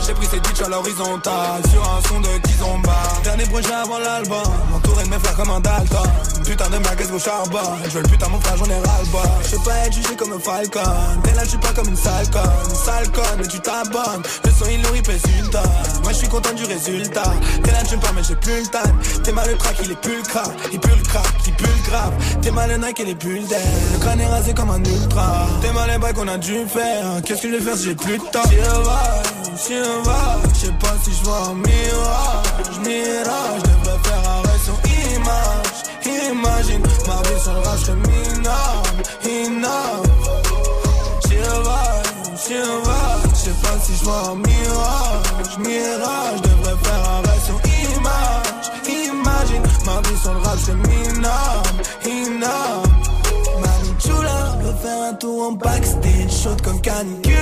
J'ai 0.06 0.14
pris 0.14 0.28
ces 0.28 0.40
bitches 0.40 0.62
à 0.62 0.70
l'horizontale 0.70 1.62
Sur 1.72 1.82
un 1.82 2.08
son 2.08 2.20
de 2.22 2.28
Kizomba. 2.48 2.96
Dernier 3.24 3.46
projet 3.46 3.74
avant 3.74 3.98
l'album. 3.98 4.44
M'entourer 4.72 5.06
de 5.06 5.10
mes 5.10 5.20
frères 5.20 5.36
comme 5.36 5.50
un 5.50 5.60
Dalton. 5.60 6.10
Putain 6.46 6.70
de 6.70 6.78
merguez 6.78 7.12
au 7.12 7.20
charbon. 7.20 7.58
Je 7.86 7.90
veux 7.90 8.02
le 8.02 8.10
putain 8.10 8.28
mon 8.30 8.40
frère 8.40 8.58
j'en 8.58 8.66
ai 8.66 8.80
ras-le-bas 8.80 9.30
Je 9.44 9.56
veux 9.56 9.64
pas 9.64 9.76
être 9.86 9.94
jugé 9.94 10.16
comme 10.16 10.34
un 10.34 10.40
falcon. 10.40 10.80
T'es 11.24 11.34
là 11.34 11.44
je 11.44 11.50
suis 11.50 11.58
pas 11.58 11.74
comme 11.76 11.88
une 11.88 11.98
sale 11.98 12.30
conne 12.30 12.76
sale 12.76 13.12
conne 13.12 13.38
mais 13.40 13.48
tu 13.48 13.60
t'abonnes. 13.60 14.24
Le 14.46 14.52
son 14.52 14.70
il 14.72 14.82
nourrit 14.82 15.02
pèse 15.02 15.24
une 15.40 15.50
Moi 16.04 16.12
je 16.12 16.18
suis 16.18 16.28
content 16.28 16.54
du 16.54 16.66
résultat. 16.66 17.34
T'es 17.64 17.72
là 17.72 17.80
tu 17.88 17.96
me 17.96 18.02
mais 18.16 18.24
j'ai 18.24 18.36
plus 18.36 18.62
le 18.62 18.68
time. 18.68 19.24
T'es 19.24 19.32
mal 19.32 19.50
le 19.50 19.58
track 19.58 19.76
il 19.84 19.92
est 19.92 20.02
plus 20.02 20.18
le 20.18 20.24
crack 20.24 20.59
Il 20.72 20.80
pue 20.80 20.90
le 20.90 21.04
crack, 21.04 21.26
il 21.46 21.54
pue 21.54 21.66
le 21.66 21.90
grave. 21.90 22.14
T'es 22.42 22.52
mal 22.52 22.80
Nike 22.80 23.00
et 23.00 23.06
les 23.06 23.16
bulles 23.16 23.48
d'air. 23.48 23.60
Le 23.94 24.00
crâne 24.00 24.22
est 24.22 24.28
rasé 24.28 24.54
comme 24.54 24.70
un 24.70 24.84
ultra. 24.84 25.48
T'es 25.62 25.72
mal 25.74 25.90
les 25.90 26.14
qu'on 26.14 26.28
a 26.28 26.38
dû 26.38 26.66
faire. 26.68 27.22
Qu'est-ce 27.26 27.42
que 27.44 27.50
je 27.50 27.56
vais 27.56 27.62
faire 27.62 27.78
si 27.78 27.86
j'ai 27.86 27.96
plus 27.96 28.18
de 28.18 28.24
temps? 28.32 28.44
J'y 28.50 28.58
va, 28.58 29.22
j'y 29.68 29.80
va 30.06 30.38
Je 30.54 30.60
sais 30.60 30.74
pas 30.74 30.96
si 31.04 31.12
je 31.14 31.24
vois 31.24 31.50
un 31.50 31.56
mirage. 31.56 32.80
Mirage, 32.86 33.62
je 33.64 33.70
devrais 33.70 34.00
faire 34.04 34.30
arrêt 34.30 34.60
sur 34.64 34.76
image. 35.16 35.90
Imagine, 36.32 36.82
ma 37.08 37.22
vie 37.28 37.40
sans 37.44 37.54
le 37.54 37.60
rage 37.60 37.80
serait 37.80 37.96
minable 37.96 39.04
Inable 39.26 40.10
J'y 41.28 41.38
va, 41.38 41.82
j'y 42.36 42.54
va 42.86 43.20
Je 43.32 43.36
sais 43.36 43.56
pas 43.62 43.80
si 43.84 43.96
je 43.98 44.04
vois 44.04 44.30
un 44.30 44.36
mirage. 44.36 45.58
Mirage, 45.60 46.38
je 46.38 46.50
devrais 46.50 46.78
faire 46.84 47.09
sans 50.30 50.34
le 50.34 50.40
rap 50.40 50.58
c'est 50.64 50.76
minable 50.76 51.84
Inable. 52.06 52.90
Mami 53.62 53.94
Chula 54.00 54.58
veut 54.62 54.76
faire 54.82 55.04
un 55.10 55.14
tour 55.14 55.48
en 55.50 55.52
backstage 55.54 56.44
Chaude 56.44 56.62
comme 56.62 56.80
canicule 56.82 57.36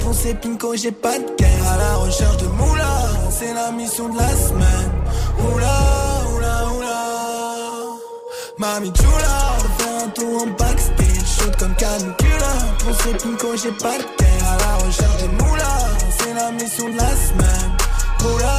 Pour 0.00 0.14
ces 0.14 0.34
pincos 0.34 0.76
j'ai 0.76 0.92
pas 0.92 1.18
de 1.18 1.24
caisse. 1.36 1.48
À 1.72 1.78
la 1.78 1.94
recherche 1.96 2.36
de 2.38 2.46
moula 2.46 2.94
C'est 3.30 3.54
la 3.54 3.70
mission 3.72 4.08
de 4.08 4.18
la 4.18 4.28
semaine. 4.28 4.92
Oula, 5.38 5.76
oula, 6.34 6.72
oula. 6.76 7.02
Mami 8.58 8.92
Chula 8.92 9.38
veut 9.62 9.84
faire 9.84 10.04
un 10.04 10.08
tour 10.10 10.42
en 10.42 10.46
backstage 10.46 11.26
Chaude 11.38 11.56
comme 11.56 11.74
canicule 11.74 12.48
Pour 12.78 12.94
ces 13.02 13.14
pincos 13.14 13.56
j'ai 13.62 13.72
pas 13.72 13.98
de 13.98 14.04
caisse. 14.18 14.42
À 14.42 14.56
la 14.58 14.86
recherche 14.86 15.22
de 15.22 15.28
moula 15.42 15.78
C'est 16.18 16.34
la 16.34 16.50
mission 16.52 16.88
de 16.88 16.96
la 16.96 17.10
semaine. 17.10 17.70
Oula, 18.24 18.58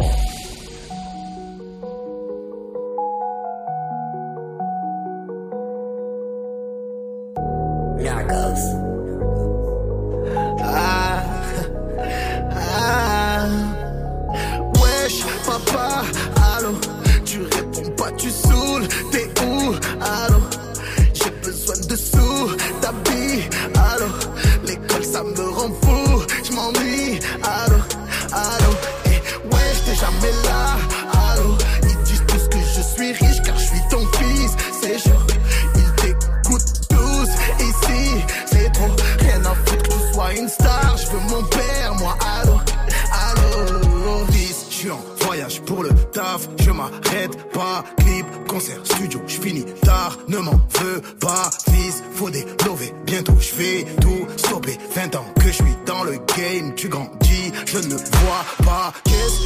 du 0.00 0.29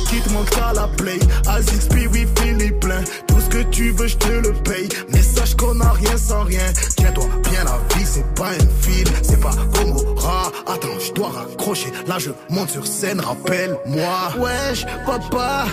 qui 0.09 0.20
te 0.20 0.30
manque 0.33 0.50
la 0.74 0.88
play, 0.96 1.18
Azix, 1.46 1.88
oui, 2.12 2.26
Philippe 2.38 2.80
plein, 2.80 3.02
tout 3.26 3.40
ce 3.40 3.48
que 3.48 3.62
tu 3.70 3.90
veux, 3.92 4.07
je 4.07 4.16
te 4.16 4.28
le 4.28 4.52
paye, 4.52 4.88
mais 5.12 5.22
sache 5.22 5.54
qu'on 5.54 5.80
a 5.80 5.92
rien 5.92 6.16
sans 6.16 6.44
rien, 6.44 6.72
tiens-toi 6.96 7.26
bien 7.50 7.64
la 7.64 7.78
vie, 7.96 8.07
c'est 8.07 8.35
pas 8.35 8.48
un 8.48 8.83
film, 8.83 9.09
c'est 9.22 9.40
pas 9.40 9.54
Gomorrah, 9.74 10.50
attends, 10.66 10.98
je 10.98 11.12
dois 11.12 11.28
raccrocher, 11.28 11.92
là 12.07 12.18
je 12.18 12.30
monte 12.50 12.70
sur 12.70 12.87
scène, 12.87 13.20
rappelle-moi, 13.20 14.33
wesh, 14.38 14.85
papa, 15.07 15.66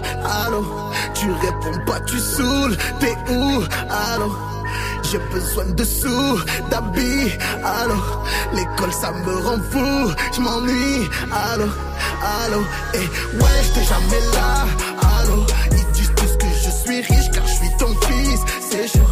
allô, 0.46 0.66
tu 1.14 1.28
réponds 1.32 1.86
pas, 1.86 2.00
tu 2.02 2.18
saoules, 2.20 2.78
t'es 3.00 3.16
où, 3.32 3.64
allô, 3.90 4.32
j'ai 5.04 5.20
besoin 5.34 5.66
de 5.66 5.84
sous, 5.84 6.40
d'habits, 6.70 7.32
allô, 7.64 7.96
l'école 8.54 8.94
ça 8.94 9.12
me 9.12 9.36
rend 9.46 9.60
fou, 9.72 10.12
je 10.34 10.42
m'ennuie, 10.42 11.10
allô, 11.32 11.66
allô, 12.44 12.62
et 12.94 13.38
ouais, 13.38 13.58
j'étais 13.64 13.86
jamais 13.86 14.22
là, 14.34 14.66
allô, 15.20 15.46
ils 15.72 15.92
disent 15.94 16.12
tous 16.16 16.38
que 16.38 16.48
je 16.64 16.72
suis 16.84 17.02
riche 17.02 17.32
car 17.34 17.46
je 17.46 17.54
suis 17.54 17.78
ton 17.78 17.94
fils, 18.08 18.42
c'est 18.70 18.88
chaud, 18.88 19.10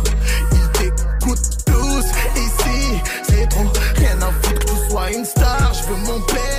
ils 0.51 0.69
t'écoutent 0.79 1.65
tous, 1.65 2.05
ici, 2.35 3.01
c'est 3.27 3.47
trop, 3.49 3.71
rien 3.97 4.17
à 4.21 4.31
foutre 4.41 4.59
que 4.59 4.65
tu 4.65 4.89
sois 4.89 5.11
une 5.11 5.25
star, 5.25 5.73
je 5.73 5.83
veux 5.89 6.13
mon 6.13 6.21
père, 6.21 6.58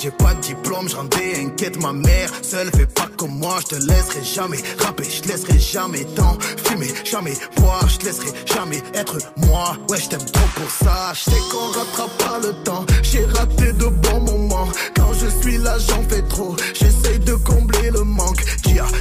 j'ai 0.00 0.10
pas 0.10 0.34
de 0.34 0.40
diplôme, 0.40 0.88
je 0.88 0.94
rendais 0.94 1.40
inquiète 1.44 1.82
ma 1.82 1.92
mère, 1.92 2.30
seule 2.42 2.70
fais 2.70 2.86
pas 2.86 3.08
comme 3.16 3.38
moi, 3.38 3.58
je 3.60 3.76
te 3.76 3.82
laisserai 3.82 4.22
jamais 4.22 4.58
rapper, 4.78 5.04
je 5.04 5.28
laisserai 5.28 5.58
jamais 5.58 6.04
tant 6.14 6.38
fumer, 6.64 6.92
jamais 7.04 7.34
boire, 7.56 7.88
je 7.88 8.06
laisserai 8.06 8.28
jamais 8.46 8.82
être 8.94 9.18
moi, 9.36 9.76
ouais 9.88 9.98
je 10.00 10.08
t'aime 10.08 10.24
trop 10.24 10.48
pour 10.54 10.70
ça, 10.70 11.12
je 11.14 11.30
sais 11.30 11.42
qu'on 11.50 11.66
rattrape 11.78 12.18
pas 12.18 12.38
le 12.46 12.52
temps, 12.62 12.86
j'ai 13.02 13.24
raté 13.24 13.72
de 13.72 13.86
bons 13.86 14.20
moments, 14.20 14.68
quand 14.94 15.12
je 15.14 15.26
suis 15.42 15.58
là 15.58 15.76
j'en 15.78 16.02
fais 16.08 16.22
trop, 16.22 16.54
j'essaye 16.74 17.18
de 17.18 17.34
combler 17.34 17.90
le 17.90 18.04
manque, 18.04 18.44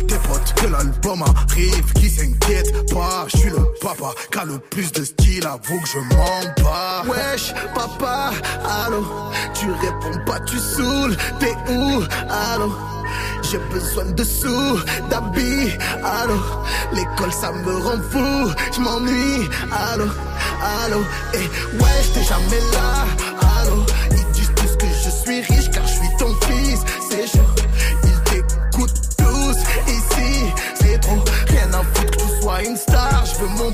tes 0.07 0.15
potes 0.27 0.53
que 0.55 0.67
l'album 0.67 1.23
arrive, 1.23 1.93
qui 1.93 2.09
s'inquiète 2.09 2.93
pas, 2.93 3.25
je 3.27 3.37
suis 3.37 3.49
le 3.49 3.65
papa, 3.81 4.13
qui 4.31 4.47
le 4.47 4.59
plus 4.59 4.91
de 4.91 5.03
style, 5.03 5.45
avoue 5.45 5.79
que 5.79 5.87
je 5.87 5.99
m'en 6.15 6.63
bats, 6.63 7.03
wesh 7.07 7.53
papa, 7.73 8.31
allô, 8.85 9.05
tu 9.53 9.71
réponds 9.71 10.19
pas, 10.25 10.39
tu 10.41 10.57
saoules, 10.57 11.15
t'es 11.39 11.55
où, 11.71 12.03
allô? 12.29 12.71
J'ai 13.41 13.59
besoin 13.71 14.05
de 14.05 14.23
sous, 14.23 14.79
d'habits, 15.09 15.77
allô. 16.03 16.39
L'école 16.93 17.33
ça 17.33 17.51
me 17.51 17.75
rend 17.77 18.01
fou, 18.09 18.51
je 18.73 18.79
m'ennuie, 18.79 19.49
allô, 19.71 20.05
allô. 20.83 21.01
Et 21.33 21.77
ouais, 21.77 22.01
j'étais 22.03 22.25
jamais 22.25 22.61
là, 22.71 23.05
allô. 23.59 23.83
Ils 24.11 24.31
disent 24.31 24.51
tous 24.55 24.75
que 24.77 24.85
je 24.87 25.09
suis 25.09 25.41
riche 25.41 25.69
une 32.65 32.77
star, 32.77 33.25
je 33.25 33.41
veux 33.41 33.49
mon 33.49 33.71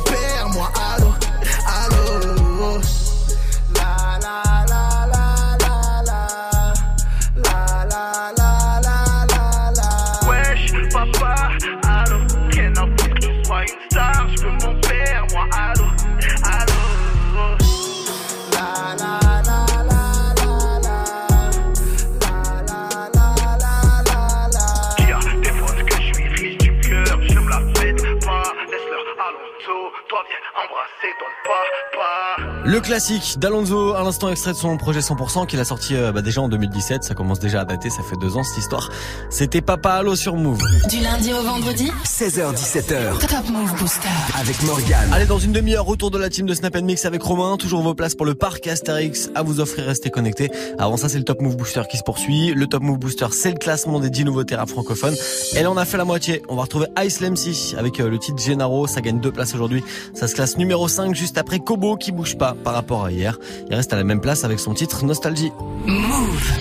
classique 32.89 33.37
d'Alonso, 33.37 33.93
à 33.93 34.01
l'instant 34.01 34.29
extrait 34.29 34.51
de 34.51 34.57
son 34.57 34.75
projet 34.75 35.01
100% 35.01 35.45
qu'il 35.45 35.59
a 35.59 35.63
sorti 35.63 35.95
euh, 35.95 36.11
bah, 36.11 36.23
déjà 36.23 36.41
en 36.41 36.49
2017. 36.49 37.03
Ça 37.03 37.13
commence 37.13 37.39
déjà 37.39 37.61
à 37.61 37.65
dater, 37.65 37.91
ça 37.91 38.01
fait 38.01 38.15
deux 38.19 38.35
ans 38.35 38.41
cette 38.41 38.57
histoire. 38.57 38.89
C'était 39.29 39.61
Papa 39.61 39.91
Allo 39.91 40.15
sur 40.15 40.35
Move. 40.35 40.59
Du 40.89 40.99
lundi 40.99 41.31
au 41.31 41.43
vendredi 41.43 41.91
16h17h 42.07 43.19
Top 43.19 43.47
Move 43.51 43.75
Booster. 43.77 44.07
avec 44.39 44.59
Morgane. 44.63 45.13
Allez, 45.13 45.27
dans 45.27 45.37
une 45.37 45.51
demi-heure, 45.51 45.85
retour 45.85 46.09
de 46.09 46.17
la 46.17 46.31
team 46.31 46.47
de 46.47 46.53
Snap 46.55 46.75
Mix 46.77 47.05
avec 47.05 47.21
Romain. 47.21 47.57
Toujours 47.57 47.83
vos 47.83 47.93
places 47.93 48.15
pour 48.15 48.25
le 48.25 48.33
parc 48.33 48.65
Astérix 48.65 49.29
à 49.35 49.43
vous 49.43 49.59
offrir. 49.59 49.85
Restez 49.85 50.09
connectés. 50.09 50.49
Avant 50.79 50.97
ça, 50.97 51.09
c'est 51.09 51.19
le 51.19 51.25
Top 51.25 51.41
Move 51.41 51.57
Booster 51.57 51.83
qui 51.87 51.97
se 51.97 52.03
poursuit. 52.03 52.55
Le 52.55 52.65
Top 52.65 52.81
Move 52.81 52.97
Booster, 52.97 53.27
c'est 53.31 53.51
le 53.51 53.59
classement 53.59 53.99
des 53.99 54.09
10 54.09 54.25
nouveautés 54.25 54.55
rap 54.55 54.67
francophones. 54.67 55.15
Et 55.55 55.61
là, 55.61 55.69
on 55.69 55.77
a 55.77 55.85
fait 55.85 55.97
la 55.97 56.05
moitié. 56.05 56.41
On 56.49 56.55
va 56.55 56.63
retrouver 56.63 56.87
Ice 57.05 57.21
MC 57.21 57.77
avec 57.77 57.99
euh, 57.99 58.09
le 58.09 58.17
titre 58.17 58.41
Gennaro. 58.41 58.87
Ça 58.87 59.01
gagne 59.01 59.19
deux 59.19 59.31
places 59.31 59.53
aujourd'hui. 59.53 59.83
Ça 60.15 60.27
se 60.27 60.33
classe 60.33 60.57
numéro 60.57 60.87
5 60.87 61.13
juste 61.13 61.37
après 61.37 61.59
Kobo 61.59 61.95
qui 61.95 62.11
bouge 62.11 62.35
pas 62.35 62.55
par 62.63 62.78
rapport 62.79 63.03
à 63.03 63.11
hier. 63.11 63.37
Il 63.69 63.75
reste 63.75 63.91
à 63.91 63.97
la 63.97 64.05
même 64.05 64.21
place 64.21 64.45
avec 64.45 64.57
son 64.57 64.73
titre 64.73 65.03
Nostalgie. 65.03 65.51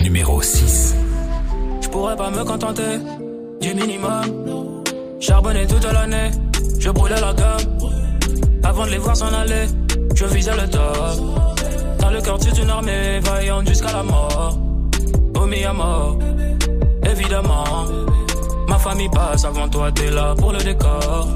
Numéro 0.03 0.41
6. 0.41 0.95
Je 1.81 1.87
pourrais 1.87 2.17
pas 2.17 2.29
me 2.29 2.43
contenter 2.43 2.99
du 3.61 3.73
minimum. 3.73 4.83
Charbonner 5.21 5.65
toute 5.65 5.85
l'année, 5.85 6.31
je 6.77 6.89
brûlais 6.89 7.21
la 7.21 7.33
gamme. 7.33 7.67
Avant 8.63 8.85
de 8.85 8.91
les 8.91 8.97
voir 8.97 9.15
s'en 9.15 9.33
aller, 9.33 9.65
je 10.13 10.25
visais 10.25 10.57
le 10.61 10.69
top. 10.69 11.17
Dans 12.01 12.09
le 12.09 12.21
cœur 12.21 12.37
d'une 12.37 12.69
armée, 12.69 13.19
vaillante 13.21 13.67
jusqu'à 13.69 13.93
la 13.93 14.03
mort. 14.03 14.59
Omis 15.35 15.63
à 15.63 15.73
mort, 15.73 16.19
évidemment. 17.09 17.85
Ma 18.67 18.77
famille 18.77 19.09
passe 19.09 19.45
avant 19.45 19.69
toi, 19.69 19.89
t'es 19.93 20.11
là 20.11 20.35
pour 20.37 20.51
le 20.51 20.59
décor. 20.59 21.27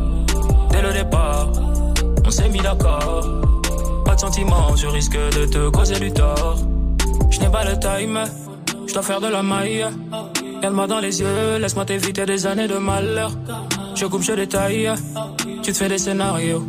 Dès 0.71 0.81
le 0.81 0.91
départ, 0.91 1.47
on 2.25 2.29
s'est 2.29 2.49
mis 2.49 2.59
d'accord. 2.59 3.52
Je 4.15 4.87
risque 4.87 5.17
de 5.17 5.45
te 5.45 5.69
causer 5.69 5.99
du 5.99 6.11
tort. 6.13 6.57
Je 7.31 7.39
n'ai 7.39 7.49
pas 7.49 7.63
le 7.63 7.79
time, 7.79 8.23
je 8.87 8.93
dois 8.93 9.01
faire 9.01 9.19
de 9.19 9.27
la 9.27 9.41
maille. 9.41 9.85
Regarde-moi 10.57 10.85
dans 10.85 10.99
les 10.99 11.19
yeux, 11.19 11.57
laisse-moi 11.59 11.83
t'éviter 11.85 12.23
des 12.25 12.45
années 12.45 12.67
de 12.67 12.77
malheur. 12.77 13.31
Je 13.95 14.05
coupe, 14.05 14.21
je 14.21 14.33
détaille, 14.33 14.91
tu 15.63 15.71
te 15.71 15.77
fais 15.77 15.89
des 15.89 15.97
scénarios. 15.97 16.63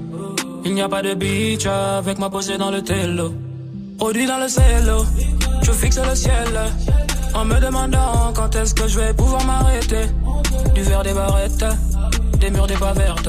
Il 0.64 0.72
n'y 0.74 0.80
a 0.80 0.88
pas 0.88 1.02
de 1.02 1.12
beach 1.12 1.66
avec 1.66 2.18
moi 2.18 2.30
posé 2.30 2.56
dans 2.56 2.70
le 2.70 2.80
télo. 2.82 3.34
Produit 3.98 4.26
dans 4.26 4.38
le 4.38 4.48
cello, 4.48 5.04
je 5.62 5.72
fixe 5.72 5.98
le 5.98 6.14
ciel. 6.14 6.48
En 7.34 7.44
me 7.44 7.60
demandant 7.60 8.32
quand 8.34 8.56
est-ce 8.56 8.74
que 8.74 8.88
je 8.88 8.98
vais 8.98 9.12
pouvoir 9.12 9.44
m'arrêter. 9.44 10.06
Du 10.74 10.82
verre 10.82 11.02
des 11.02 11.12
barrettes, 11.12 11.66
des 12.40 12.50
murs 12.50 12.66
des 12.66 12.74
pas 12.74 12.94
vertes. 12.94 13.28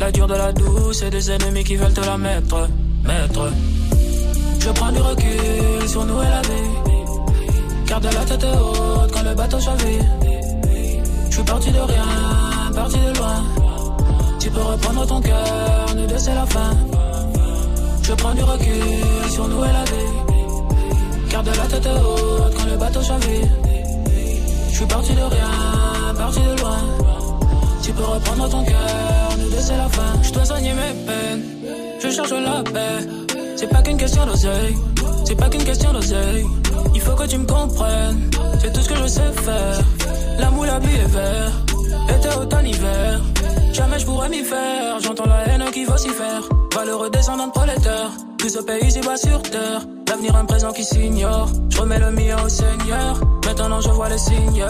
La 0.00 0.10
dure 0.10 0.26
de 0.26 0.34
la 0.34 0.52
douce 0.52 1.02
et 1.02 1.10
des 1.10 1.30
ennemis 1.30 1.64
qui 1.64 1.76
veulent 1.76 1.92
te 1.92 2.00
la 2.00 2.16
mettre. 2.16 2.68
Je 4.66 4.72
prends 4.72 4.90
du 4.90 4.98
recul 4.98 5.88
sur 5.88 6.04
nous 6.04 6.20
et 6.22 6.28
la 6.28 6.42
vie. 6.42 7.86
Garde 7.86 8.04
la 8.04 8.24
tête 8.24 8.44
haute 8.44 9.12
quand 9.12 9.22
le 9.22 9.34
bateau 9.34 9.60
chavire. 9.60 10.04
Je 11.30 11.34
suis 11.34 11.44
parti 11.44 11.70
de 11.70 11.78
rien, 11.78 12.72
parti 12.74 12.96
de 12.98 13.18
loin. 13.18 13.44
Tu 14.40 14.50
peux 14.50 14.60
reprendre 14.60 15.06
ton 15.06 15.20
cœur, 15.20 15.86
nous 15.96 16.06
deux 16.06 16.18
c'est 16.18 16.34
la 16.34 16.46
fin. 16.46 16.70
Je 18.02 18.12
prends 18.14 18.34
du 18.34 18.42
recul 18.42 19.30
sur 19.30 19.46
nous 19.46 19.64
et 19.64 19.72
la 19.78 19.84
vie. 19.84 21.30
Garde 21.30 21.46
la 21.46 21.66
tête 21.66 21.86
haute 21.86 22.54
quand 22.56 22.66
le 22.66 22.76
bateau 22.76 23.02
chavire. 23.02 23.48
Je 24.70 24.76
suis 24.76 24.86
parti 24.86 25.12
de 25.12 25.22
rien, 25.22 26.14
parti 26.18 26.40
de 26.40 26.60
loin. 26.60 26.78
Tu 27.82 27.92
peux 27.92 28.04
reprendre 28.04 28.48
ton 28.48 28.64
cœur, 28.64 29.28
nous 29.38 29.48
deux 29.48 29.60
c'est 29.60 29.76
la 29.76 29.88
fin. 29.88 30.22
Je 30.22 30.32
dois 30.32 30.44
soigner 30.44 30.72
mes 30.72 30.92
peines, 31.06 31.42
je 32.06 32.14
cherche 32.14 32.30
la 32.30 32.62
paix. 32.62 33.06
C'est 33.56 33.68
pas 33.68 33.82
qu'une 33.82 33.96
question 33.96 34.26
d'oseille, 34.26 34.76
c'est 35.24 35.34
pas 35.34 35.48
qu'une 35.48 35.64
question 35.64 35.92
d'oseille. 35.92 36.46
Il 36.94 37.00
faut 37.00 37.14
que 37.14 37.26
tu 37.26 37.38
me 37.38 37.46
comprennes, 37.46 38.30
c'est 38.60 38.72
tout 38.72 38.80
ce 38.80 38.88
que 38.88 38.96
je 38.96 39.06
sais 39.06 39.32
faire. 39.32 39.80
L'amour, 40.38 40.66
la 40.66 40.78
vie 40.78 40.94
est 40.94 41.08
vert, 41.08 41.52
été, 42.16 42.28
automne, 42.38 42.66
hiver. 42.66 43.20
Jamais 43.72 43.98
je 43.98 44.06
pourrais 44.06 44.28
m'y 44.28 44.42
faire, 44.42 45.00
j'entends 45.00 45.26
la 45.26 45.48
haine 45.48 45.64
qui 45.72 45.84
faire. 45.84 46.42
Valeureux 46.74 47.10
descendant 47.10 47.46
de 47.46 47.52
prolétaire, 47.52 48.10
tout 48.38 48.48
ce 48.48 48.60
pays 48.60 49.00
bat 49.04 49.16
sur 49.16 49.42
terre. 49.42 49.82
L'avenir, 50.08 50.36
un 50.36 50.44
présent 50.44 50.72
qui 50.72 50.84
s'ignore. 50.84 51.48
Je 51.70 51.78
remets 51.78 51.98
le 51.98 52.10
mien 52.10 52.36
au 52.44 52.48
Seigneur. 52.48 53.20
Maintenant 53.44 53.80
je 53.80 53.90
vois 53.90 54.08
les 54.08 54.18
signes. 54.18 54.64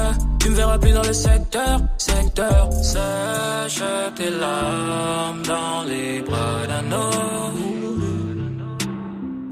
Tu 0.47 0.53
me 0.53 0.57
verras 0.59 0.79
plus 0.79 0.93
dans 0.93 1.03
le 1.03 1.13
secteur, 1.13 1.81
secteur. 1.99 2.73
Sèche 2.73 3.83
tes 4.15 4.31
larmes 4.31 5.43
dans 5.43 5.83
les 5.89 6.21
bras 6.21 6.65
d'un 6.69 6.93
homme. 6.93 7.63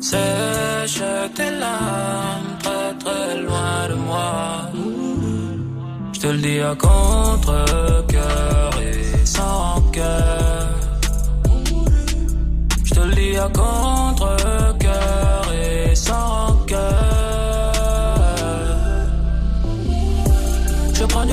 Sèche 0.00 1.02
tes 1.34 1.50
larmes 1.50 2.56
très 2.62 2.94
très 3.02 3.42
loin 3.42 3.88
de 3.88 3.94
moi. 3.94 4.70
Je 6.12 6.20
te 6.20 6.26
le 6.28 6.38
dis 6.38 6.60
à 6.60 6.76
contre-cœur 6.76 8.70
et 8.80 9.26
sans 9.26 9.80
cœur. 9.90 10.68
Je 12.84 12.94
te 12.94 13.00
le 13.00 13.14
dis 13.16 13.36
à 13.36 13.48
contre-cœur 13.48 15.42
et 15.60 15.92
sans 15.96 16.56
cœur. 16.68 17.03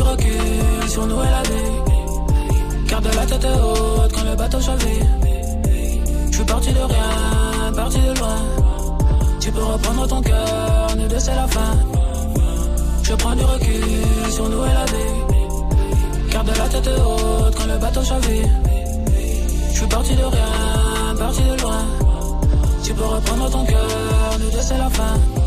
Du 0.01 0.09
recul 0.09 0.89
sur 0.89 1.05
nous 1.07 1.21
et 1.21 1.31
la 1.37 1.43
vie. 1.43 2.87
Garde 2.87 3.07
la 3.15 3.25
tête 3.25 3.45
haute 3.45 4.11
quand 4.13 4.23
le 4.23 4.35
bateau 4.35 4.59
chavire. 4.59 5.05
Je 6.31 6.35
suis 6.35 6.45
parti 6.45 6.73
de 6.73 6.79
rien, 6.79 7.73
parti 7.75 7.99
de 7.99 8.19
loin. 8.19 8.39
Tu 9.39 9.51
peux 9.51 9.63
reprendre 9.63 10.07
ton 10.07 10.21
cœur, 10.21 10.87
nous 10.97 11.07
deux 11.07 11.19
c'est 11.19 11.35
la 11.35 11.47
fin. 11.47 11.73
Je 13.03 13.13
prends 13.15 13.35
du 13.35 13.43
recul 13.43 14.31
sur 14.31 14.49
nous 14.49 14.63
et 14.63 14.73
la 14.79 14.85
vie. 14.85 16.31
Garde 16.31 16.51
la 16.57 16.67
tête 16.69 16.89
haute 17.05 17.55
quand 17.55 17.67
le 17.67 17.77
bateau 17.77 18.03
chavire. 18.03 18.49
Je 19.71 19.77
suis 19.77 19.87
parti 19.87 20.15
de 20.15 20.23
rien, 20.23 21.15
parti 21.17 21.41
de 21.41 21.61
loin. 21.61 21.83
Tu 22.83 22.93
peux 22.93 23.05
reprendre 23.05 23.49
ton 23.49 23.65
cœur, 23.65 24.37
nous 24.39 24.51
deux 24.51 24.61
c'est 24.61 24.77
la 24.77 24.89
fin. 24.89 25.40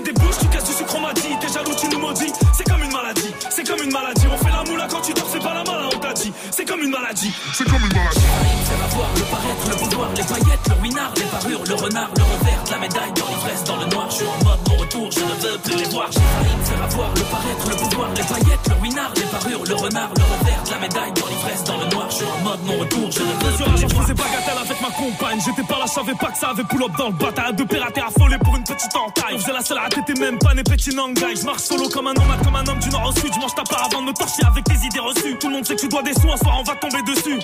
Casser 0.00 0.12
des 0.12 0.20
bouches, 0.20 0.38
tu 0.40 0.46
casses 0.48 0.64
du 0.64 0.72
sucre 0.72 0.94
on 0.96 1.00
m'a 1.00 1.12
dit. 1.12 1.36
T'es 1.40 1.48
jaloux, 1.48 1.74
tu 1.78 1.88
nous 1.88 1.98
maudis. 1.98 2.32
C'est 2.52 2.64
comme 2.64 2.82
une 2.82 2.92
maladie, 2.92 3.34
c'est 3.50 3.66
comme 3.66 3.82
une 3.82 3.92
maladie. 3.92 4.26
On 4.32 4.36
fait 4.36 4.50
la 4.50 4.64
moula 4.64 4.86
quand 4.90 5.00
tu 5.00 5.12
dors, 5.12 5.28
c'est 5.30 5.42
pas 5.42 5.54
la 5.54 5.64
malin, 5.64 5.88
on 5.94 5.98
t'a 5.98 6.12
dit. 6.12 6.32
C'est 6.50 6.64
comme 6.64 6.80
une 6.80 6.90
maladie, 6.90 7.32
c'est 7.52 7.64
comme 7.64 7.82
une 7.82 7.92
maladie. 7.92 8.20
Faire 8.20 8.84
avoir 8.84 9.10
le 9.14 9.22
paraître, 9.22 9.68
le 9.68 9.76
pouvoir, 9.76 10.10
les 10.16 10.22
paillettes, 10.22 10.68
le 10.68 10.74
ruinard, 10.80 11.12
les 11.16 11.24
parures, 11.24 11.64
le 11.66 11.74
renard, 11.74 12.10
le 12.16 12.22
revers 12.22 12.60
la 12.70 12.78
médaille 12.78 13.12
dans 13.14 13.26
l'ivresse, 13.26 13.64
dans 13.64 13.76
le 13.76 13.86
noir. 13.86 14.06
Je 14.10 14.16
suis 14.16 14.26
en 14.26 14.44
mode 14.44 14.60
mon 14.68 14.76
retour, 14.76 15.10
je 15.10 15.20
ne 15.20 15.52
veux 15.52 15.58
plus 15.58 15.69
J'ai 15.90 16.20
failli 16.20 16.56
me 16.56 16.64
faire 16.64 16.82
avoir 16.82 17.10
le 17.14 17.22
paraître, 17.22 17.68
le 17.68 17.76
pouvoir, 17.76 18.08
les 18.14 18.22
paillettes, 18.22 18.68
le 18.68 18.74
ruinard, 18.80 19.12
les 19.16 19.22
parures, 19.22 19.64
le 19.64 19.74
renard, 19.74 20.10
le 20.16 20.22
revers 20.22 20.60
la 20.70 20.78
médaille 20.78 21.12
dans 21.12 21.26
l'ivresse, 21.26 21.64
dans 21.64 21.78
le 21.78 21.86
noir. 21.90 22.06
Je 22.10 22.14
suis 22.16 22.24
en 22.24 22.44
mode 22.44 22.60
mon 22.64 22.78
retour, 22.78 23.10
je 23.10 23.22
ne 23.22 23.56
Sur 23.56 23.66
la 23.66 23.74
les 23.74 23.80
je 23.80 23.88
faisais 23.88 24.14
bagatelle 24.14 24.60
avec 24.62 24.80
ma 24.80 24.90
compagne 24.90 25.40
J'étais 25.44 25.66
pas 25.66 25.78
là, 25.78 25.84
je 25.86 25.92
savais 25.92 26.14
pas 26.14 26.30
que 26.30 26.38
ça 26.38 26.48
avait 26.50 26.64
pull 26.64 26.82
up 26.82 26.92
dans 26.96 27.08
le 27.08 27.14
bataille 27.14 27.54
Deux 27.54 27.66
pirates 27.66 27.98
affolés 27.98 28.38
pour 28.38 28.56
une 28.56 28.64
petite 28.64 28.94
entaille 28.94 29.34
On 29.34 29.38
faisait 29.38 29.52
la 29.52 29.62
seule 29.62 29.78
à 29.78 29.88
même 30.18 30.38
pas 30.38 30.54
né 30.54 30.62
petit 30.62 30.94
nangai 30.94 31.34
Je 31.36 31.44
marche 31.44 31.62
solo 31.62 31.88
comme 31.88 32.06
un 32.06 32.14
nomade, 32.14 32.42
comme 32.44 32.56
un 32.56 32.66
homme 32.66 32.78
du 32.78 32.88
nord 32.90 33.08
au 33.08 33.12
sud 33.12 33.32
Je 33.34 33.40
mange 33.40 33.54
ta 33.54 33.62
part 33.62 33.88
avant 33.90 34.02
de 34.02 34.08
me 34.08 34.12
torcher 34.12 34.44
avec 34.46 34.64
tes 34.64 34.86
idées 34.86 35.00
reçues 35.00 35.36
Tout 35.40 35.48
le 35.48 35.54
monde 35.54 35.66
sait 35.66 35.74
que 35.74 35.80
tu 35.80 35.88
dois 35.88 36.02
des 36.02 36.14
sous, 36.14 36.30
un 36.30 36.36
soir 36.36 36.56
on 36.60 36.62
va 36.62 36.76
tomber 36.76 37.02
dessus 37.02 37.40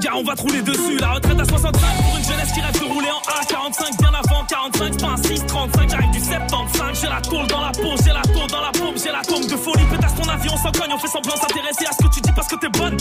Gars, 0.00 0.12
on 0.14 0.24
va 0.24 0.34
te 0.34 0.42
rouler 0.42 0.62
dessus. 0.62 0.98
La 0.98 1.12
retraite 1.12 1.38
à 1.40 1.44
65 1.44 1.72
pour 1.72 2.16
une 2.16 2.24
jeunesse 2.24 2.52
qui 2.52 2.60
rêve 2.60 2.80
de 2.80 2.92
rouler 2.92 3.08
en 3.10 3.20
A45. 3.30 3.98
Bien 3.98 4.12
avant 4.12 4.44
45, 4.44 4.92
c'est 4.92 5.00
pas 5.00 5.12
un 5.12 5.16
635. 5.16 5.90
J'arrive 5.90 6.10
du 6.10 6.20
75. 6.20 7.00
J'ai 7.00 7.08
la 7.08 7.20
dans 7.46 7.60
la 7.60 7.70
peau, 7.72 7.94
j'ai 8.04 8.12
la 8.12 8.22
tôle 8.22 8.50
dans 8.50 8.60
la 8.60 8.72
paume, 8.72 8.96
j'ai 8.96 9.12
la 9.12 9.22
tombe 9.22 9.46
de 9.46 9.56
folie. 9.56 9.84
Pétasse 9.90 10.14
ton 10.14 10.28
avion 10.28 10.56
sans 10.56 10.72
cogne, 10.72 10.92
on 10.92 10.98
fait 10.98 11.08
semblant 11.08 11.36
s'intéresser 11.36 11.86
à 11.88 11.92
ce 11.92 12.06
que 12.06 12.14
tu 12.14 12.20
dis 12.20 12.32
parce 12.32 12.48
que 12.48 12.56
t'es 12.56 12.68
bonne. 12.68 12.96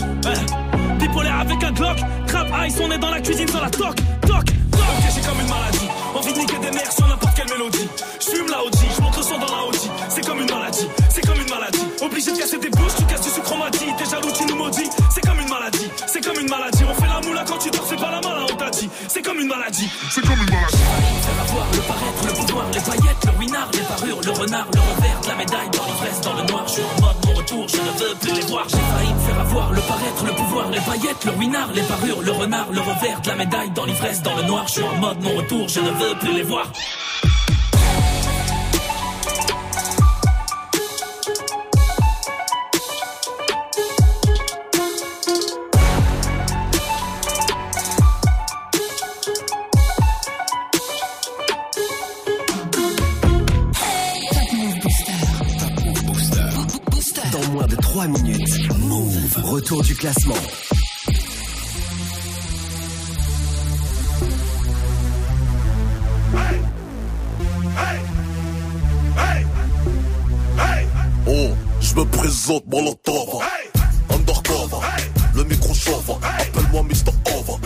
Bipolaire 0.99 1.39
avec 1.39 1.63
un 1.63 1.71
Glock. 1.71 1.97
Crap 2.27 2.47
ice, 2.67 2.75
on 2.81 2.91
est 2.91 2.97
dans 2.97 3.09
la 3.09 3.21
cuisine 3.21 3.47
sur 3.47 3.61
la 3.61 3.69
toc, 3.69 3.95
toc, 4.21 4.45
toc. 4.45 4.45
Ok, 4.73 5.03
j'ai 5.15 5.21
comme 5.21 5.39
une 5.39 5.49
maladie. 5.49 5.87
Envie 6.15 6.33
de 6.33 6.39
niquer 6.39 6.57
des 6.59 6.71
mères 6.71 6.91
sur 6.91 7.07
n'importe 7.07 7.35
quelle 7.35 7.49
mélodie. 7.49 7.87
J'fume 8.19 8.49
la 8.49 8.63
OG, 8.63 8.75
j'monte 8.97 9.17
le 9.17 9.23
son 9.23 9.37
dans 9.37 9.55
la 9.55 9.63
OG. 9.67 9.75
C'est 10.09 10.25
comme 10.25 10.39
une 10.41 10.49
maladie, 10.49 10.87
c'est 11.09 11.25
comme 11.25 11.39
une 11.39 11.49
maladie. 11.49 11.85
Obligé 12.01 12.31
de 12.31 12.37
casser 12.37 12.57
des 12.57 12.69
bouches, 12.69 12.95
tu 12.97 13.03
casses 13.05 13.21
du 13.21 13.29
sucre, 13.29 13.51
on 13.53 13.57
m'a 13.57 13.69
dit. 13.69 13.85
T'es 13.97 14.05
jaloux, 14.05 14.31
tu 14.37 14.45
nous 14.45 14.55
maudis. 14.55 14.89
C'est 15.13 15.21
maladie, 15.59 15.89
c'est 16.07 16.23
comme 16.23 16.39
une 16.39 16.49
maladie. 16.49 16.83
On 16.89 16.93
fait 16.93 17.07
la 17.07 17.21
moula 17.21 17.43
quand 17.47 17.57
tu 17.57 17.69
dors, 17.69 17.85
c'est 17.87 17.95
pas 17.95 18.11
la 18.11 18.21
malin, 18.21 18.45
on 18.51 18.55
t'a 18.55 18.69
dit. 18.69 18.89
C'est 19.07 19.21
comme 19.21 19.39
une 19.39 19.47
maladie, 19.47 19.89
c'est 20.09 20.21
comme 20.21 20.39
une 20.39 20.49
maladie. 20.49 20.77
Faire 20.77 21.41
avoir 21.41 21.67
le 21.71 21.79
paraître, 21.79 22.25
le 22.25 22.33
pouvoir, 22.33 22.65
les 22.73 22.79
paillettes, 22.79 23.25
le 23.25 23.31
ruinard, 23.37 23.69
les 23.73 23.79
parures, 23.79 24.21
le 24.21 24.31
renard, 24.31 24.67
le 24.73 24.79
revers 24.79 25.21
la 25.27 25.35
médaille 25.35 25.69
dans 25.71 25.85
l'ivresse, 25.85 26.21
dans 26.21 26.33
le 26.33 26.43
noir. 26.43 26.63
Je 26.67 26.73
suis 26.73 26.83
en 26.83 27.01
mode 27.01 27.25
mon 27.25 27.33
retour, 27.33 27.67
je 27.67 27.77
ne 27.77 27.91
veux 27.99 28.15
plus 28.15 28.33
les 28.33 28.45
voir. 28.47 28.65
J'ai 28.69 28.77
failli 28.77 29.13
me 29.13 29.19
faire 29.19 29.39
avoir 29.39 29.73
le 29.73 29.81
paraître, 29.81 30.25
le 30.25 30.33
pouvoir, 30.33 30.69
les 30.69 30.79
paillettes, 30.79 31.25
le 31.25 31.31
ruinard, 31.31 31.69
les 31.73 31.83
parures, 31.83 32.21
le 32.21 32.31
renard, 32.31 32.67
le 32.71 32.79
revers 32.79 33.21
la 33.25 33.35
médaille 33.35 33.71
dans 33.71 33.85
l'ivresse, 33.85 34.21
dans 34.21 34.35
le 34.35 34.43
noir. 34.43 34.65
Je 34.67 34.73
suis 34.73 34.83
en 34.83 34.95
mode 34.97 35.21
mon 35.21 35.35
retour, 35.35 35.67
je 35.67 35.79
ne 35.79 35.89
veux 35.89 36.15
plus 36.19 36.33
les 36.33 36.43
voir. 36.43 36.71
3 57.97 58.07
minutes. 58.09 58.69
Move. 58.77 59.37
Retour 59.43 59.81
du 59.81 59.95
classement. 59.95 60.35
Oh, 71.25 71.49
je 71.81 71.95
me 71.95 72.05
présente 72.05 72.67
Molotov. 72.67 73.41
Undercover. 74.11 74.85
Le 75.33 75.43
micro 75.45 75.73
chauve. 75.73 76.19
Appelle-moi 76.21 76.83
Mr. 76.83 77.11
Over. 77.33 77.57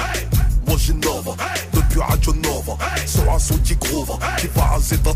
Moi 0.65 0.77
j'innove. 0.77 1.35
Depuis 1.73 1.99
Radio 1.99 2.33
Nova. 2.35 2.77
Sur 3.05 3.33
un 3.33 3.37
son 3.37 3.57
qui 3.57 3.75
groove. 3.75 4.17
Qui 4.37 4.47
va 4.55 4.63
raser 4.63 4.97
ta 4.99 5.13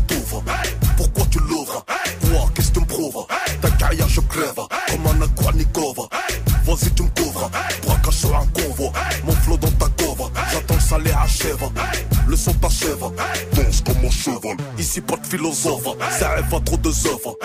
ça 16.10 16.30
rêve 16.30 16.44
trop 16.64 16.76
de 16.76 16.88
œuvres. 16.88 17.38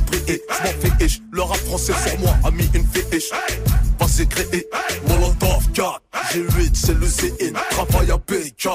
Mise 0.00 0.20
à 0.20 0.22
prier 0.24 0.42
J'm'en 0.48 0.72
fais 0.80 1.04
ish, 1.04 1.20
le 1.32 1.42
rap 1.42 1.58
français 1.58 1.92
sur 2.06 2.20
moi 2.20 2.34
a 2.44 2.50
mis 2.50 2.68
une 2.74 2.86
féiche. 2.86 3.30
Vas-y 3.98 4.26
créer, 4.26 4.66
Molotov 5.08 5.70
4 5.74 6.00
G8 6.32 6.70
c'est 6.74 6.94
le 6.94 7.06
CN, 7.06 7.54
travail 7.70 8.10
à 8.10 8.16
BK 8.16 8.68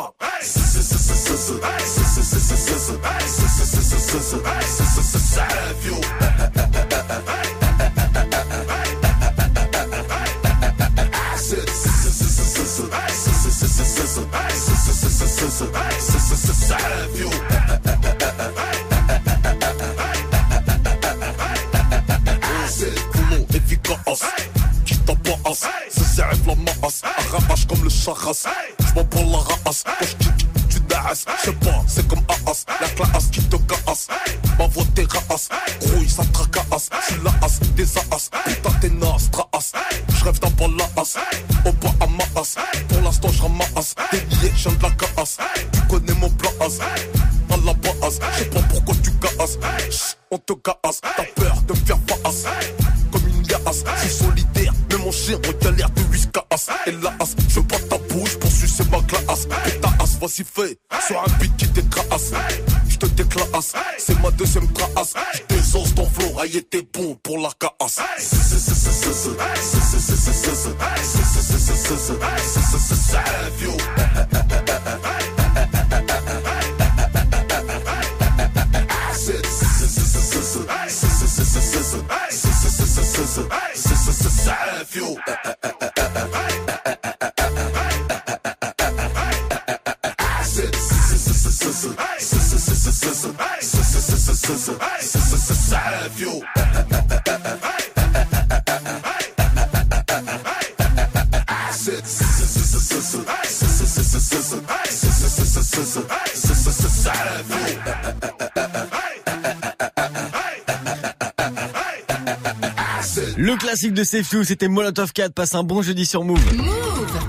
Le 113.45 113.55
classique 113.57 113.93
de 113.93 114.03
Sefiu, 114.03 114.43
c'était 114.43 114.67
Molotov 114.67 115.13
4. 115.13 115.31
Passe 115.31 115.53
un 115.53 115.61
bon 115.61 115.83
jeudi 115.83 116.07
sur 116.07 116.23
Move. 116.23 116.41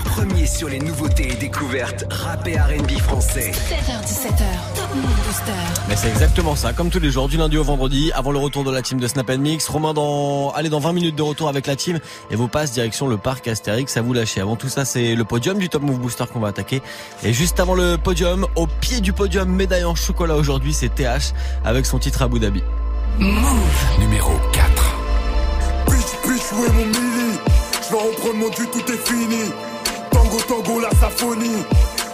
Premier 0.03 0.47
sur 0.47 0.67
les 0.67 0.79
nouveautés 0.79 1.31
et 1.31 1.35
découvertes 1.35 2.05
rap 2.09 2.47
et 2.47 2.57
R&B 2.57 2.89
français. 2.97 3.51
7h17h, 3.51 4.43
Top 4.75 4.95
Move 4.95 5.25
Booster. 5.27 5.51
Mais 5.87 5.95
c'est 5.95 6.07
exactement 6.07 6.55
ça, 6.55 6.73
comme 6.73 6.89
tous 6.89 6.99
les 6.99 7.11
jours, 7.11 7.29
du 7.29 7.37
lundi 7.37 7.55
au 7.59 7.63
vendredi, 7.63 8.11
avant 8.15 8.31
le 8.31 8.39
retour 8.39 8.63
de 8.63 8.71
la 8.71 8.81
team 8.81 8.99
de 8.99 9.05
Snap 9.07 9.29
Mix. 9.29 9.67
Romain 9.67 9.93
dans, 9.93 10.49
allez, 10.55 10.69
dans 10.69 10.79
20 10.79 10.93
minutes 10.93 11.15
de 11.15 11.21
retour 11.21 11.49
avec 11.49 11.67
la 11.67 11.75
team 11.75 11.99
et 12.31 12.35
vos 12.35 12.47
passes 12.47 12.71
direction 12.71 13.07
le 13.07 13.17
parc 13.17 13.47
Astérix 13.47 13.95
à 13.95 14.01
vous 14.01 14.13
lâcher. 14.13 14.41
Avant 14.41 14.55
tout 14.55 14.69
ça, 14.69 14.85
c'est 14.85 15.13
le 15.13 15.23
podium 15.23 15.59
du 15.59 15.69
Top 15.69 15.83
Move 15.83 15.99
Booster 15.99 16.23
qu'on 16.33 16.39
va 16.39 16.47
attaquer. 16.47 16.81
Et 17.23 17.31
juste 17.31 17.59
avant 17.59 17.75
le 17.75 17.95
podium, 17.95 18.47
au 18.55 18.65
pied 18.65 19.01
du 19.01 19.13
podium, 19.13 19.47
médaille 19.47 19.85
en 19.85 19.93
chocolat 19.93 20.35
aujourd'hui, 20.35 20.73
c'est 20.73 20.89
TH 20.89 21.35
avec 21.63 21.85
son 21.85 21.99
titre 21.99 22.23
Abu 22.23 22.39
Dhabi. 22.39 22.63
Move. 23.19 23.99
Numéro 23.99 24.31
4. 24.51 24.76
Est 26.49 26.71
mon 26.71 26.85
mili 26.85 27.39
Je 27.83 27.91
vais 27.91 28.01
reprendre 28.01 28.35
mon 28.35 28.47
dû, 28.47 28.67
tout 28.67 28.91
est 28.91 29.05
fini. 29.05 29.51
Tango, 30.11 30.37
tango, 30.47 30.79
la 30.79 30.89
symphonie. 30.91 31.63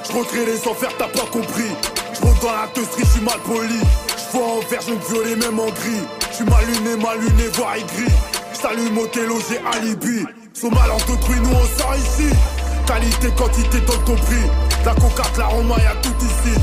Je 0.07 0.17
recrée 0.17 0.45
les 0.47 0.67
enfers, 0.67 0.89
t'as 0.97 1.07
pas 1.07 1.27
compris. 1.31 1.69
Je 2.15 2.19
dans 2.19 2.51
la 2.51 2.67
teustrie, 2.73 3.03
je 3.03 3.09
suis 3.11 3.21
mal 3.21 3.37
poli. 3.45 3.79
Je 4.17 4.37
vois 4.37 4.47
en 4.47 4.59
vert, 4.67 4.81
je 4.87 4.93
me 4.93 4.97
violer 5.07 5.35
même 5.35 5.59
en 5.59 5.67
gris. 5.67 6.01
Je 6.31 6.35
suis 6.37 6.45
mal 6.45 6.65
luné, 6.65 6.95
mal 6.97 7.19
luné, 7.19 7.47
voire 7.53 7.75
aigri. 7.75 8.11
Je 8.53 8.57
s'allume 8.57 8.97
au 8.97 9.05
télo, 9.05 9.35
j'ai 9.47 9.61
alibi. 9.77 10.25
Son 10.53 10.71
mal 10.71 10.89
entrepris, 10.89 11.39
nous 11.39 11.51
on 11.51 11.79
sort 11.79 11.95
ici. 11.95 12.29
Qualité, 12.87 13.29
quantité 13.37 13.81
dans 13.81 14.01
ton 14.03 14.15
prix. 14.15 14.49
La 14.83 14.95
cocarte, 14.95 15.37
la 15.37 15.45
Roma, 15.45 15.75
y'a 15.77 15.93
tout 16.01 16.25
ici. 16.25 16.57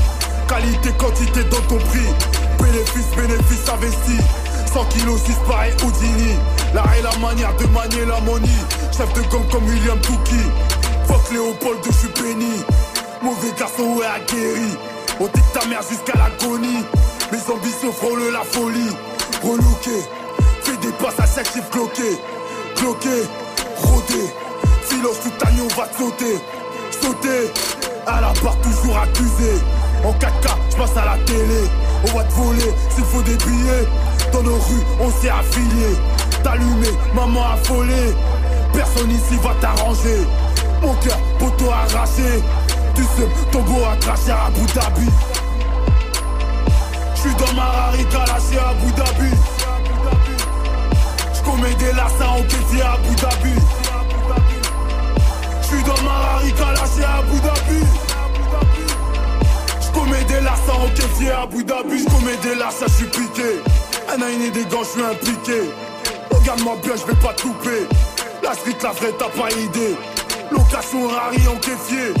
Qualité, 0.47 0.89
quantité 0.97 1.43
dans 1.45 1.61
ton 1.69 1.77
prix. 1.77 2.09
Bénéfice, 2.59 3.07
bénéfice 3.15 3.69
investi 3.73 4.17
100 4.73 4.85
kilos 4.85 5.19
6 5.25 5.35
pareil 5.47 5.73
Houdini. 5.83 6.35
L'art 6.73 6.87
et 6.97 7.01
la 7.01 7.15
manière 7.17 7.53
de 7.57 7.65
manier 7.67 8.05
la 8.05 8.19
money 8.21 8.47
Chef 8.95 9.11
de 9.13 9.21
gang 9.29 9.45
comme 9.51 9.65
William 9.65 9.99
Touki. 9.99 10.39
Fuck 11.07 11.31
Léopold, 11.31 11.79
je 11.85 11.91
suis 11.91 12.07
béni. 12.21 12.63
Mauvais 13.21 13.51
garçon, 13.59 13.97
ouais 13.97 14.05
aguerri. 14.05 14.77
On 15.19 15.25
dit 15.25 15.41
ta 15.53 15.65
mère 15.67 15.81
jusqu'à 15.81 16.13
l'agonie. 16.17 16.83
Mes 17.31 17.53
ambitions 17.53 17.91
frôlent 17.91 18.31
la 18.31 18.43
folie. 18.43 18.95
Relooké 19.43 20.03
Fais 20.63 20.77
des 20.77 20.93
passes 20.93 21.19
à 21.19 21.25
chaque 21.25 21.51
chiffre 21.51 21.69
cloqué 21.69 22.17
Cloqué, 22.75 23.23
rodé. 23.75 24.33
Filos 24.83 25.15
tout 25.21 25.45
année 25.47 25.61
on 25.61 25.75
va 25.79 25.87
te 25.87 25.97
sauter. 25.97 26.39
Sauter. 26.91 27.51
À 28.07 28.21
la 28.21 28.33
barre 28.41 28.57
toujours 28.61 28.97
accusé. 28.97 29.53
En 30.03 30.13
4K, 30.13 30.49
je 30.71 30.77
passe 30.77 30.97
à 30.97 31.05
la 31.05 31.17
télé. 31.25 31.61
On 32.07 32.17
va 32.17 32.23
te 32.23 32.33
voler 32.33 32.73
s'il 32.89 33.03
faut 33.03 33.21
des 33.21 33.35
billets. 33.35 33.87
Dans 34.31 34.43
nos 34.43 34.55
rues, 34.55 34.85
on 34.99 35.09
s'est 35.11 35.29
affilié. 35.29 35.95
T'allumé, 36.43 36.87
maman 37.13 37.51
affolée. 37.53 38.15
Personne 38.73 39.11
ici 39.11 39.37
va 39.43 39.53
t'arranger. 39.59 40.25
Mon 40.81 40.93
cœur, 40.95 41.17
poteau 41.37 41.69
arraché. 41.69 42.41
Tu 42.95 43.03
sais, 43.03 43.27
ton 43.51 43.61
beau 43.61 43.83
a 43.85 43.95
craché 43.97 44.31
à 44.31 44.45
Abu 44.47 44.65
Dhabi. 44.73 45.07
J'suis 47.15 47.35
dans 47.35 47.53
ma 47.53 47.65
rarica 47.65 48.19
lâché 48.19 48.57
à 48.57 48.69
Abu 48.69 48.91
Dhabi. 48.93 49.35
J'commets 51.35 51.75
des 51.75 51.93
lassins 51.93 52.39
au 52.39 52.43
caissier 52.43 52.81
à 52.81 52.93
Abu 52.93 53.15
Dhabi. 53.15 53.53
J'suis 55.61 55.83
dans 55.83 56.01
ma 56.03 56.73
lâché 56.73 57.03
à 57.03 57.17
Abu 57.19 57.39
Dhabi. 57.39 57.85
J'commets 59.81 60.23
des 60.23 60.41
lassins 60.41 60.83
au 60.83 60.89
caissier 60.89 61.31
à 61.31 61.41
Abu 61.41 61.63
Dhabi. 61.63 61.99
J'commets 61.99 62.37
des 62.37 62.55
lassins, 62.55 62.87
j'suis 62.87 63.05
piqué. 63.05 63.61
Un 64.13 64.27
et 64.27 64.51
des 64.51 64.65
gants, 64.65 64.83
j'suis 64.83 65.01
impliqué. 65.01 65.61
Regarde-moi 66.31 66.75
bien, 66.83 66.93
j'vais 66.97 67.17
pas 67.21 67.33
te 67.33 67.47
louper. 67.47 67.87
La 68.43 68.53
street, 68.53 68.75
la 68.83 68.91
vraie, 68.91 69.13
t'as 69.17 69.29
pas 69.29 69.49
idée. 69.51 69.95
Location 70.51 71.07
rari 71.07 71.39
en 71.47 71.55
caissier. 71.55 72.11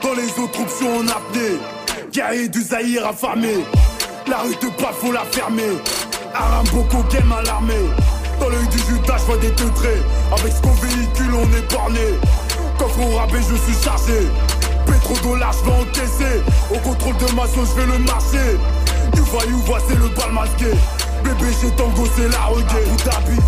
Dans 0.00 0.14
les 0.14 0.30
autres 0.42 0.58
options 0.62 0.96
en 0.96 1.06
apnée. 1.06 1.58
Guerrier 2.10 2.48
du 2.48 2.62
Zahir 2.62 3.06
affamé. 3.06 3.58
La 4.26 4.38
rue 4.38 4.56
te 4.56 4.66
parle, 4.80 4.94
faut 4.94 5.12
la 5.12 5.24
fermer. 5.24 5.76
Aramboko 6.34 7.04
game 7.12 7.30
à 7.30 7.42
l'armée. 7.42 7.90
Dans 8.40 8.48
l'œil 8.48 8.66
du 8.68 8.78
Judas, 8.78 9.18
je 9.18 9.24
vois 9.24 9.36
des 9.36 9.50
teutrés. 9.50 10.00
Avec 10.32 10.50
ce 10.50 10.62
qu'on 10.62 10.72
véhicule, 10.72 11.34
on 11.34 11.58
est 11.58 11.70
borné. 11.70 12.14
Coffre 12.78 13.00
au 13.00 13.16
rabais, 13.16 13.40
je 13.40 13.54
suis 13.54 13.84
chargé. 13.84 14.28
Pétrodollars, 14.86 15.52
je 15.52 15.70
vais 15.70 15.76
encaisser. 15.76 16.42
Au 16.74 16.78
contrôle 16.78 17.16
de 17.18 17.34
ma 17.34 17.46
sauce, 17.48 17.68
je 17.76 17.80
vais 17.82 17.92
le 17.92 17.98
marcher. 17.98 18.58
You 19.14 19.24
vois, 19.24 19.44
you 19.44 19.58
vois, 19.66 19.78
c'est 19.86 19.96
le 19.96 20.08
bal 20.08 20.32
masqué. 20.32 20.72
Bébé, 21.24 21.50
j'ai 21.60 21.70
tango, 21.70 22.04
c'est 22.14 22.28
la 22.28 22.44
reggae. 22.46 22.64
Abu 22.66 22.96
Dhabi. 23.04 23.40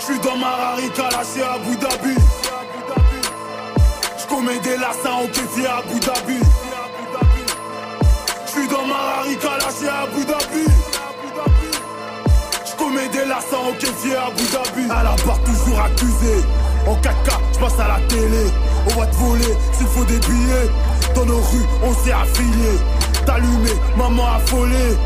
J'suis 0.00 0.18
dans 0.20 0.36
ma 0.36 0.50
rarica 0.50 1.02
lâché 1.04 1.42
à 1.42 1.52
Abu 1.54 1.76
Dhabi. 1.76 2.14
J'commets 4.18 4.58
des 4.60 4.76
lassins 4.76 5.12
en 5.22 5.26
caissier 5.26 5.66
à 5.66 5.78
Abu 5.78 6.00
Dhabi. 6.00 6.40
J'suis 8.46 8.68
dans 8.68 8.86
ma 8.86 8.94
rarica 8.94 9.50
lâché 9.58 9.88
à 9.88 10.02
Abu 10.02 10.24
Dhabi. 10.24 10.64
J'commets 12.66 13.08
des 13.08 13.24
lassins 13.26 13.62
en 13.68 13.72
caissier 13.72 14.16
à 14.16 14.26
Abu 14.26 14.44
Dhabi. 14.52 14.90
À 14.90 15.02
la 15.04 15.14
barre 15.24 15.40
toujours 15.44 15.80
accusé. 15.80 16.44
En 16.86 16.94
4K, 16.96 17.30
j'passe 17.52 17.80
à 17.80 17.88
la 17.88 18.00
télé. 18.08 18.46
On 18.90 19.00
va 19.00 19.06
te 19.06 19.16
voler 19.16 19.54
s'il 19.72 19.86
faut 19.86 20.04
des 20.04 20.18
billets. 20.18 20.70
Dans 21.14 21.26
nos 21.26 21.36
rues, 21.36 21.66
on 21.82 21.92
s'est 21.94 22.12
affilié. 22.12 22.78
T'allumé, 23.26 23.70
maman 23.96 24.34
affolée. 24.36 24.96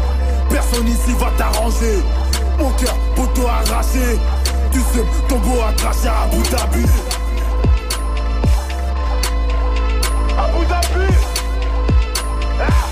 Personne 0.53 0.87
ici 0.89 1.13
va 1.19 1.31
t'arranger. 1.39 2.03
Mon 2.59 2.71
cœur, 2.73 2.95
poteau 3.17 3.47
arraché. 3.49 4.19
Tu 4.71 4.79
sais, 4.81 5.05
ton 5.29 5.39
beau 5.39 5.61
a 5.67 5.73
craché 5.73 6.09
à 6.09 6.23
Abu 6.23 6.43
Dhabi. 6.51 6.85
Abu 10.39 10.67
Dhabi. 10.67 11.15
Ah. 12.61 12.87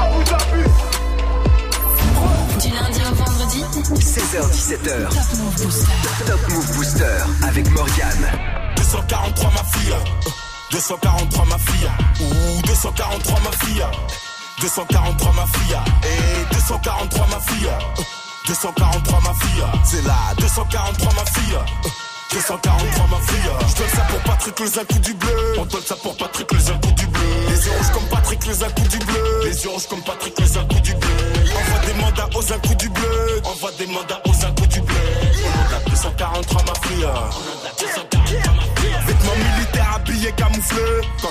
Abu 0.00 0.24
Dhabi. 0.24 0.64
Du 2.60 2.68
lundi 2.74 3.00
au 3.00 3.14
vendredi 3.14 3.64
16h17h. 4.00 4.92
Top 6.26 6.40
Move 6.48 6.76
Booster 6.76 7.18
avec 7.46 7.70
Morgane. 7.72 8.30
243 8.76 9.50
ma 9.50 9.64
fille. 9.64 9.96
243 10.70 11.44
ma 11.44 11.58
fille. 11.58 11.90
Ouh, 12.20 12.62
243 12.66 13.40
ma 13.40 13.52
fille. 13.52 13.84
243 14.64 15.32
ma 15.32 15.44
fille. 15.44 15.76
Et 16.04 16.54
243 16.54 17.26
ma 17.26 17.38
fille. 17.40 17.68
243 18.46 19.20
ma 19.20 19.34
fille. 19.34 19.64
C'est 19.84 20.02
là. 20.06 20.16
243 20.38 21.12
ma 21.12 21.24
fille. 21.26 21.58
243 22.32 23.06
ma 23.10 23.16
fille. 23.26 23.50
Je 23.68 23.74
donne 23.76 23.88
ça 23.90 24.02
pour 24.08 24.20
Patrick 24.20 24.60
les 24.60 24.78
un 24.78 24.84
coup 24.86 24.98
du 25.00 25.12
bleu. 25.12 25.36
On 25.58 25.66
donne 25.66 25.82
ça 25.82 25.96
pour 25.96 26.16
Patrick 26.16 26.50
les 26.50 26.70
un 26.70 26.78
coup 26.78 26.92
du 26.92 27.06
bleu. 27.08 27.20
Les 27.50 27.66
yeux 27.66 27.72
rouges 27.76 27.92
comme 27.92 28.08
Patrick 28.08 28.46
les 28.46 28.62
un 28.64 28.70
coup 28.70 28.88
du 28.88 28.98
bleu. 29.00 29.40
Les 29.44 29.64
yeux 29.64 29.68
rouges 29.68 29.86
comme 29.86 30.02
Patrick 30.02 30.23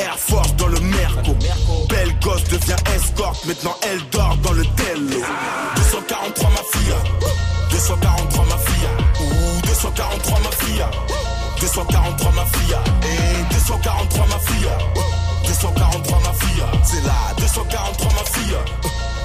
Air 0.00 0.16
Force 0.18 0.54
dans 0.56 0.68
le 0.68 0.80
Merco. 0.80 1.36
Belle 1.88 2.18
gosse 2.20 2.44
devient 2.44 2.76
escorte, 2.94 3.44
maintenant 3.46 3.76
elle 3.82 4.00
dort 4.10 4.36
dans 4.42 4.52
le 4.52 4.64
tello. 4.76 5.20
243 5.76 6.50
ma 6.50 6.56
fille. 6.72 6.94
243 7.70 8.44
ma 8.46 8.58
fille. 8.58 8.88
Ouh, 9.20 9.66
243 9.66 10.38
ma 10.40 10.50
fille. 10.50 10.84
243 11.60 12.32
ma 12.32 12.44
fille. 12.46 12.76
Et 13.04 13.54
243 13.54 14.26
ma 14.26 14.38
fille. 14.38 14.68
243 15.46 16.18
ma 16.20 16.32
fille. 16.32 16.62
C'est 16.84 17.04
là. 17.04 17.12
243 17.38 18.08
ma 18.12 18.24
fille. 18.24 18.56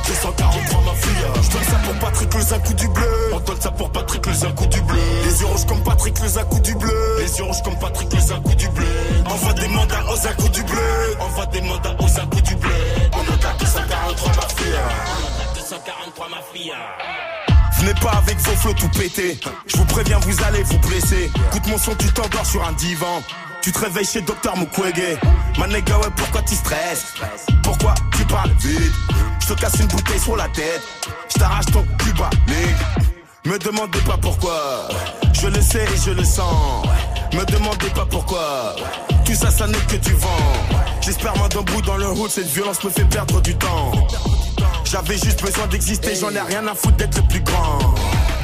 243 0.08 0.82
ma 0.82 0.94
fille. 0.94 1.12
Je 1.42 1.50
donne 1.50 1.64
ça 1.64 1.78
pour 1.84 1.94
Patrick 1.96 2.34
le 2.34 2.60
coup 2.60 2.74
du 2.74 2.88
bleu. 2.88 3.32
On 3.34 3.40
donne 3.40 3.62
ça 3.62 3.72
pour 3.72 3.92
Patrick 3.92 4.26
le 4.26 4.52
coup 4.54 4.66
du 4.68 4.82
bleu. 4.82 4.98
Les 5.24 5.42
yeux 5.42 5.48
rouges 5.48 5.66
comme 5.66 5.84
Patrick 5.84 6.20
le 6.20 6.44
coup 6.46 6.60
du 6.60 6.76
bleu. 6.76 7.18
Les 7.20 7.38
yeux 7.38 7.44
rouges 7.44 7.64
comme 7.64 7.80
Patrick 7.80 8.14
le 8.14 8.40
coup 8.42 8.56
du 8.56 8.68
bleu. 8.70 8.86
Envoie 9.26 9.54
des 9.54 9.68
mandats 9.68 10.04
aux 10.06 10.42
coup 10.42 10.50
du 10.50 10.64
bleu. 10.64 11.18
Envoie 11.20 11.46
des 11.48 11.62
mandats 11.62 11.96
aux 12.00 12.28
coup 12.28 12.42
du 12.42 12.56
bleu. 12.56 12.72
On 13.14 13.22
a 13.22 13.54
243 13.58 14.30
ma 14.30 14.42
fille. 14.42 14.80
243 15.56 16.30
ma 16.30 16.42
fille. 16.54 16.74
Venez 17.80 17.94
pas 17.96 18.12
avec 18.12 18.38
vos 18.38 18.56
flots 18.56 18.74
tout 18.74 18.90
pété. 18.90 19.40
Je 19.68 19.78
vous 19.78 19.86
préviens, 19.86 20.20
vous 20.20 20.44
allez 20.44 20.64
vous 20.64 20.80
blesser. 20.80 21.32
Écoute 21.48 21.68
mon 21.68 21.78
son, 21.78 21.96
tu 21.96 22.08
t'endors 22.14 22.46
sur 22.46 22.64
un 22.66 22.74
divan. 22.74 23.22
Tu 23.62 23.72
te 23.72 23.80
réveilles 23.80 24.06
chez 24.06 24.22
Docteur 24.22 24.56
Mukwege. 24.58 25.18
Man, 25.58 25.72
nigga, 25.72 25.98
ouais, 25.98 26.10
pourquoi 26.16 26.42
tu 26.44 26.56
stresses? 26.56 27.14
Pourquoi 27.64 27.96
tu 28.16 28.24
parles 28.26 28.52
vite? 28.60 28.94
Je 29.48 29.54
te 29.54 29.60
casse 29.60 29.80
une 29.80 29.86
bouteille 29.86 30.20
sur 30.20 30.36
la 30.36 30.48
tête. 30.48 30.82
Je 31.30 31.72
ton 31.72 31.86
cul 32.00 32.14
bas, 32.14 32.32
Me 33.46 33.60
demandez 33.60 34.00
pas 34.00 34.18
pourquoi. 34.18 34.88
Je 35.34 35.46
le 35.46 35.62
sais 35.62 35.84
et 35.84 35.98
je 36.04 36.10
le 36.10 36.24
sens. 36.24 36.84
Me 37.32 37.46
demandez 37.46 37.92
pas 37.92 38.08
pourquoi. 38.10 38.76
Tout 39.24 39.36
ça, 39.36 39.52
ça 39.52 39.68
n'est 39.68 39.78
que 39.78 39.98
du 39.98 40.14
vent. 40.14 40.30
J'espère 41.00 41.38
moi 41.38 41.48
d'un 41.50 41.62
bout 41.62 41.82
dans 41.84 41.98
le 41.98 42.10
hood, 42.10 42.32
cette 42.32 42.48
violence 42.48 42.84
me 42.84 42.90
fait 42.90 43.06
perdre 43.06 43.40
du 43.40 43.56
temps. 43.56 43.92
J'avais 44.84 45.18
juste 45.18 45.44
besoin 45.44 45.68
d'exister, 45.68 46.16
j'en 46.16 46.32
ai 46.32 46.42
rien 46.42 46.66
à 46.66 46.74
foutre 46.74 46.98
d'être 46.98 47.18
le 47.18 47.28
plus 47.28 47.42
grand. 47.42 47.94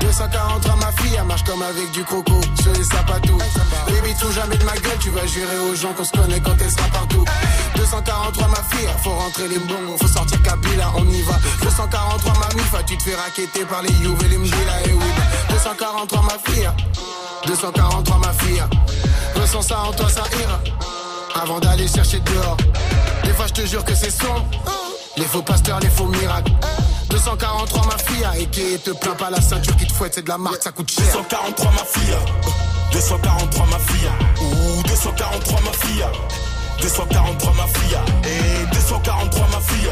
243 0.02 0.76
ma 0.76 0.92
fille, 0.94 1.16
elle 1.18 1.26
marche 1.26 1.44
comme 1.44 1.62
avec 1.62 1.92
du 1.92 2.04
croco 2.04 2.42
sur 2.62 2.74
les 2.74 2.84
sapatos. 2.84 3.38
Baby, 3.88 4.14
tout 4.20 4.32
jamais 4.32 4.58
de 4.58 4.64
ma 4.66 4.74
gueule, 4.74 4.98
tu 5.00 5.10
vas 5.12 5.26
jurer 5.26 5.60
aux 5.70 5.76
gens 5.76 5.94
qu'on 5.94 6.04
se 6.04 6.12
connaît 6.12 6.40
quand 6.40 6.56
elle 6.60 6.72
sera 6.72 6.88
partout. 6.88 7.24
243 7.76 8.48
ma 8.48 8.56
fille, 8.56 8.90
faut 9.04 9.12
rentrer 9.12 9.48
les 9.48 9.60
bongos, 9.60 9.98
faut 10.00 10.08
sortir 10.08 10.42
Kabila, 10.42 10.92
on 10.96 11.08
y 11.08 11.22
va. 11.22 11.36
243 11.62 12.34
ma 12.34 12.56
mifa, 12.56 12.84
tu 12.84 12.98
te 12.98 13.04
fais 13.04 13.16
raqueter 13.16 13.66
par 13.66 13.82
les 13.82 13.94
Youves 13.94 14.24
et 14.26 14.30
les 14.30 14.38
Mdila 14.38 14.82
et 14.86 14.94
oui. 14.94 15.12
243 15.50 16.22
ma 16.24 16.52
fille, 16.52 16.70
243 17.48 18.18
ma 18.18 18.34
fille. 18.34 18.64
Ressens 19.36 19.62
ça 19.62 19.80
en 19.82 19.92
toi, 19.92 20.10
ça 20.10 20.24
ira. 20.42 20.60
Avant 21.42 21.60
d'aller 21.60 21.88
chercher 21.88 22.20
dehors. 22.20 22.58
Des 23.24 23.32
fois, 23.32 23.48
je 23.48 23.54
te 23.54 23.66
jure 23.66 23.84
que 23.86 23.96
c'est 23.96 24.12
sombre. 24.12 24.46
Les 25.18 25.26
faux 25.26 25.42
pasteurs, 25.42 25.80
les 25.80 25.90
faux 25.90 26.06
miracles. 26.06 26.52
243 27.12 27.86
ma 27.86 27.98
fille, 27.98 28.42
et 28.42 28.46
qui 28.48 28.80
te 28.80 28.92
plaint 28.92 29.18
pas 29.18 29.30
la 29.30 29.42
ceinture 29.42 29.76
qui 29.76 29.86
te 29.86 29.94
fouette, 29.94 30.14
c'est 30.16 30.24
de 30.24 30.30
la 30.30 30.38
marque, 30.38 30.64
ça 30.64 30.72
coûte 30.72 30.90
cher. 30.90 31.06
243 31.06 31.72
ma 31.72 31.84
fille. 31.84 32.18
243 32.94 33.66
ma 33.68 33.80
fille. 33.80 34.10
Ouh, 34.42 34.84
243 34.84 35.62
ma 35.62 35.72
fille. 35.74 36.06
243 36.82 37.54
ma. 37.54 37.66
Et 38.28 38.66
243 38.74 39.48
ma 39.48 39.60
fille. 39.60 39.92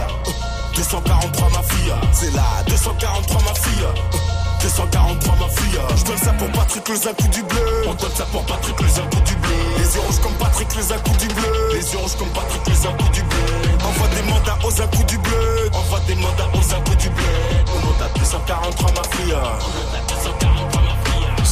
243 0.76 1.50
ma 1.50 1.64
fille. 1.64 1.94
C'est 2.14 2.34
là. 2.34 2.44
243 2.68 3.42
ma 3.42 3.54
fille. 3.54 4.39
243 4.62 5.36
ma 5.36 5.48
fille. 5.50 5.80
Je 5.96 6.04
donne 6.04 6.18
ça 6.18 6.34
pour 6.34 6.50
Patrick 6.52 6.90
les 6.90 7.08
un 7.08 7.14
coup 7.14 7.28
du 7.30 7.44
bleu. 7.44 7.84
On 7.88 7.94
donne 7.94 8.16
ça 8.16 8.26
pour 8.26 8.44
Patrick 8.46 8.80
les 8.82 9.00
un 9.00 9.06
du 9.06 9.36
bleu. 9.36 9.50
Les 9.78 9.96
yeux 9.96 10.02
rouges 10.02 10.20
comme 10.22 10.34
Patrick 10.34 10.76
les 10.76 10.92
un 10.92 10.98
du 10.98 11.28
bleu. 11.28 11.70
Les 11.74 11.94
yeux 11.94 12.00
rouges 12.00 12.16
comme 12.18 12.30
Patrick 12.30 12.68
les 12.68 12.86
un 12.86 13.12
du 13.12 13.24
bleu. 13.24 13.46
Envoie 13.84 14.08
des 14.10 14.22
mandats 14.24 14.58
aux 14.64 14.82
un 14.82 15.04
du 15.06 15.18
bleu. 15.18 15.70
Envoie 15.74 16.00
des 16.08 16.16
mandats 16.16 16.50
aux 16.54 16.74
un 16.74 16.96
du 16.96 17.10
bleu. 17.10 17.26
On 17.74 17.86
monte 17.86 18.02
à 18.02 18.20
243 18.20 18.92
ma 18.92 19.04
fille. 19.16 19.36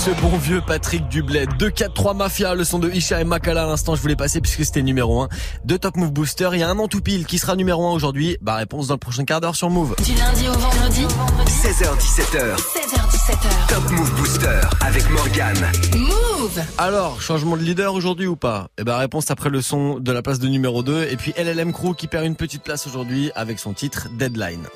Ce 0.08 0.22
bon 0.22 0.38
vieux 0.38 0.62
Patrick 0.66 1.10
Dublet. 1.10 1.48
2, 1.60 1.70
4, 1.70 1.94
3 1.94 2.14
Mafia, 2.14 2.56
le 2.56 2.64
son 2.64 2.80
de 2.80 2.90
Isha 2.90 3.20
et 3.20 3.26
Makala 3.26 3.64
à 3.64 3.68
l'instant, 3.68 3.94
je 3.94 4.02
voulais 4.02 4.16
passer 4.16 4.40
puisque 4.40 4.64
c'était 4.64 4.82
numéro 4.82 5.22
1 5.24 5.28
de 5.66 5.76
Top 5.76 5.98
Move 5.98 6.14
Booster. 6.14 6.48
Il 6.54 6.60
y 6.60 6.64
a 6.64 6.70
un 6.70 6.80
an 6.80 6.88
tout 6.88 7.02
pile 7.02 7.26
qui 7.26 7.38
sera 7.38 7.58
numéro 7.58 7.86
1 7.86 7.92
aujourd'hui. 7.92 8.38
Bah, 8.40 8.56
réponse 8.56 8.88
dans 8.88 8.94
le 8.94 9.00
prochain 9.00 9.26
quart 9.26 9.42
d'heure 9.42 9.58
sur 9.58 9.70
Move. 9.70 9.96
Du 10.06 10.14
lundi 10.14 10.48
au 10.48 10.54
vendredi 10.54 11.02
16h17h. 11.46 12.56
16h17h. 12.56 13.68
Top 13.68 13.92
Move 13.92 14.16
Booster 14.16 14.62
avec 14.80 15.10
Morgane. 15.10 15.72
Move 15.98 16.62
Alors, 16.78 17.22
changement 17.22 17.58
de 17.58 17.64
leader 17.64 17.94
aujourd'hui 17.94 18.28
ou 18.28 18.38
pas? 18.38 18.70
Eh 18.78 18.86
ben, 18.86 18.96
réponse 18.96 19.30
après 19.30 19.50
le 19.50 19.62
son 19.62 20.00
de 20.00 20.12
la 20.14 20.22
place 20.22 20.40
de 20.40 20.48
numéro 20.48 20.84
2. 20.84 21.04
Et 21.12 21.18
puis 21.18 21.34
LLM 21.38 21.74
Crew 21.74 21.94
qui 21.98 22.08
perd 22.08 22.26
une 22.26 22.38
petite 22.38 22.64
place 22.64 22.88
aujourd'hui 22.88 23.30
avec 23.36 23.60
son 23.60 23.74
titre 23.74 24.08
Deadline. 24.18 24.68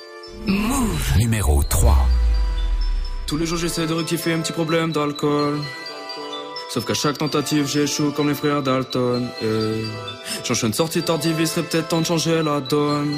Move 0.46 1.16
Numéro 1.16 1.62
3. 1.62 2.06
Tous 3.32 3.38
les 3.38 3.46
jours 3.46 3.56
j'essaie 3.56 3.86
de 3.86 3.94
rectifier 3.94 4.34
un 4.34 4.40
petit 4.40 4.52
problème 4.52 4.92
d'alcool. 4.92 5.58
Sauf 6.68 6.84
qu'à 6.84 6.92
chaque 6.92 7.16
tentative 7.16 7.66
j'échoue 7.66 8.12
comme 8.12 8.28
les 8.28 8.34
frères 8.34 8.62
Dalton. 8.62 9.26
Et 9.40 9.86
j'enchaîne 10.44 10.74
sortie 10.74 11.02
tardive, 11.02 11.36
il 11.40 11.48
serait 11.48 11.62
peut-être 11.62 11.88
temps 11.88 12.02
de 12.02 12.04
changer 12.04 12.42
la 12.42 12.60
donne. 12.60 13.16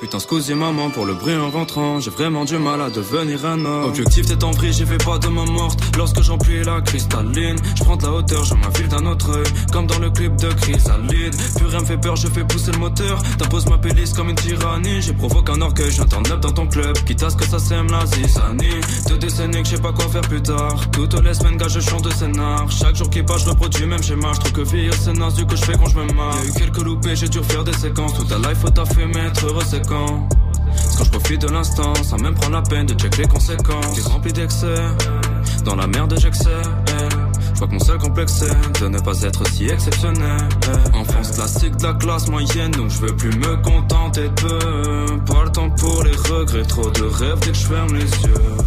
Putain, 0.00 0.18
scusi 0.18 0.54
maman 0.54 0.88
pour 0.88 1.04
le 1.04 1.12
bruit 1.12 1.36
en 1.36 1.50
rentrant. 1.50 2.00
J'ai 2.00 2.10
vraiment 2.10 2.46
du 2.46 2.56
mal 2.56 2.80
à 2.80 2.88
devenir 2.88 3.44
un 3.44 3.62
homme. 3.66 3.84
Objectif 3.84 4.24
t'es 4.24 4.42
en 4.42 4.50
vrille, 4.50 4.72
j'ai 4.72 4.86
fait 4.86 4.96
pas 5.04 5.18
de 5.18 5.28
ma 5.28 5.44
morte. 5.44 5.78
Lorsque 5.98 6.22
j'emplis 6.22 6.64
la 6.64 6.80
cristalline, 6.80 7.56
je 7.74 7.84
prends 7.84 7.96
de 7.96 8.04
la 8.04 8.12
hauteur, 8.12 8.42
je 8.44 8.54
m'infile 8.54 8.88
d'un 8.88 9.04
autre 9.04 9.28
œil. 9.30 9.52
Comme 9.70 9.86
dans 9.86 9.98
le 9.98 10.08
clip 10.10 10.34
de 10.36 10.48
Chrysalide. 10.54 11.36
Plus 11.56 11.66
rien 11.66 11.80
me 11.80 11.84
fait 11.84 11.98
peur, 11.98 12.16
je 12.16 12.28
fais 12.28 12.44
pousser 12.44 12.72
le 12.72 12.78
moteur. 12.78 13.22
T'imposes 13.36 13.66
ma 13.66 13.76
pélice 13.76 14.14
comme 14.14 14.30
une 14.30 14.36
tyrannie. 14.36 15.02
J'ai 15.02 15.12
provoqué 15.12 15.52
un 15.52 15.60
orgueil, 15.60 15.90
j'entends 15.90 16.22
neuf 16.22 16.40
dans 16.40 16.52
ton 16.52 16.66
club. 16.66 16.96
Quitte 17.04 17.22
à 17.22 17.28
ce 17.28 17.36
que 17.36 17.44
ça 17.44 17.58
sème 17.58 17.88
la 17.90 18.06
zizanie. 18.06 18.80
Deux 19.06 19.18
décennies 19.18 19.62
que 19.62 19.68
je 19.68 19.76
sais 19.76 19.82
pas 19.82 19.92
quoi 19.92 20.08
faire 20.08 20.22
plus 20.22 20.40
tard. 20.40 20.90
Toutes 20.92 21.22
les 21.22 21.34
semaines, 21.34 21.58
gage, 21.58 21.72
je 21.74 21.80
chante 21.80 22.04
de 22.04 22.10
scénar. 22.10 22.70
Chaque 22.70 22.96
jour 22.96 23.10
qui 23.10 23.22
passe, 23.22 23.44
je 23.44 23.50
reproduis 23.50 23.84
même 23.84 24.02
schéma. 24.02 24.32
Je 24.32 24.40
trouve 24.40 24.52
que 24.52 24.62
vieillir 24.62 24.94
c'est 24.94 25.12
naze, 25.12 25.34
du 25.34 25.44
coup 25.44 25.56
je 25.56 25.64
fais 25.66 25.76
quand 25.76 25.90
je 25.90 25.98
me 25.98 26.10
marre. 26.14 26.34
Y'a 26.42 26.48
eu 26.48 26.52
quelques 26.52 26.82
loupés, 26.82 27.16
j'ai 27.16 27.28
dû 27.28 27.38
refaire 27.40 27.64
des 27.64 27.74
séquences. 27.74 28.14
Toute 28.14 28.28
ta 28.28 28.38
life, 28.38 28.60
faut 28.62 28.70
taffer, 28.70 29.04
mais 29.04 29.26
être 29.26 29.44
heureux 29.44 29.64
quand. 29.90 30.28
Quand 30.96 31.04
je 31.04 31.10
profite 31.10 31.42
de 31.42 31.48
l'instant, 31.48 31.92
sans 32.02 32.18
même 32.18 32.34
prendre 32.34 32.52
la 32.52 32.62
peine 32.62 32.86
de 32.86 32.94
check 32.94 33.16
les 33.16 33.26
conséquences. 33.26 33.94
T'es 33.94 34.08
rempli 34.08 34.32
d'excès, 34.32 34.74
dans 35.64 35.74
la 35.74 35.86
merde 35.86 36.14
j'excelle. 36.18 36.62
Je 37.54 37.58
vois 37.58 37.68
que 37.68 37.72
mon 37.72 37.80
seul 37.80 37.98
complexe 37.98 38.44
de 38.80 38.88
ne 38.88 38.98
pas 38.98 39.20
être 39.22 39.46
si 39.48 39.66
exceptionnel. 39.66 40.48
Enfance 40.94 41.32
classique 41.32 41.76
de 41.76 41.86
la 41.86 41.94
classe 41.94 42.28
moyenne, 42.28 42.70
donc 42.70 42.90
je 42.90 42.98
veux 43.00 43.16
plus 43.16 43.36
me 43.36 43.56
contenter 43.62 44.28
de 44.28 44.28
peu. 44.28 45.06
Pas 45.26 45.44
le 45.44 45.50
temps 45.50 45.70
pour 45.70 46.02
les 46.04 46.12
regrets, 46.12 46.62
trop 46.62 46.90
de 46.90 47.02
rêves 47.02 47.40
dès 47.40 47.50
que 47.50 47.58
je 47.58 47.66
ferme 47.66 47.94
les 47.94 48.02
yeux. 48.02 48.59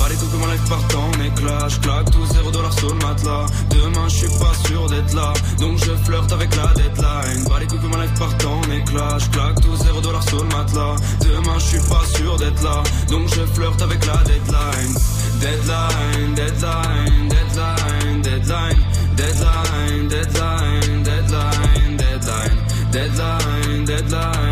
Pas 0.00 0.08
les 0.08 0.16
coups 0.16 0.32
que 0.32 0.36
mon 0.38 0.46
life 0.46 0.66
part 0.66 0.82
en 0.98 1.12
éclat, 1.20 1.68
je 1.68 1.78
claque 1.80 2.10
tout 2.10 2.24
zéro 2.32 2.50
dollar 2.50 2.72
sur 2.72 2.88
le 2.88 2.94
matelas. 3.06 3.44
Demain 3.68 4.08
je 4.08 4.16
suis 4.16 4.38
pas 4.38 4.54
sûr 4.66 4.88
d'être 4.88 5.12
là, 5.12 5.34
donc 5.58 5.76
je 5.76 5.92
flirte 6.06 6.32
avec 6.32 6.56
la 6.56 6.72
deadline. 6.72 7.44
Pas 7.46 7.60
les 7.60 7.66
coups 7.66 7.82
que 7.82 7.86
mon 7.86 8.00
life 8.00 8.14
part 8.18 8.34
en 8.50 8.62
éclat, 8.72 9.18
je 9.18 9.28
claque 9.28 9.60
tout 9.60 9.76
zéro 9.76 10.00
dollar 10.00 10.22
sur 10.22 10.42
le 10.42 10.48
matelas. 10.56 10.96
Demain 11.20 11.58
je 11.58 11.66
suis 11.66 11.88
pas 11.90 12.04
sûr 12.16 12.34
d'être 12.38 12.62
là, 12.62 12.82
donc 13.10 13.28
je 13.28 13.42
flirte 13.52 13.82
avec 13.82 14.06
la 14.06 14.16
deadline, 14.24 14.94
deadline, 15.38 16.34
deadline, 16.34 17.28
deadline, 17.28 18.22
deadline, 18.22 18.82
deadline, 19.16 20.08
deadline, 20.08 21.02
deadline, 21.04 21.96
deadline, 21.98 22.56
deadline, 22.90 23.84
deadline, 23.84 24.49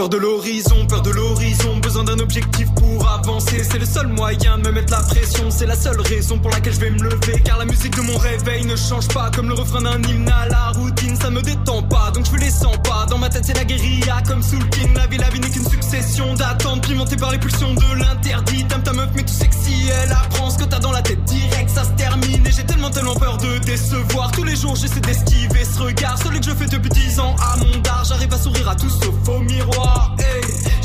Peur 0.00 0.08
de 0.08 0.16
l'horizon, 0.16 0.86
peur 0.86 1.02
de 1.02 1.10
l'horizon, 1.10 1.76
besoin 1.76 2.04
d'un 2.04 2.18
objectif 2.20 2.66
pour 2.74 3.06
avancer. 3.06 3.62
C'est 3.70 3.78
le 3.78 3.84
seul 3.84 4.06
moyen 4.06 4.56
de 4.56 4.62
me 4.62 4.72
mettre 4.72 4.94
la 4.94 5.02
pression, 5.02 5.50
c'est 5.50 5.66
la 5.66 5.76
seule 5.76 6.00
raison 6.00 6.38
pour 6.38 6.50
laquelle 6.50 6.72
je 6.72 6.80
vais 6.80 6.90
me 6.90 7.02
lever. 7.02 7.38
Car 7.44 7.58
la 7.58 7.66
musique 7.66 7.94
de 7.94 8.00
mon 8.00 8.16
réveil 8.16 8.64
ne 8.64 8.76
change 8.76 9.08
pas, 9.08 9.30
comme 9.30 9.48
le 9.48 9.54
refrain 9.54 9.82
d'un 9.82 10.00
hymne 10.02 10.26
à 10.30 10.48
la 10.48 10.70
routine, 10.70 11.14
ça 11.16 11.28
me 11.28 11.42
détend 11.42 11.82
pas, 11.82 12.10
donc 12.12 12.24
je 12.24 12.34
les 12.38 12.50
100 12.50 12.78
pas. 12.78 13.04
Dans 13.10 13.18
ma 13.18 13.28
tête 13.28 13.44
c'est 13.44 13.52
la 13.52 13.66
guérilla, 13.66 14.22
comme 14.26 14.42
Soul 14.42 14.66
King. 14.70 14.94
La 14.94 15.06
vie, 15.06 15.18
la 15.18 15.28
vie 15.28 15.38
n'est 15.38 15.50
qu'une 15.50 15.68
succession 15.68 16.32
d'attentes, 16.32 16.80
pimentées 16.80 17.16
par 17.16 17.32
les 17.32 17.38
pulsions 17.38 17.74
de 17.74 17.98
l'interdit. 17.98 18.64
T'aimes 18.68 18.82
ta 18.82 18.94
meuf, 18.94 19.10
mais 19.14 19.22
tout 19.22 19.34
sexy, 19.34 19.90
elle 20.02 20.12
apprend 20.12 20.48
ce 20.48 20.56
que 20.56 20.64
t'as 20.64 20.78
dans 20.78 20.92
la 20.92 21.02
tête 21.02 21.22
direct, 21.24 21.68
ça 21.68 21.84
se 21.84 21.90
termine. 21.90 22.46
Et 22.46 22.52
j'ai 22.52 22.64
tellement, 22.64 22.88
tellement 22.88 23.16
peur 23.16 23.36
de 23.36 23.58
décevoir. 23.58 24.32
Tous 24.32 24.44
les 24.44 24.56
jours 24.56 24.76
j'essaie 24.76 25.00
d'esquiver 25.00 25.62
ce 25.62 25.78
regard, 25.78 26.16
celui 26.16 26.40
que 26.40 26.46
je 26.46 26.52
fais 26.52 26.68
depuis 26.68 26.88
10 26.88 27.20
ans 27.20 27.36
à 27.38 27.58
mon 27.58 27.76
dard. 27.82 28.02
J'arrive 28.08 28.32
à 28.32 28.38
sourire 28.38 28.70
à 28.70 28.76
tout 28.76 28.88
sauf 28.88 29.28
au 29.28 29.40
miroir. 29.40 29.89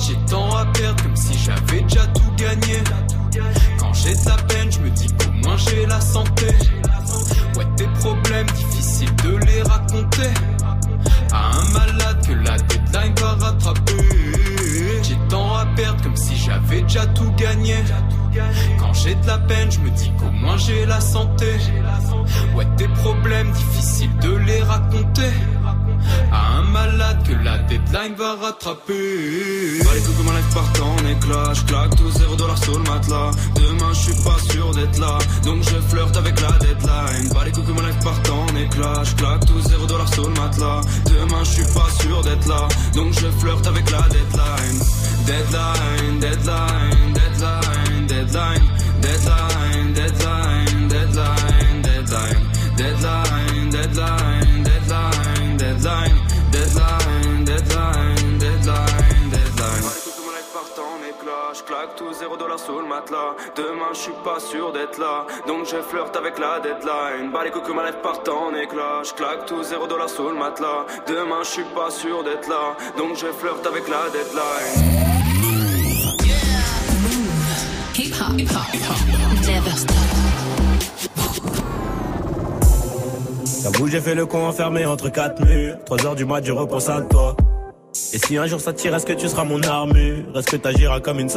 J'ai 0.05 0.15
tant 0.29 0.55
à 0.55 0.65
perdre 0.65 1.01
comme 1.03 1.15
si 1.15 1.37
j'avais 1.37 1.81
déjà 1.81 2.05
tout 2.07 2.31
gagné. 2.37 2.83
Quand 3.79 3.93
j'ai 3.93 4.13
de 4.13 4.25
la 4.25 4.37
peine, 4.37 4.71
je 4.71 4.79
me 4.79 4.89
dis 4.89 5.07
qu'au 5.07 5.31
moins 5.43 5.57
j'ai 5.57 5.85
la 5.85 6.01
santé. 6.01 6.47
Ouais, 7.55 7.65
des 7.77 7.87
problèmes 7.99 8.47
difficiles 8.47 9.15
de 9.23 9.37
les 9.37 9.61
raconter. 9.63 10.29
À 11.31 11.57
un 11.57 11.69
malade 11.71 12.27
que 12.27 12.33
la 12.33 12.57
deadline 12.57 13.15
va 13.19 13.33
rattraper. 13.45 14.03
J'ai 15.03 15.17
tant 15.29 15.55
à 15.55 15.65
perdre 15.75 16.01
comme 16.03 16.15
si 16.15 16.35
j'avais 16.35 16.81
déjà 16.81 17.05
tout 17.07 17.31
gagné. 17.37 17.75
Quand 18.79 18.93
j'ai 18.93 19.15
de 19.15 19.27
la 19.27 19.37
peine, 19.37 19.71
je 19.71 19.79
me 19.79 19.89
dis 19.91 20.11
qu'au 20.19 20.31
moins 20.31 20.57
j'ai 20.57 20.85
la 20.85 20.99
santé. 20.99 21.57
Ouais, 22.55 22.65
des 22.77 22.87
problèmes 22.87 23.51
difficiles 23.51 24.15
de 24.17 24.35
les 24.35 24.61
raconter. 24.63 25.31
À 26.31 26.57
un 26.57 26.61
malade 26.63 27.17
que 27.27 27.33
la 27.43 27.57
deadline 27.59 28.15
va 28.17 28.35
rattraper. 28.35 29.79
Coups 30.05 30.17
que 30.17 30.23
mon 30.23 30.31
life 30.31 30.53
part 30.53 30.71
en 30.83 30.97
éclat, 31.07 31.53
je 31.53 31.63
claque 31.63 31.95
tout 31.95 32.11
zéro 32.11 32.35
dollar 32.35 32.57
sur 32.57 32.77
le 32.77 32.83
matelas. 32.83 33.31
Demain 33.55 33.93
je 33.93 34.11
suis 34.11 34.23
pas 34.23 34.39
sûr 34.51 34.73
d'être 34.73 34.99
là, 34.99 35.17
donc 35.43 35.63
je 35.63 35.77
flirte 35.89 36.17
avec 36.17 36.39
la 36.41 36.51
deadline. 36.59 37.29
Coups 37.53 37.67
que 37.67 37.71
mon 37.71 37.81
life 37.81 37.99
part 38.03 38.21
en 38.33 38.55
éclat, 38.55 39.03
je 39.03 39.15
claque 39.15 39.45
tout 39.45 39.61
zéro 39.61 39.85
dollar 39.85 40.13
sur 40.13 40.27
le 40.29 40.35
matelas. 40.35 40.81
Demain 41.05 41.43
je 41.43 41.51
suis 41.51 41.73
pas 41.73 41.89
sûr 42.01 42.21
d'être 42.23 42.47
là, 42.47 42.67
donc 42.93 43.13
je 43.13 43.27
flirte 43.39 43.65
avec 43.67 43.89
la. 43.91 44.05
Deadline, 45.25 46.19
deadline, 46.19 47.13
deadline, 47.13 48.05
deadline, 48.07 48.07
deadline, 48.07 48.61
deadline, 49.01 49.93
deadline, 49.93 50.87
deadline, 50.87 51.81
deadline, 51.83 52.41
deadline, 52.77 53.69
deadline, 53.71 54.24
sous 62.57 62.79
le 62.79 62.87
matelas. 62.87 63.35
Demain 63.55 63.91
je 63.93 63.99
suis 63.99 64.17
pas 64.23 64.39
sûr 64.39 64.71
d'être 64.71 64.97
là, 64.97 65.25
donc 65.47 65.65
je 65.65 65.77
flirte 65.81 66.15
avec 66.15 66.37
la 66.39 66.59
deadline. 66.59 67.31
Bas 67.31 67.43
les 67.43 67.51
coups 67.51 67.67
que 67.67 67.73
ma 67.73 67.85
life 67.85 68.01
part 68.01 68.19
en 68.29 68.53
éclat. 68.55 69.03
Je 69.03 69.13
claque 69.13 69.45
tout 69.45 69.63
zéro 69.63 69.87
dollar 69.87 70.09
sous 70.09 70.29
le 70.29 70.35
matelas. 70.35 70.85
Demain 71.07 71.41
je 71.43 71.49
suis 71.49 71.69
pas 71.75 71.89
sûr 71.89 72.23
d'être 72.23 72.47
là, 72.49 72.75
donc 72.97 73.15
je 73.15 73.27
flirte 73.27 73.65
avec 73.65 73.87
la 73.87 74.09
deadline. 74.09 74.95
Hip. 77.97 78.13
J'avoue, 83.63 83.87
j'ai 83.87 84.01
fait 84.01 84.15
le 84.15 84.25
con 84.25 84.45
enfermé 84.45 84.85
entre 84.85 85.09
quatre 85.09 85.41
murs. 85.43 85.77
3 85.85 86.05
heures 86.05 86.15
du 86.15 86.25
mat, 86.25 86.43
je 86.43 86.51
repense 86.51 86.89
à 86.89 87.01
toi. 87.01 87.35
Et 88.13 88.17
si 88.17 88.37
un 88.37 88.45
jour 88.45 88.59
ça 88.59 88.73
tire, 88.73 88.93
est-ce 88.95 89.05
que 89.05 89.13
tu 89.13 89.27
seras 89.27 89.43
mon 89.43 89.61
armure? 89.63 90.25
Est-ce 90.35 90.47
que 90.47 90.57
t'agiras 90.57 90.99
comme 90.99 91.19
une 91.19 91.29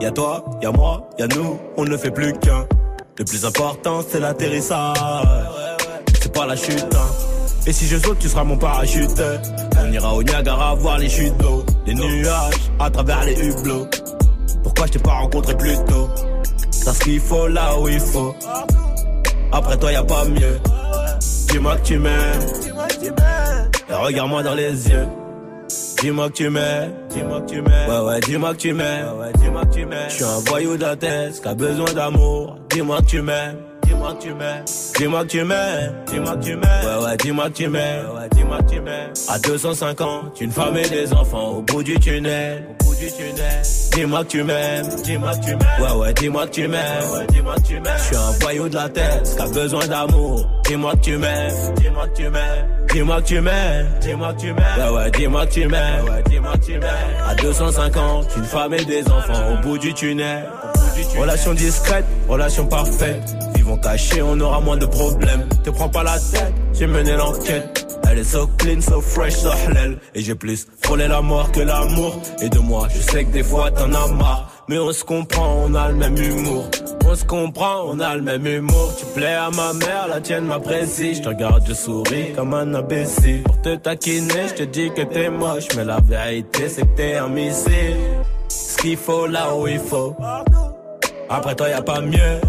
Y'a 0.00 0.10
toi, 0.10 0.44
y'a 0.62 0.70
moi, 0.72 1.08
y'a 1.18 1.26
nous, 1.28 1.58
on 1.76 1.84
ne 1.84 1.96
fait 1.96 2.10
plus 2.10 2.32
qu'un. 2.32 2.66
Le 3.18 3.24
plus 3.24 3.44
important, 3.44 4.00
c'est 4.06 4.18
l'atterrissage. 4.18 4.96
C'est 6.20 6.32
pas 6.32 6.46
la 6.46 6.56
chute, 6.56 6.86
hein. 6.94 7.06
Et 7.66 7.72
si 7.72 7.86
je 7.86 7.98
saute, 7.98 8.18
tu 8.18 8.28
seras 8.28 8.44
mon 8.44 8.56
parachute. 8.56 9.22
On 9.78 9.92
ira 9.92 10.14
au 10.14 10.22
Niagara 10.22 10.74
voir 10.74 10.98
les 10.98 11.08
chutes 11.08 11.36
d'eau, 11.36 11.64
les 11.84 11.94
nuages 11.94 12.54
à 12.78 12.90
travers 12.90 13.24
les 13.24 13.38
hublots. 13.46 13.86
Pourquoi 14.62 14.86
je 14.86 14.92
t'ai 14.92 14.98
pas 14.98 15.12
rencontré 15.12 15.54
plus 15.56 15.76
tôt? 15.84 16.08
T'as 16.84 16.94
ce 16.94 17.00
qu'il 17.00 17.20
faut 17.20 17.46
là 17.46 17.78
où 17.78 17.88
il 17.88 18.00
faut. 18.00 18.34
Après 19.52 19.76
toi, 19.76 19.92
y 19.92 19.96
a 19.96 20.04
pas 20.04 20.24
mieux. 20.24 20.58
Dis-moi 21.50 21.76
que 21.76 21.82
tu 21.82 21.98
m'aimes. 21.98 22.40
Et 23.90 23.94
regarde-moi 23.94 24.42
dans 24.42 24.54
les 24.54 24.88
yeux. 24.88 25.06
Dis-moi 26.00 26.28
que 26.30 26.34
tu 26.34 26.48
m'aimes. 26.48 26.92
Dis-moi 27.10 27.40
que 27.42 27.50
tu 27.50 27.60
m'aimes. 27.62 27.90
Ouais, 27.90 28.06
ouais, 28.06 28.20
dis-moi 28.20 28.52
que 28.54 28.58
tu 28.58 28.72
m'aimes. 28.72 29.06
Ouais, 29.06 29.20
ouais, 29.26 29.32
dis-moi 29.34 29.64
que 29.66 29.74
tu 29.74 29.84
m'aimes. 29.86 30.08
Je 30.08 30.14
suis 30.14 30.24
un 30.24 30.38
voyou 30.46 30.76
d'Athènes 30.76 31.32
qui 31.32 31.48
a 31.48 31.54
besoin 31.54 31.92
d'amour. 31.92 32.56
Dis-moi 32.70 33.00
que 33.00 33.06
tu 33.06 33.20
m'aimes. 33.22 33.56
Dis-moi 34.00 34.14
que 34.14 34.22
tu 34.22 34.32
m'aimes. 34.32 34.64
Dis-moi 34.96 35.24
que 35.24 35.28
tu 35.28 35.44
m'aimes. 35.44 35.94
Dis-moi 36.06 36.36
que 36.36 36.42
tu 36.42 36.56
m'aimes. 36.56 36.62
Ouais, 36.86 37.04
ouais, 37.04 37.16
dis-moi 37.18 37.44
que 37.50 37.54
tu 37.54 37.68
m'aimes. 37.68 38.06
Ouais, 38.06 38.20
ouais, 38.20 38.28
dis-moi 38.32 38.58
que 38.62 38.70
tu 38.70 38.80
m'aimes. 38.80 39.12
À 39.28 39.38
250, 39.38 40.40
une 40.40 40.50
femme 40.50 40.76
et 40.78 40.88
des 40.88 41.12
enfants 41.12 41.48
au 41.50 41.60
bout 41.62 41.82
du 41.82 42.00
tunnel. 42.00 42.66
Au 42.80 42.84
bout 42.84 42.94
du 42.94 43.12
tunnel. 43.12 43.62
Dis-moi 43.92 44.24
que 44.24 44.28
tu 44.30 44.42
m'aimes, 44.42 44.86
dis-moi 45.04 45.32
que 45.36 45.44
tu 45.44 45.50
m'aimes. 45.50 45.82
Ouais, 45.82 45.92
ouais, 46.00 46.14
dis-moi 46.14 46.46
que 46.46 46.50
tu 46.52 46.66
m'aimes, 46.66 47.10
ouais, 47.12 47.26
dis-moi 47.28 47.54
que 47.56 47.60
tu 47.60 47.74
m'aimes. 47.74 47.98
Je 47.98 48.02
suis 48.04 48.16
un 48.16 48.30
voyou 48.40 48.68
de 48.70 48.74
la 48.74 48.88
tête, 48.88 49.36
a 49.38 49.46
besoin 49.48 49.86
d'amour. 49.86 50.48
Dis-moi 50.64 50.92
que 50.94 51.00
tu 51.00 51.16
m'aimes, 51.18 51.74
dis-moi 51.76 52.08
que 52.08 52.16
tu 52.16 52.30
m'aimes. 52.30 52.66
Dis-moi 52.90 53.20
que 53.20 53.26
tu 53.26 53.40
m'aimes, 53.40 53.86
dis-moi 54.00 54.32
que 54.32 54.40
tu 54.40 54.46
m'aimes. 54.46 54.78
Ouais, 54.78 54.96
ouais, 54.96 55.10
dis-moi 55.10 55.46
que 55.46 55.52
tu 55.52 55.66
m'aimes, 55.68 56.04
ouais, 56.06 56.22
dis-moi 56.26 56.52
que 56.54 56.64
tu 56.64 56.72
m'aimes. 56.72 57.28
À 57.28 57.34
250, 57.34 58.28
une 58.36 58.44
femme 58.44 58.74
et 58.74 58.84
des 58.84 59.06
enfants 59.10 59.52
au 59.52 59.62
bout 59.62 59.76
du 59.78 59.92
tunnel. 59.92 60.44
Relation 61.18 61.54
discrète, 61.54 62.04
relation 62.28 62.66
parfaite. 62.66 63.22
Vivons 63.54 63.76
cachés, 63.76 64.22
on 64.22 64.38
aura 64.40 64.60
moins 64.60 64.76
de 64.76 64.86
problèmes. 64.86 65.46
Te 65.64 65.70
prends 65.70 65.88
pas 65.88 66.02
la 66.02 66.18
tête, 66.18 66.54
j'ai 66.72 66.86
mené 66.86 67.12
l'enquête. 67.12 67.86
Elle 68.10 68.18
est 68.18 68.24
so 68.24 68.48
clean, 68.58 68.80
so 68.80 69.00
fresh, 69.00 69.34
so 69.34 69.50
halal. 69.50 69.98
Et 70.14 70.22
j'ai 70.22 70.34
plus 70.34 70.66
frôlé 70.82 71.06
la 71.06 71.20
mort 71.20 71.52
que 71.52 71.60
l'amour. 71.60 72.20
Et 72.42 72.48
de 72.48 72.58
moi, 72.58 72.88
je 72.92 73.00
sais 73.00 73.24
que 73.24 73.30
des 73.30 73.44
fois 73.44 73.70
t'en 73.70 73.92
as 73.92 74.08
marre. 74.08 74.64
Mais 74.68 74.78
on 74.78 74.92
se 74.92 75.04
comprend, 75.04 75.64
on 75.66 75.74
a 75.74 75.88
le 75.88 75.94
même 75.94 76.16
humour. 76.16 76.64
On 77.04 77.14
se 77.14 77.24
comprend, 77.24 77.84
on 77.86 77.98
a 78.00 78.14
le 78.16 78.22
même 78.22 78.46
humour. 78.46 78.94
Tu 78.98 79.04
plais 79.14 79.34
à 79.34 79.50
ma 79.50 79.72
mère, 79.72 80.06
la 80.08 80.20
tienne 80.20 80.44
m'apprécie. 80.44 81.16
Je 81.16 81.22
te 81.22 81.28
regarde, 81.28 81.64
je 81.66 81.74
souris 81.74 82.32
comme 82.34 82.54
un 82.54 82.72
imbécile. 82.74 83.42
Pour 83.42 83.60
te 83.60 83.74
taquiner, 83.76 84.48
je 84.48 84.54
te 84.54 84.62
dis 84.62 84.90
que 84.90 85.02
t'es 85.02 85.28
moche. 85.28 85.66
Mais 85.76 85.84
la 85.84 86.00
vérité, 86.00 86.68
c'est 86.68 86.82
que 86.82 86.96
t'es 86.96 87.16
un 87.16 87.28
missile. 87.28 87.96
Ce 88.48 88.76
qu'il 88.76 88.96
faut 88.96 89.26
là 89.26 89.54
où 89.56 89.66
il 89.66 89.80
faut. 89.80 90.16
Après 91.32 91.54
toi, 91.54 91.68
y 91.68 91.72
a 91.72 91.80
pas 91.80 92.00
mieux. 92.00 92.40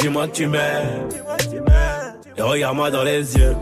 Dis-moi 0.00 0.26
que 0.26 0.32
tu 0.32 0.46
m'aimes. 0.48 1.08
Et 2.36 2.42
regarde-moi 2.42 2.90
dans 2.90 3.04
les 3.04 3.36
yeux. 3.36 3.54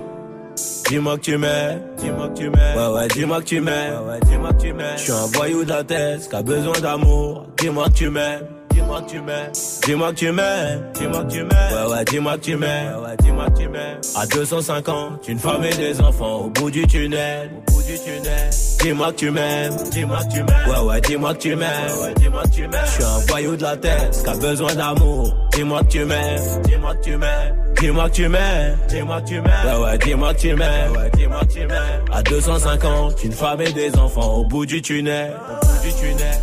Dis-moi 0.88 1.16
que 1.16 1.20
tu 1.20 1.36
m'aimes, 1.36 1.82
dis-moi 1.98 2.28
que 2.30 2.38
tu 2.38 2.48
m'aimes. 2.48 2.76
Ouais, 2.76 2.86
ouais, 2.86 3.08
dis-moi 3.08 3.40
que 3.40 3.44
tu 3.44 3.60
m'aimes. 3.60 3.92
Ouais, 3.92 4.12
ouais, 4.12 4.20
dis-moi 4.24 4.52
que 4.54 4.62
tu 4.62 4.72
m'aimes. 4.72 4.96
Je 4.96 5.02
suis 5.02 5.12
un 5.12 5.26
voyou 5.26 5.64
de 5.64 6.26
qui 6.26 6.34
a 6.36 6.42
besoin 6.42 6.80
d'amour. 6.80 7.46
Dis-moi 7.58 7.84
que 7.88 7.92
tu 7.92 8.08
m'aimes. 8.08 8.46
Dis-moi 8.72 9.02
que 9.02 9.10
tu 9.10 9.20
m'aimes, 9.20 9.52
dis-moi 9.82 10.12
que 10.12 10.18
tu 10.18 10.32
m'aimes, 10.32 11.50
ouais 11.52 11.92
ouais 11.92 12.04
dis-moi 12.04 12.38
que 12.38 12.44
tu 12.44 12.56
m'aimes, 12.56 12.96
ouais, 12.96 13.08
ouais 13.08 13.16
dis-moi 13.20 13.46
que 13.50 13.58
tu 13.58 13.68
m'aimes. 13.68 14.00
À 14.16 14.26
250, 14.26 15.28
une 15.28 15.38
femme 15.38 15.64
et 15.64 15.74
des 15.74 16.00
enfants 16.00 16.42
au 16.42 16.50
bout 16.50 16.70
du 16.70 16.86
tunnel, 16.86 17.50
du 17.90 17.98
tunnel. 17.98 18.50
Dis-moi 18.82 19.12
que 19.12 19.16
tu 19.16 19.30
m'aimes, 19.30 19.76
dis-moi 19.90 20.18
que 20.24 20.32
tu 20.32 20.42
m'aimes, 20.42 20.68
ouais 20.68 20.78
ouais 20.86 21.00
dis-moi 21.00 21.34
que 21.34 21.38
tu 21.38 21.56
m'aimes, 21.56 21.98
ouais 22.02 22.14
dis-moi 22.16 22.42
que 22.44 22.48
tu 22.48 22.62
m'aimes. 22.62 22.86
Je 22.86 22.90
suis 22.90 23.04
un 23.04 23.18
voyou 23.28 23.56
de 23.56 23.62
la 23.62 23.76
tête, 23.76 24.22
qui 24.22 24.30
a 24.30 24.34
besoin 24.34 24.74
d'amour. 24.74 25.36
Dis-moi 25.52 25.82
que 25.82 25.88
tu 25.88 26.04
m'aimes, 26.04 26.62
dis-moi 26.64 26.94
que 26.94 27.04
tu 27.04 27.16
m'aimes. 27.16 27.56
Dis-moi 27.80 28.08
que 28.10 28.14
tu 28.14 28.28
m'aimes, 28.28 28.78
dis-moi 28.88 29.20
que 29.20 29.26
tu 29.28 29.40
m'aimes. 29.40 29.66
Ouais, 29.66 29.84
ouais, 29.84 29.98
dis-moi 29.98 30.34
que 30.34 30.40
tu 30.40 30.54
m'aimes, 30.54 30.92
ouais, 30.92 31.10
dis-moi 31.16 31.40
que 31.40 31.52
tu 31.52 31.66
m'aimes. 31.66 32.04
À 32.12 32.22
250, 32.22 33.24
une 33.24 33.32
femme 33.32 33.60
et 33.60 33.72
des 33.72 33.96
enfants 33.96 34.34
au 34.34 34.44
bout 34.44 34.66
du 34.66 34.82
tunnel, 34.82 35.34
au 35.62 35.66
bout 35.66 35.82
du 35.82 35.94
tunnel. 35.94 36.40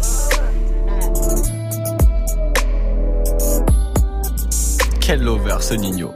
Quel 4.99 5.21
lover 5.21 5.57
ce 5.61 5.73
Nino. 5.75 6.13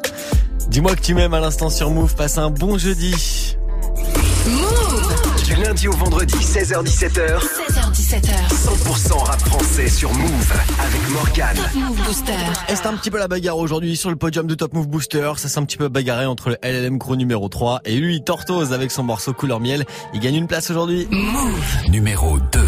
Dis-moi 0.67 0.95
que 0.95 1.01
tu 1.01 1.13
m'aimes 1.13 1.33
à 1.33 1.39
l'instant 1.39 1.69
sur 1.69 1.89
Move, 1.89 2.15
passe 2.15 2.37
un 2.37 2.49
bon 2.49 2.77
jeudi. 2.77 3.55
Du 5.61 5.67
lundi 5.67 5.87
au 5.87 5.91
vendredi, 5.91 6.33
16h17h. 6.33 7.39
16h17h. 7.39 8.49
100% 8.49 9.13
rap 9.25 9.39
français 9.41 9.89
sur 9.89 10.11
Move 10.11 10.53
avec 10.79 11.09
Morgane. 11.11 11.57
Move 11.75 12.03
Booster. 12.03 12.33
Et 12.67 12.75
c'est 12.75 12.87
un 12.87 12.93
petit 12.93 13.11
peu 13.11 13.19
la 13.19 13.27
bagarre 13.27 13.59
aujourd'hui 13.59 13.95
sur 13.95 14.09
le 14.09 14.15
podium 14.15 14.47
de 14.47 14.55
Top 14.55 14.73
Move 14.73 14.87
Booster? 14.87 15.33
Ça 15.37 15.49
s'est 15.49 15.59
un 15.59 15.65
petit 15.65 15.77
peu 15.77 15.87
bagarré 15.87 16.25
entre 16.25 16.49
le 16.49 16.57
LLM 16.63 16.97
Crew 16.97 17.15
numéro 17.15 17.47
3 17.47 17.81
et 17.85 17.95
lui, 17.97 18.23
Tortoise, 18.23 18.73
avec 18.73 18.89
son 18.89 19.03
morceau 19.03 19.33
couleur 19.33 19.59
miel. 19.59 19.85
Il 20.15 20.19
gagne 20.19 20.35
une 20.35 20.47
place 20.47 20.71
aujourd'hui. 20.71 21.07
Move. 21.11 21.89
Numéro 21.89 22.39
2. 22.39 22.59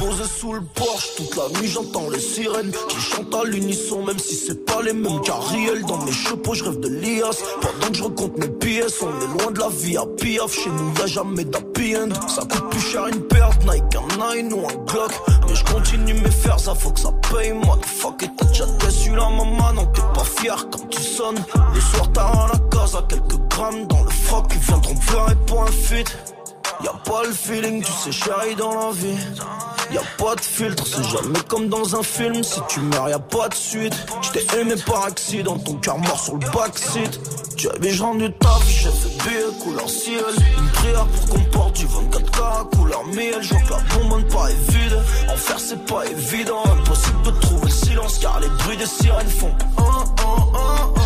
Posé 0.00 0.24
sous 0.24 0.54
le 0.54 0.62
porche, 0.62 1.10
toute 1.14 1.36
la 1.36 1.60
nuit 1.60 1.68
j'entends 1.68 2.08
les 2.08 2.20
sirènes 2.20 2.72
qui 2.88 2.96
chantent 2.96 3.34
à 3.34 3.44
l'unisson, 3.44 4.02
même 4.02 4.18
si 4.18 4.34
c'est 4.34 4.64
pas 4.64 4.80
les 4.80 4.94
mêmes 4.94 5.20
carriels. 5.20 5.82
Dans 5.82 6.02
mes 6.02 6.10
chapeaux, 6.10 6.54
je 6.54 6.64
rêve 6.64 6.80
de 6.80 6.88
l'IAS. 6.88 7.36
Pendant 7.60 7.92
que 7.92 7.98
je 7.98 8.04
recompte 8.04 8.38
mes 8.38 8.48
pièces, 8.48 9.02
on 9.02 9.08
est 9.08 9.42
loin 9.42 9.52
de 9.52 9.60
la 9.60 9.68
vie 9.68 9.98
à 9.98 10.06
piaf. 10.06 10.54
Chez 10.54 10.70
nous, 10.70 10.94
y'a 10.98 11.06
jamais 11.06 11.44
d'happy 11.44 11.96
end. 11.98 12.28
Ça 12.28 12.40
coûte 12.40 12.70
plus 12.70 12.80
cher 12.80 13.08
une 13.08 13.20
perte, 13.20 13.62
Nike, 13.66 13.94
un 13.94 14.34
Nine 14.34 14.54
ou 14.54 14.66
un 14.66 14.84
Glock. 14.86 15.12
Mais 15.46 15.54
je 15.54 15.64
continue 15.66 16.14
mes 16.14 16.30
fers, 16.30 16.58
ça 16.58 16.74
faut 16.74 16.92
que 16.92 17.00
ça 17.00 17.12
paye. 17.30 17.52
Moi, 17.52 17.78
fuck, 17.84 18.22
et 18.22 18.30
t'as 18.38 18.46
déjà 18.46 18.64
déçu 18.86 19.10
la 19.10 19.28
maman, 19.28 19.74
non, 19.74 19.84
t'es 19.92 20.00
pas 20.14 20.24
fier 20.24 20.66
quand 20.72 20.88
tu 20.88 21.02
sonnes. 21.02 21.44
Le 21.74 21.80
soir, 21.80 22.10
t'as 22.14 22.24
à 22.24 22.48
la 22.54 22.58
case 22.70 22.96
à 22.96 23.02
quelques 23.06 23.38
grammes 23.50 23.86
dans 23.86 24.02
le 24.02 24.10
froc, 24.10 24.46
ils 24.50 24.60
viendront 24.60 24.94
pleurer 24.94 25.34
pour 25.46 25.62
un 25.62 25.70
feat. 25.70 26.16
Y'a 26.84 26.92
pas 27.04 27.24
le 27.24 27.32
feeling, 27.32 27.82
tu 27.82 27.92
sais, 27.92 28.12
chérie, 28.12 28.54
dans 28.56 28.74
la 28.74 28.92
vie. 28.92 29.18
Y'a 29.92 30.02
pas 30.18 30.36
de 30.36 30.40
filtre, 30.40 30.84
c'est 30.86 31.02
jamais 31.02 31.40
comme 31.48 31.68
dans 31.68 31.96
un 31.96 32.02
film. 32.02 32.42
Si 32.42 32.60
tu 32.68 32.80
meurs, 32.80 33.08
y'a 33.08 33.18
pas 33.18 33.48
de 33.48 33.54
suite. 33.54 33.94
J't'ai 34.22 34.60
aimé 34.60 34.74
par 34.86 35.04
accident, 35.04 35.58
ton 35.58 35.74
cœur 35.74 35.98
mort 35.98 36.18
sur 36.18 36.34
le 36.34 36.50
backseat. 36.50 37.20
Tu 37.56 37.68
avais 37.68 37.90
genre 37.90 38.14
du 38.14 38.32
taf, 38.32 38.66
j'ai 38.68 38.88
fait 38.88 39.28
billet 39.28 39.42
couleur 39.62 39.88
ciel. 39.88 40.24
Une 40.58 40.68
prière 40.68 41.06
pour 41.06 41.28
qu'on 41.28 41.44
porte 41.50 41.76
du 41.76 41.86
24K 41.86 42.76
couleur 42.76 43.04
miel. 43.06 43.42
Je 43.42 43.50
vois 43.50 43.60
que 43.62 43.70
la 43.70 43.98
bonbonne 43.98 44.24
paraît 44.28 44.54
vide. 44.68 45.02
En 45.28 45.36
faire, 45.36 45.58
c'est 45.58 45.84
pas 45.86 46.06
évident. 46.06 46.62
Impossible 46.64 47.22
de 47.24 47.30
trouver 47.40 47.64
le 47.66 47.70
silence 47.70 48.18
car 48.18 48.40
les 48.40 48.48
bruits 48.48 48.76
des 48.76 48.86
sirènes 48.86 49.28
font. 49.28 49.54
Oh, 49.76 49.82
oh, 50.24 50.52
oh, 50.54 51.00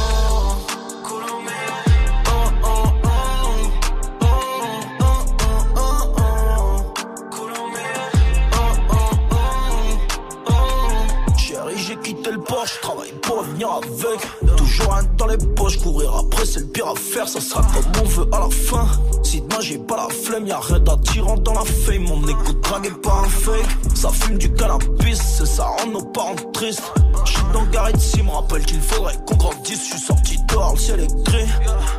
Porsche, 12.65 12.81
travaille 12.81 13.12
pour 13.21 13.43
venir 13.43 13.69
avec. 13.71 14.57
Toujours 14.57 14.95
un 14.95 15.03
dans 15.19 15.27
les 15.27 15.37
poches, 15.37 15.79
courir 15.79 16.17
après, 16.17 16.47
c'est 16.47 16.61
le 16.61 16.67
pire 16.67 16.89
à 16.89 16.95
faire, 16.95 17.29
ça 17.29 17.41
sera 17.41 17.61
comme 17.61 18.03
on 18.03 18.09
veut 18.09 18.27
à 18.33 18.41
la 18.41 18.49
fin. 18.49 18.87
Si 19.23 19.43
demain 19.43 19.61
j'ai 19.61 19.79
pas 19.79 19.97
la 19.97 20.09
flemme, 20.09 20.47
y'a 20.47 20.61
rien 20.61 20.79
d'attirant 20.79 21.37
dans 21.37 21.53
la 21.53 21.65
fame. 21.65 22.05
Mon 22.05 22.27
écho 22.27 22.53
dragué 22.62 22.91
par 23.03 23.25
un 23.25 23.29
fake. 23.29 23.67
Ça 23.95 24.09
fume 24.11 24.39
du 24.39 24.51
cannabis, 24.53 25.21
c'est 25.21 25.47
ça 25.47 25.65
rend 25.65 25.91
nos 25.91 26.03
parents 26.03 26.37
tristes. 26.55 26.83
J'suis 27.27 27.43
dans 27.53 27.65
Gareth 27.65 27.97
ici, 27.97 28.23
me 28.23 28.31
rappelle 28.31 28.65
qu'il 28.65 28.81
faudrait 28.81 29.19
qu'on 29.27 29.37
grandisse. 29.37 29.87
J'suis 29.87 30.01
sorti 30.01 30.39
dehors, 30.49 30.73
le 30.73 30.79
ciel 30.79 31.01
est 31.01 31.25
gris. 31.25 31.49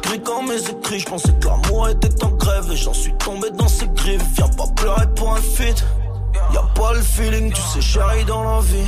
Gris 0.01 0.21
quand 0.23 0.41
mes 0.41 0.57
écrits, 0.57 0.99
j'pensais 0.99 1.33
que 1.39 1.47
l'amour 1.47 1.89
était 1.89 2.23
en 2.23 2.31
grève. 2.31 2.71
Et 2.71 2.75
j'en 2.75 2.93
suis 2.93 3.13
tombé 3.17 3.51
dans 3.51 3.67
ses 3.67 3.87
griffes. 3.89 4.23
Viens 4.35 4.49
pas 4.49 4.67
pleurer 4.75 5.05
pour 5.15 5.31
un 5.31 5.41
feat. 5.41 5.83
Y'a 6.53 6.61
pas 6.75 6.93
le 6.93 7.01
feeling, 7.01 7.51
tu 7.51 7.61
sais, 7.61 7.81
chérie, 7.81 8.25
dans 8.25 8.43
la 8.43 8.61
vie. 8.61 8.85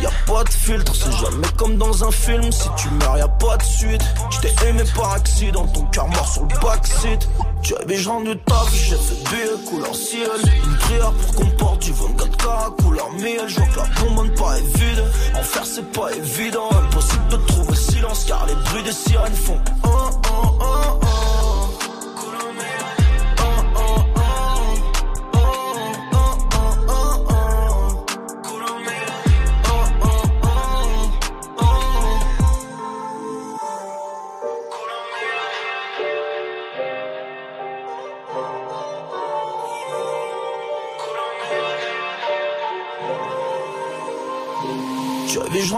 Y'a 0.00 0.10
pas 0.26 0.44
de 0.44 0.50
filtre, 0.50 0.92
c'est 0.94 1.12
jamais 1.12 1.48
comme 1.56 1.76
dans 1.76 2.04
un 2.04 2.10
film. 2.10 2.50
Si 2.50 2.68
tu 2.76 2.88
meurs, 2.90 3.16
y'a 3.16 3.28
pas 3.28 3.56
de 3.56 3.62
suite. 3.62 4.02
J't'ai 4.30 4.68
aimé 4.68 4.82
par 4.94 5.12
accident, 5.12 5.66
ton 5.66 5.84
cœur 5.86 6.08
mort 6.08 6.28
sur 6.28 6.42
le 6.42 6.60
backseat. 6.60 7.28
Tu 7.62 7.74
avais 7.76 7.96
genre 7.96 8.20
du 8.22 8.36
taf, 8.38 8.72
j'ai 8.72 8.96
fait 8.96 9.30
billet 9.30 9.64
couleur 9.68 9.94
ciel. 9.94 10.28
Une 10.66 10.76
prière 10.78 11.12
pour 11.12 11.34
qu'on 11.36 11.50
porte 11.56 11.82
du 11.82 11.92
24K 11.92 12.82
couleur 12.82 13.10
miel. 13.12 13.48
Je 13.48 13.54
vois 13.54 13.66
que 13.66 13.76
la 13.78 13.86
bonbonne 14.00 14.34
paraît 14.34 14.60
vide. 14.60 15.04
En 15.34 15.42
faire, 15.42 15.64
c'est 15.64 15.92
pas 15.92 16.10
évident. 16.12 16.68
Impossible 16.72 17.28
de 17.28 17.36
trouver 17.36 17.70
le 17.70 17.76
silence 17.76 18.24
car 18.26 18.46
les 18.46 18.54
bruits 18.54 18.82
des 18.82 18.92
sirènes 18.92 19.34
font. 19.34 19.60
Oh, 19.84 20.10
oh, 20.30 20.58
oh. 20.60 21.23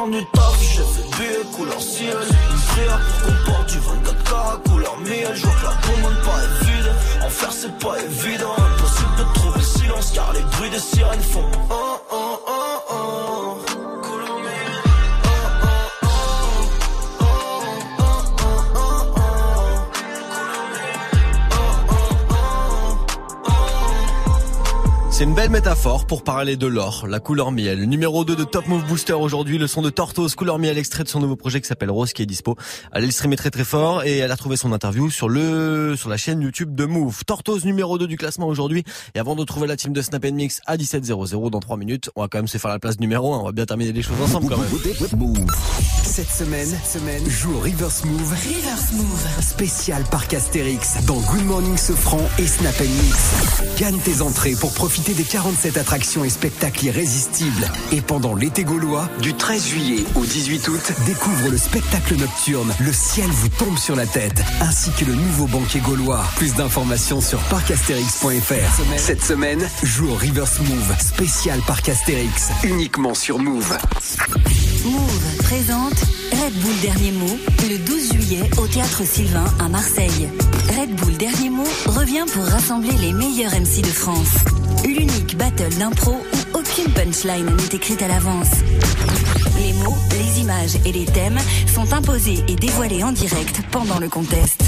Du 0.06 0.12
j'ai 0.60 0.82
fait 0.82 1.16
billet 1.18 1.44
couleur 1.56 1.80
ciel. 1.80 2.16
Prière 2.68 3.00
pour 3.00 3.26
qu'on 3.26 3.50
porte 3.50 3.68
du 3.70 3.78
24K 3.78 4.70
couleur 4.70 4.96
miel. 5.00 5.34
Je 5.34 5.42
vois 5.44 5.54
que 5.54 5.64
la 5.64 5.94
commande 5.94 6.22
paraît 6.22 6.46
vide. 6.62 6.92
En 7.24 7.28
faire 7.28 7.52
c'est 7.52 7.78
pas 7.78 7.98
évident. 8.00 8.54
Impossible 8.56 9.16
de 9.18 9.34
trouver 9.34 9.58
le 9.58 9.64
silence 9.64 10.12
car 10.14 10.32
les 10.32 10.42
bruits 10.42 10.70
des 10.70 10.78
sirènes 10.78 11.20
font 11.22 11.50
oh 11.70 11.95
C'est 25.16 25.24
une 25.24 25.32
belle 25.32 25.48
métaphore 25.48 26.06
pour 26.06 26.24
parler 26.24 26.58
de 26.58 26.66
l'or, 26.66 27.06
la 27.08 27.20
couleur 27.20 27.50
miel. 27.50 27.88
Numéro 27.88 28.26
2 28.26 28.36
de 28.36 28.44
Top 28.44 28.66
Move 28.66 28.84
Booster 28.84 29.14
aujourd'hui, 29.14 29.56
le 29.56 29.66
son 29.66 29.80
de 29.80 29.88
Tortoise, 29.88 30.34
couleur 30.34 30.58
miel, 30.58 30.76
extrait 30.76 31.04
de 31.04 31.08
son 31.08 31.20
nouveau 31.20 31.36
projet 31.36 31.58
qui 31.62 31.66
s'appelle 31.66 31.90
Rose 31.90 32.12
qui 32.12 32.20
est 32.20 32.26
dispo. 32.26 32.54
Elle 32.92 33.06
le 33.06 33.10
streamer 33.10 33.36
très 33.36 33.50
très 33.50 33.64
fort 33.64 34.04
et 34.04 34.18
elle 34.18 34.30
a 34.30 34.36
trouvé 34.36 34.58
son 34.58 34.72
interview 34.72 35.08
sur 35.08 35.30
le 35.30 35.94
sur 35.96 36.10
la 36.10 36.18
chaîne 36.18 36.42
YouTube 36.42 36.74
de 36.74 36.84
Move. 36.84 37.24
Tortoise 37.24 37.64
numéro 37.64 37.96
2 37.96 38.06
du 38.06 38.18
classement 38.18 38.46
aujourd'hui. 38.46 38.84
Et 39.14 39.18
avant 39.18 39.36
de 39.36 39.44
trouver 39.44 39.66
la 39.66 39.78
team 39.78 39.94
de 39.94 40.02
Snap 40.02 40.22
Mix 40.26 40.60
à 40.66 40.76
17.00 40.76 41.50
dans 41.50 41.60
3 41.60 41.78
minutes, 41.78 42.10
on 42.14 42.20
va 42.20 42.28
quand 42.28 42.36
même 42.36 42.46
se 42.46 42.58
faire 42.58 42.70
la 42.70 42.78
place 42.78 43.00
numéro 43.00 43.32
1. 43.32 43.38
On 43.38 43.44
va 43.44 43.52
bien 43.52 43.64
terminer 43.64 43.94
les 43.94 44.02
choses 44.02 44.20
ensemble 44.20 44.50
quand 44.50 44.58
même. 44.58 44.68
Cette 46.04 46.28
semaine, 46.28 46.68
semaine, 46.84 47.26
joue 47.26 47.58
Reverse 47.58 48.04
Move. 48.04 48.32
Reverse 48.32 48.92
Move. 48.92 49.26
Spécial 49.40 50.04
Parc 50.10 50.34
Astérix 50.34 51.02
dans 51.06 51.20
Good 51.20 51.46
Morning 51.46 51.78
Sofran 51.78 52.20
et 52.38 52.46
Snap 52.46 52.78
Mix. 52.80 53.78
Gagne 53.80 53.98
tes 54.00 54.20
entrées 54.20 54.54
pour 54.60 54.74
profiter 54.74 55.05
des 55.14 55.24
47 55.24 55.76
attractions 55.76 56.24
et 56.24 56.28
spectacles 56.28 56.86
irrésistibles. 56.86 57.70
Et 57.92 58.00
pendant 58.00 58.34
l'été 58.34 58.64
gaulois, 58.64 59.08
du 59.20 59.34
13 59.34 59.66
juillet 59.66 60.04
au 60.14 60.24
18 60.24 60.68
août, 60.68 60.92
découvre 61.06 61.50
le 61.50 61.58
spectacle 61.58 62.16
nocturne 62.16 62.72
Le 62.80 62.92
ciel 62.92 63.28
vous 63.30 63.48
tombe 63.48 63.78
sur 63.78 63.96
la 63.96 64.06
tête, 64.06 64.42
ainsi 64.60 64.90
que 64.92 65.04
le 65.04 65.14
nouveau 65.14 65.46
banquet 65.46 65.80
gaulois. 65.80 66.24
Plus 66.36 66.54
d'informations 66.54 67.20
sur 67.20 67.38
parcastérix.fr. 67.48 68.98
Cette 68.98 69.22
semaine, 69.22 69.68
joue 69.82 70.08
au 70.08 70.14
Reverse 70.14 70.60
Move. 70.60 70.94
Spécial 70.98 71.60
Parc 71.66 71.88
Astérix. 71.88 72.50
Uniquement 72.64 73.14
sur 73.14 73.38
Move. 73.38 73.76
Move 74.84 75.36
présente 75.42 76.00
Red 76.32 76.54
Bull 76.60 76.80
Dernier 76.82 77.12
Mot 77.12 77.38
le 77.68 77.78
12 77.78 78.12
juillet 78.12 78.50
au 78.58 78.66
Théâtre 78.66 79.02
Sylvain 79.04 79.44
à 79.58 79.68
Marseille. 79.68 80.28
Red 80.78 80.94
Bull 80.94 81.16
Dernier 81.16 81.50
Mot 81.50 81.68
revient 81.86 82.24
pour 82.32 82.44
rassembler 82.44 82.92
les 83.00 83.12
meilleurs 83.12 83.52
MC 83.52 83.82
de 83.82 83.86
France. 83.86 84.65
L'unique 84.84 85.36
battle 85.36 85.74
d'impro 85.78 86.12
où 86.12 86.58
aucune 86.58 86.92
punchline 86.92 87.46
n'est 87.46 87.76
écrite 87.76 88.02
à 88.02 88.08
l'avance. 88.08 88.50
Les 89.58 89.72
mots, 89.74 89.96
les 90.12 90.40
images 90.40 90.76
et 90.84 90.92
les 90.92 91.06
thèmes 91.06 91.38
sont 91.74 91.92
imposés 91.92 92.44
et 92.48 92.56
dévoilés 92.56 93.02
en 93.02 93.12
direct 93.12 93.62
pendant 93.70 93.98
le 93.98 94.08
contest. 94.08 94.62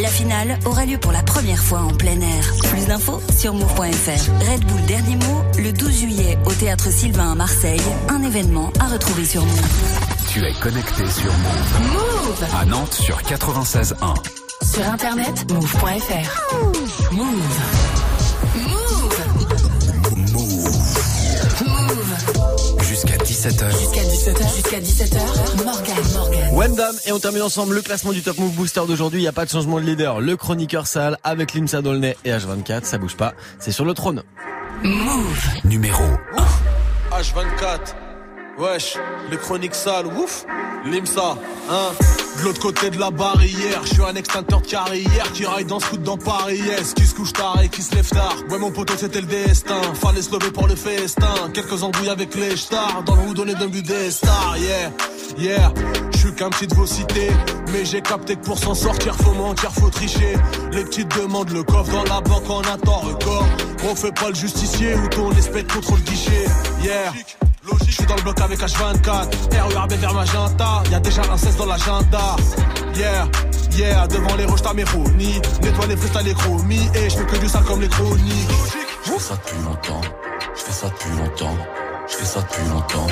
La 0.00 0.08
finale 0.08 0.58
aura 0.64 0.86
lieu 0.86 0.96
pour 0.98 1.10
la 1.10 1.22
première 1.22 1.62
fois 1.62 1.80
en 1.80 1.92
plein 1.92 2.20
air. 2.20 2.52
Plus 2.70 2.86
d'infos 2.86 3.20
sur 3.36 3.52
move.fr. 3.52 4.50
Red 4.50 4.64
Bull 4.64 4.82
Dernier 4.86 5.16
Mot 5.16 5.42
le 5.58 5.72
12 5.72 5.92
juillet 5.92 6.38
au 6.46 6.52
Théâtre 6.52 6.90
Sylvain 6.90 7.32
à 7.32 7.34
Marseille. 7.34 7.80
Un 8.08 8.22
événement 8.22 8.70
à 8.78 8.86
retrouver 8.86 9.24
sur 9.24 9.44
Move. 9.44 10.08
Tu 10.28 10.44
es 10.44 10.52
connecté 10.60 11.08
sur 11.08 11.32
Move. 11.32 11.92
Move. 11.92 12.46
À 12.60 12.64
Nantes 12.64 12.94
sur 12.94 13.20
96.1. 13.22 13.94
Sur 14.62 14.86
internet, 14.86 15.50
move.fr. 15.50 16.54
Move. 16.62 17.08
Move. 17.12 17.87
17h. 23.38 23.70
Jusqu'à 23.70 24.02
17h. 24.02 24.56
Jusqu'à 24.56 24.80
17h. 24.80 25.64
Morgan, 25.64 25.96
Morgan. 26.12 26.54
Wendam 26.54 26.96
et 27.06 27.12
on 27.12 27.20
termine 27.20 27.42
ensemble 27.42 27.76
le 27.76 27.82
classement 27.82 28.10
du 28.10 28.20
Top 28.20 28.36
Move 28.36 28.50
Booster 28.50 28.80
d'aujourd'hui. 28.88 29.20
Il 29.20 29.22
n'y 29.22 29.28
a 29.28 29.32
pas 29.32 29.44
de 29.44 29.50
changement 29.50 29.76
de 29.76 29.84
leader. 29.84 30.20
Le 30.20 30.36
chroniqueur 30.36 30.88
sale 30.88 31.18
avec 31.22 31.54
Limsa 31.54 31.80
Dolnay 31.80 32.16
et 32.24 32.32
H24, 32.32 32.82
ça 32.82 32.98
bouge 32.98 33.16
pas. 33.16 33.34
C'est 33.60 33.70
sur 33.70 33.84
le 33.84 33.94
trône. 33.94 34.24
Move. 34.82 35.38
Numéro 35.62 36.02
H24. 37.12 37.94
Wesh, 38.58 38.96
les 39.30 39.36
chroniques 39.36 39.76
sales, 39.76 40.06
ouf. 40.06 40.44
Limsa, 40.84 41.36
hein. 41.70 41.92
De 42.38 42.44
l'autre 42.44 42.60
côté 42.60 42.90
de 42.90 43.00
la 43.00 43.10
barrière, 43.10 43.80
je 43.82 43.94
suis 43.94 44.02
un 44.02 44.14
extincteur 44.14 44.60
de 44.60 44.66
carrière 44.66 45.32
qui 45.32 45.44
raille 45.44 45.64
dans 45.64 45.80
ce 45.80 45.86
coup 45.86 45.96
dans 45.96 46.16
Paris, 46.16 46.58
yes. 46.58 46.94
Qui 46.94 47.04
se 47.04 47.14
couche 47.14 47.32
tard 47.32 47.60
et 47.60 47.68
qui 47.68 47.82
se 47.82 47.92
lève 47.96 48.08
tard? 48.08 48.36
Ouais, 48.48 48.58
mon 48.58 48.70
poteau, 48.70 48.94
c'était 48.96 49.20
le 49.20 49.26
destin. 49.26 49.80
Fallait 49.94 50.22
se 50.22 50.30
lever 50.30 50.52
pour 50.52 50.68
le 50.68 50.76
festin. 50.76 51.34
Quelques 51.52 51.82
embrouilles 51.82 52.10
avec 52.10 52.36
les 52.36 52.56
stars. 52.56 53.02
Dans 53.04 53.16
le 53.16 53.22
hood, 53.22 53.40
on 53.40 53.48
est 53.48 53.58
devenu 53.58 53.82
des 53.82 54.12
stars, 54.12 54.56
yeah. 54.58 54.92
Yeah, 55.36 55.72
je 56.12 56.18
suis 56.18 56.34
qu'un 56.34 56.50
petit 56.50 56.68
de 56.68 56.74
vos 56.74 56.86
cités. 56.86 57.30
Mais 57.72 57.84
j'ai 57.84 58.02
capté 58.02 58.36
que 58.36 58.44
pour 58.44 58.58
s'en 58.58 58.74
sortir, 58.74 59.16
faut 59.16 59.32
mentir, 59.32 59.72
faut 59.72 59.90
tricher. 59.90 60.36
Les 60.72 60.84
petites 60.84 61.14
demandent 61.16 61.50
le 61.50 61.64
coffre 61.64 61.90
dans 61.90 62.04
la 62.04 62.20
banque 62.20 62.48
en 62.48 62.60
attend 62.60 62.98
record. 62.98 63.46
On 63.90 63.96
fait 63.96 64.12
pas 64.12 64.28
le 64.28 64.36
justicier 64.36 64.94
ou 64.94 65.08
ton 65.08 65.32
espèce 65.32 65.64
contre 65.64 65.96
le 65.96 66.02
guichet, 66.02 66.46
yeah. 66.82 67.12
Je 67.86 67.92
suis 67.92 68.06
dans 68.06 68.16
le 68.16 68.22
bloc 68.22 68.40
avec 68.40 68.60
H24 68.60 69.28
RERB 69.74 69.92
vers 69.92 70.14
Magenta 70.14 70.82
Y'a 70.90 71.00
déjà 71.00 71.22
un 71.30 71.36
16 71.36 71.56
dans 71.56 71.66
l'agenda. 71.66 72.36
Yeah, 72.94 73.28
yeah 73.76 74.06
Devant 74.06 74.36
les 74.36 74.44
roches 74.44 74.62
t'as 74.62 74.74
mes 74.74 74.84
ronies 74.84 75.40
Nettoie 75.62 75.86
les 75.86 75.96
freestyles 75.96 76.26
les 76.26 76.34
chromies 76.34 76.88
Et 76.94 77.10
je 77.10 77.16
fais 77.16 77.26
que 77.26 77.36
du 77.36 77.48
sale 77.48 77.64
comme 77.64 77.80
les 77.80 77.88
chroniques. 77.88 78.48
Je 79.04 79.12
fais 79.12 79.18
ça 79.18 79.34
depuis 79.34 79.62
longtemps, 79.64 80.00
je 80.54 80.60
fais 80.60 80.72
ça 80.72 80.88
depuis 80.88 81.10
longtemps, 81.16 81.56
je 82.08 82.14
fais 82.16 82.24
ça 82.24 82.40
depuis 82.40 82.68
longtemps, 82.68 83.06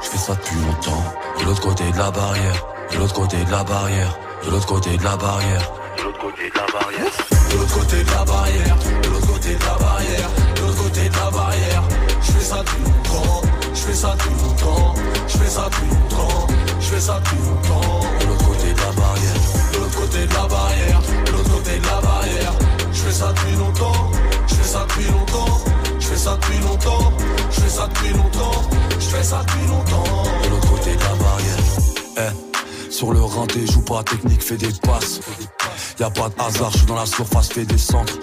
je 0.00 0.06
fais 0.08 0.18
ça 0.18 0.34
depuis 0.34 0.56
longtemps. 0.66 1.04
De 1.40 1.44
l'autre 1.44 1.60
côté 1.60 1.90
de 1.90 1.98
la 1.98 2.10
barrière, 2.10 2.66
de 2.92 2.98
l'autre 2.98 3.14
côté 3.14 3.44
de 3.44 3.50
la 3.50 3.64
barrière, 3.64 4.18
de 4.44 4.50
l'autre 4.50 4.66
côté 4.66 4.96
de 4.96 5.04
la 5.04 5.16
barrière, 5.16 5.72
de 5.96 6.02
l'autre 6.02 6.18
côté 6.18 6.50
de 6.50 6.54
la 6.54 6.66
barrière, 6.66 7.08
de 7.50 7.56
l'autre 7.56 7.74
côté 7.74 8.04
de 8.04 8.10
la 8.10 8.24
barrière, 8.24 8.76
de 9.02 9.08
l'autre 9.08 9.26
côté 9.26 9.54
de 9.54 9.64
la 9.64 9.78
barrière, 9.78 10.30
de 10.54 10.60
l'autre 10.60 10.82
côté 10.82 11.08
de 11.08 11.14
la 11.14 11.30
barrière. 11.30 11.82
Je 12.22 12.32
fais 12.32 12.44
ça 12.44 12.56
depuis 12.58 12.84
longtemps 12.84 13.57
Je 13.78 13.82
fais 13.84 13.94
ça 13.94 14.16
depuis 14.18 14.42
longtemps 14.42 14.94
Je 15.28 15.38
fais 15.38 15.48
ça 15.48 15.68
depuis 15.70 15.88
longtemps 15.88 16.46
Je 16.80 16.86
fais 16.86 17.00
ça 17.00 17.20
depuis 17.20 17.36
longtemps 17.36 18.00
De 18.20 18.26
l'autre 18.26 18.46
côté 18.48 18.72
de 18.72 18.80
la 18.80 18.92
barrière, 18.92 19.34
De 19.72 19.78
l'autre 19.78 20.00
côté 20.00 20.26
de 20.26 20.34
la 20.34 20.46
barrière. 20.48 21.00
De 21.24 21.30
l'autre 21.30 21.50
côté 21.50 21.78
de 21.78 21.86
la 21.86 22.00
barrière. 22.00 22.52
Je 22.92 22.98
fais 22.98 23.12
ça 23.12 23.32
depuis 23.32 23.56
longtemps. 23.56 24.10
Je 24.48 24.54
fais 24.54 24.68
ça 24.68 24.86
depuis 24.88 25.10
longtemps. 25.12 25.60
Je 26.00 26.06
fais 26.06 26.16
ça 26.16 26.36
depuis 26.40 26.58
longtemps. 26.58 27.12
Je 27.50 27.60
fais 27.60 27.68
ça 27.68 27.86
depuis 27.86 28.12
longtemps. 28.14 28.62
Je 28.98 29.06
fais 29.06 29.22
ça 29.22 29.44
depuis 29.46 29.66
longtemps. 29.68 30.22
De 30.42 30.48
l'autre 30.48 30.70
côté 30.70 30.96
de 30.96 31.00
la 31.00 31.14
barrière. 31.14 31.62
Eh, 32.18 32.90
sur 32.92 33.12
le 33.12 33.22
rinté, 33.22 33.64
joue 33.64 33.82
pas 33.82 34.02
technique, 34.02 34.42
fais 34.42 34.56
des 34.56 34.72
passes. 34.82 35.20
Y 36.00 36.02
a 36.02 36.10
pas 36.10 36.28
de 36.28 36.34
hasard, 36.42 36.72
je 36.72 36.78
suis 36.78 36.86
dans 36.86 36.96
la 36.96 37.06
surface, 37.06 37.48
fais 37.52 37.64
des 37.64 37.78
centres. 37.78 38.18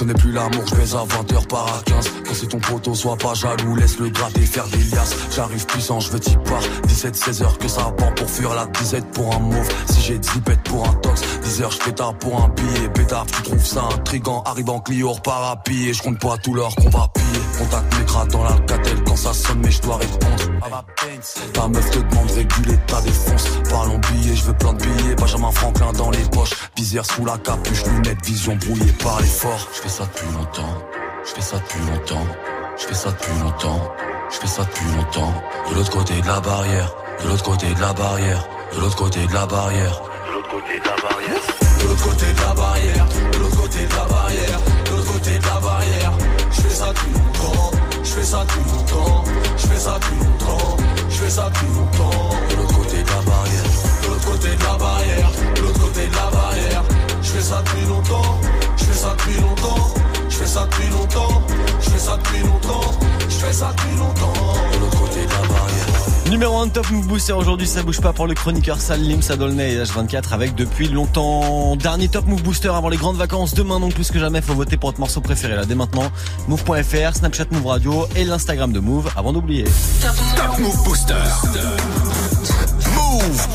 Je 0.00 0.06
connais 0.06 0.18
plus 0.18 0.32
l'amour, 0.32 0.64
je 0.66 0.74
baise 0.76 0.94
à 0.94 1.04
20h 1.04 1.46
par 1.46 1.66
à 1.66 1.82
15. 1.84 2.10
Quand 2.24 2.32
c'est 2.32 2.46
ton 2.46 2.58
poteau, 2.58 2.94
sois 2.94 3.18
pas 3.18 3.34
jaloux, 3.34 3.76
laisse 3.76 3.98
le 3.98 4.08
gratter, 4.08 4.46
faire 4.46 4.66
des 4.68 4.78
liasses. 4.78 5.14
J'arrive 5.30 5.66
puissant, 5.66 6.00
je 6.00 6.10
veux 6.10 6.18
t'y 6.18 6.38
part. 6.38 6.62
17-16 6.88 7.42
heures 7.42 7.58
que 7.58 7.68
ça 7.68 7.82
prend 7.98 8.10
pour 8.12 8.30
fuir 8.30 8.54
la 8.54 8.64
disette 8.64 9.04
pour 9.10 9.34
un 9.34 9.40
mauve. 9.40 9.68
Si 9.90 10.00
j'ai 10.00 10.18
10 10.18 10.40
bêtes 10.40 10.62
pour 10.62 10.88
un 10.88 10.94
tox, 10.94 11.20
10 11.42 11.60
heures 11.60 11.70
je 11.72 11.78
pétard 11.80 12.14
pour 12.14 12.42
un 12.42 12.48
billet. 12.48 12.88
Pétard, 12.94 13.26
tu 13.26 13.42
trouves 13.42 13.66
ça 13.66 13.82
intrigant, 13.94 14.42
arrive 14.46 14.70
en 14.70 14.80
Clio, 14.80 15.12
repars 15.12 15.42
à. 15.42 15.62
Je 15.68 16.02
compte 16.02 16.18
pas 16.18 16.38
tout 16.38 16.54
l'or 16.54 16.74
qu'on 16.76 16.88
va 16.88 17.06
piller. 17.12 17.49
Contact 17.60 17.94
mes 17.98 18.32
dans 18.32 18.42
l'alcatel 18.42 19.04
quand 19.06 19.16
ça 19.16 19.34
sonne, 19.34 19.60
mais 19.62 19.70
je 19.70 19.82
dois 19.82 19.98
répondre. 19.98 20.44
Ta 21.52 21.68
meuf 21.68 21.90
te 21.90 21.98
demande 21.98 22.30
réguler 22.30 22.78
ta 22.86 23.02
défense. 23.02 23.44
Parlons 23.68 23.98
billets, 23.98 24.34
je 24.34 24.44
veux 24.44 24.54
plein 24.54 24.72
de 24.72 24.82
billets. 24.82 25.14
Benjamin 25.14 25.50
Franklin 25.50 25.92
dans 25.92 26.10
les 26.10 26.24
poches. 26.32 26.54
Visière 26.74 27.04
sous 27.04 27.22
la 27.22 27.36
capuche, 27.36 27.84
lunettes, 27.84 28.24
vision 28.24 28.56
brouillée 28.56 28.92
par 29.02 29.20
l'effort. 29.20 29.68
Je 29.74 29.80
fais 29.82 29.90
ça 29.90 30.04
depuis 30.04 30.32
longtemps, 30.32 30.74
je 31.22 31.30
fais 31.32 31.42
ça 31.42 31.56
depuis 31.58 31.80
longtemps, 31.90 32.26
je 32.78 32.86
fais 32.86 32.94
ça 32.94 33.10
depuis 33.10 33.38
longtemps, 33.42 33.94
je 34.30 34.36
fais 34.36 34.46
ça 34.46 34.62
depuis 34.64 34.96
longtemps. 34.96 35.34
De 35.68 35.74
l'autre 35.74 35.90
côté 35.90 36.18
de 36.18 36.26
la 36.26 36.40
barrière, 36.40 36.94
de 37.22 37.28
l'autre 37.28 37.44
côté 37.44 37.74
de 37.74 37.80
la 37.80 37.92
barrière, 37.92 38.48
de 38.74 38.80
l'autre 38.80 38.96
côté 38.96 39.26
de 39.26 39.34
la 39.34 39.44
barrière, 39.44 40.00
de 40.00 40.32
l'autre 40.32 40.48
côté 40.48 40.78
de 40.78 40.84
la 40.86 40.96
barrière, 40.96 41.42
De 41.78 41.88
l'autre 41.88 42.04
côté 42.04 42.32
de 42.32 42.40
la 42.40 42.54
barrière 42.54 43.29
Je 48.10 48.16
fais 48.16 48.24
ça 48.24 48.44
depuis 48.44 48.72
longtemps 48.72 49.24
Je 49.56 49.66
fais 49.68 49.78
ça 49.78 49.96
depuis 50.00 50.24
longtemps 50.24 50.76
Je 51.08 51.14
fais 51.14 51.30
ça 51.30 51.48
depuis 51.48 51.66
longtemps 51.66 52.30
de 52.50 52.56
l'autre 52.56 52.78
côté 52.78 53.02
de 53.04 53.08
la 53.08 53.22
barrière. 53.22 53.62
De 54.02 54.08
l'autre 54.08 54.30
côté 54.32 54.56
de 54.56 54.62
la 54.64 54.76
barrière, 54.76 55.30
de 55.54 55.60
l'autre 55.60 55.80
côté 55.80 56.06
de 56.08 56.14
la 56.16 56.30
barrière. 56.32 56.82
Je 57.22 57.28
fais 57.30 57.40
ça 57.40 57.62
depuis 57.64 57.86
longtemps, 57.86 58.40
je 58.76 58.84
fais 58.84 58.94
ça 58.94 59.14
depuis 59.16 59.40
longtemps, 59.40 59.94
je 60.28 60.34
fais 60.34 60.46
ça 60.46 60.66
depuis 60.66 60.90
longtemps, 60.90 61.42
je 61.78 61.90
fais 61.90 61.98
ça 61.98 62.16
depuis 62.16 62.40
longtemps, 62.40 62.98
je 63.28 63.34
fais 63.36 63.52
ça 63.52 63.72
depuis 63.76 63.96
longtemps. 63.96 64.54
De 64.72 64.78
l'autre 64.80 64.98
côté 64.98 65.24
de 65.24 65.30
la 65.30 65.48
barrière. 65.48 66.09
Numéro 66.30 66.58
1 66.58 66.68
Top 66.68 66.88
Move 66.90 67.08
Booster 67.08 67.32
aujourd'hui, 67.32 67.66
ça 67.66 67.82
bouge 67.82 68.00
pas 68.00 68.12
pour 68.12 68.28
le 68.28 68.34
chroniqueur 68.34 68.80
Salim 68.80 69.20
Sadolnay 69.20 69.72
et 69.72 69.82
H24 69.82 70.32
avec 70.32 70.54
depuis 70.54 70.86
longtemps. 70.86 71.74
Dernier 71.74 72.08
Top 72.08 72.24
Move 72.26 72.44
Booster 72.44 72.68
avant 72.68 72.88
les 72.88 72.96
grandes 72.96 73.16
vacances. 73.16 73.52
Demain 73.52 73.80
donc 73.80 73.94
plus 73.94 74.12
que 74.12 74.20
jamais, 74.20 74.40
faut 74.40 74.54
voter 74.54 74.76
pour 74.76 74.90
votre 74.90 75.00
morceau 75.00 75.20
préféré 75.20 75.56
là 75.56 75.64
dès 75.64 75.74
maintenant. 75.74 76.08
Move.fr, 76.46 77.16
Snapchat 77.16 77.46
Move 77.50 77.66
Radio 77.66 78.06
et 78.14 78.24
l'Instagram 78.24 78.72
de 78.72 78.78
Move 78.78 79.10
avant 79.16 79.32
d'oublier. 79.32 79.64
Top 80.00 80.58
Move 80.60 80.84
Booster. 80.84 81.14
Move. 82.94 83.46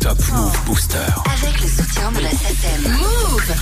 Top 0.00 0.18
Move 0.32 0.64
Booster. 0.66 0.98
Avec 1.26 1.60
le 1.60 1.68
soutien 1.68 2.12
de 2.12 2.20
la 2.20 2.30
SACEM. 2.30 2.92
Move 2.92 3.52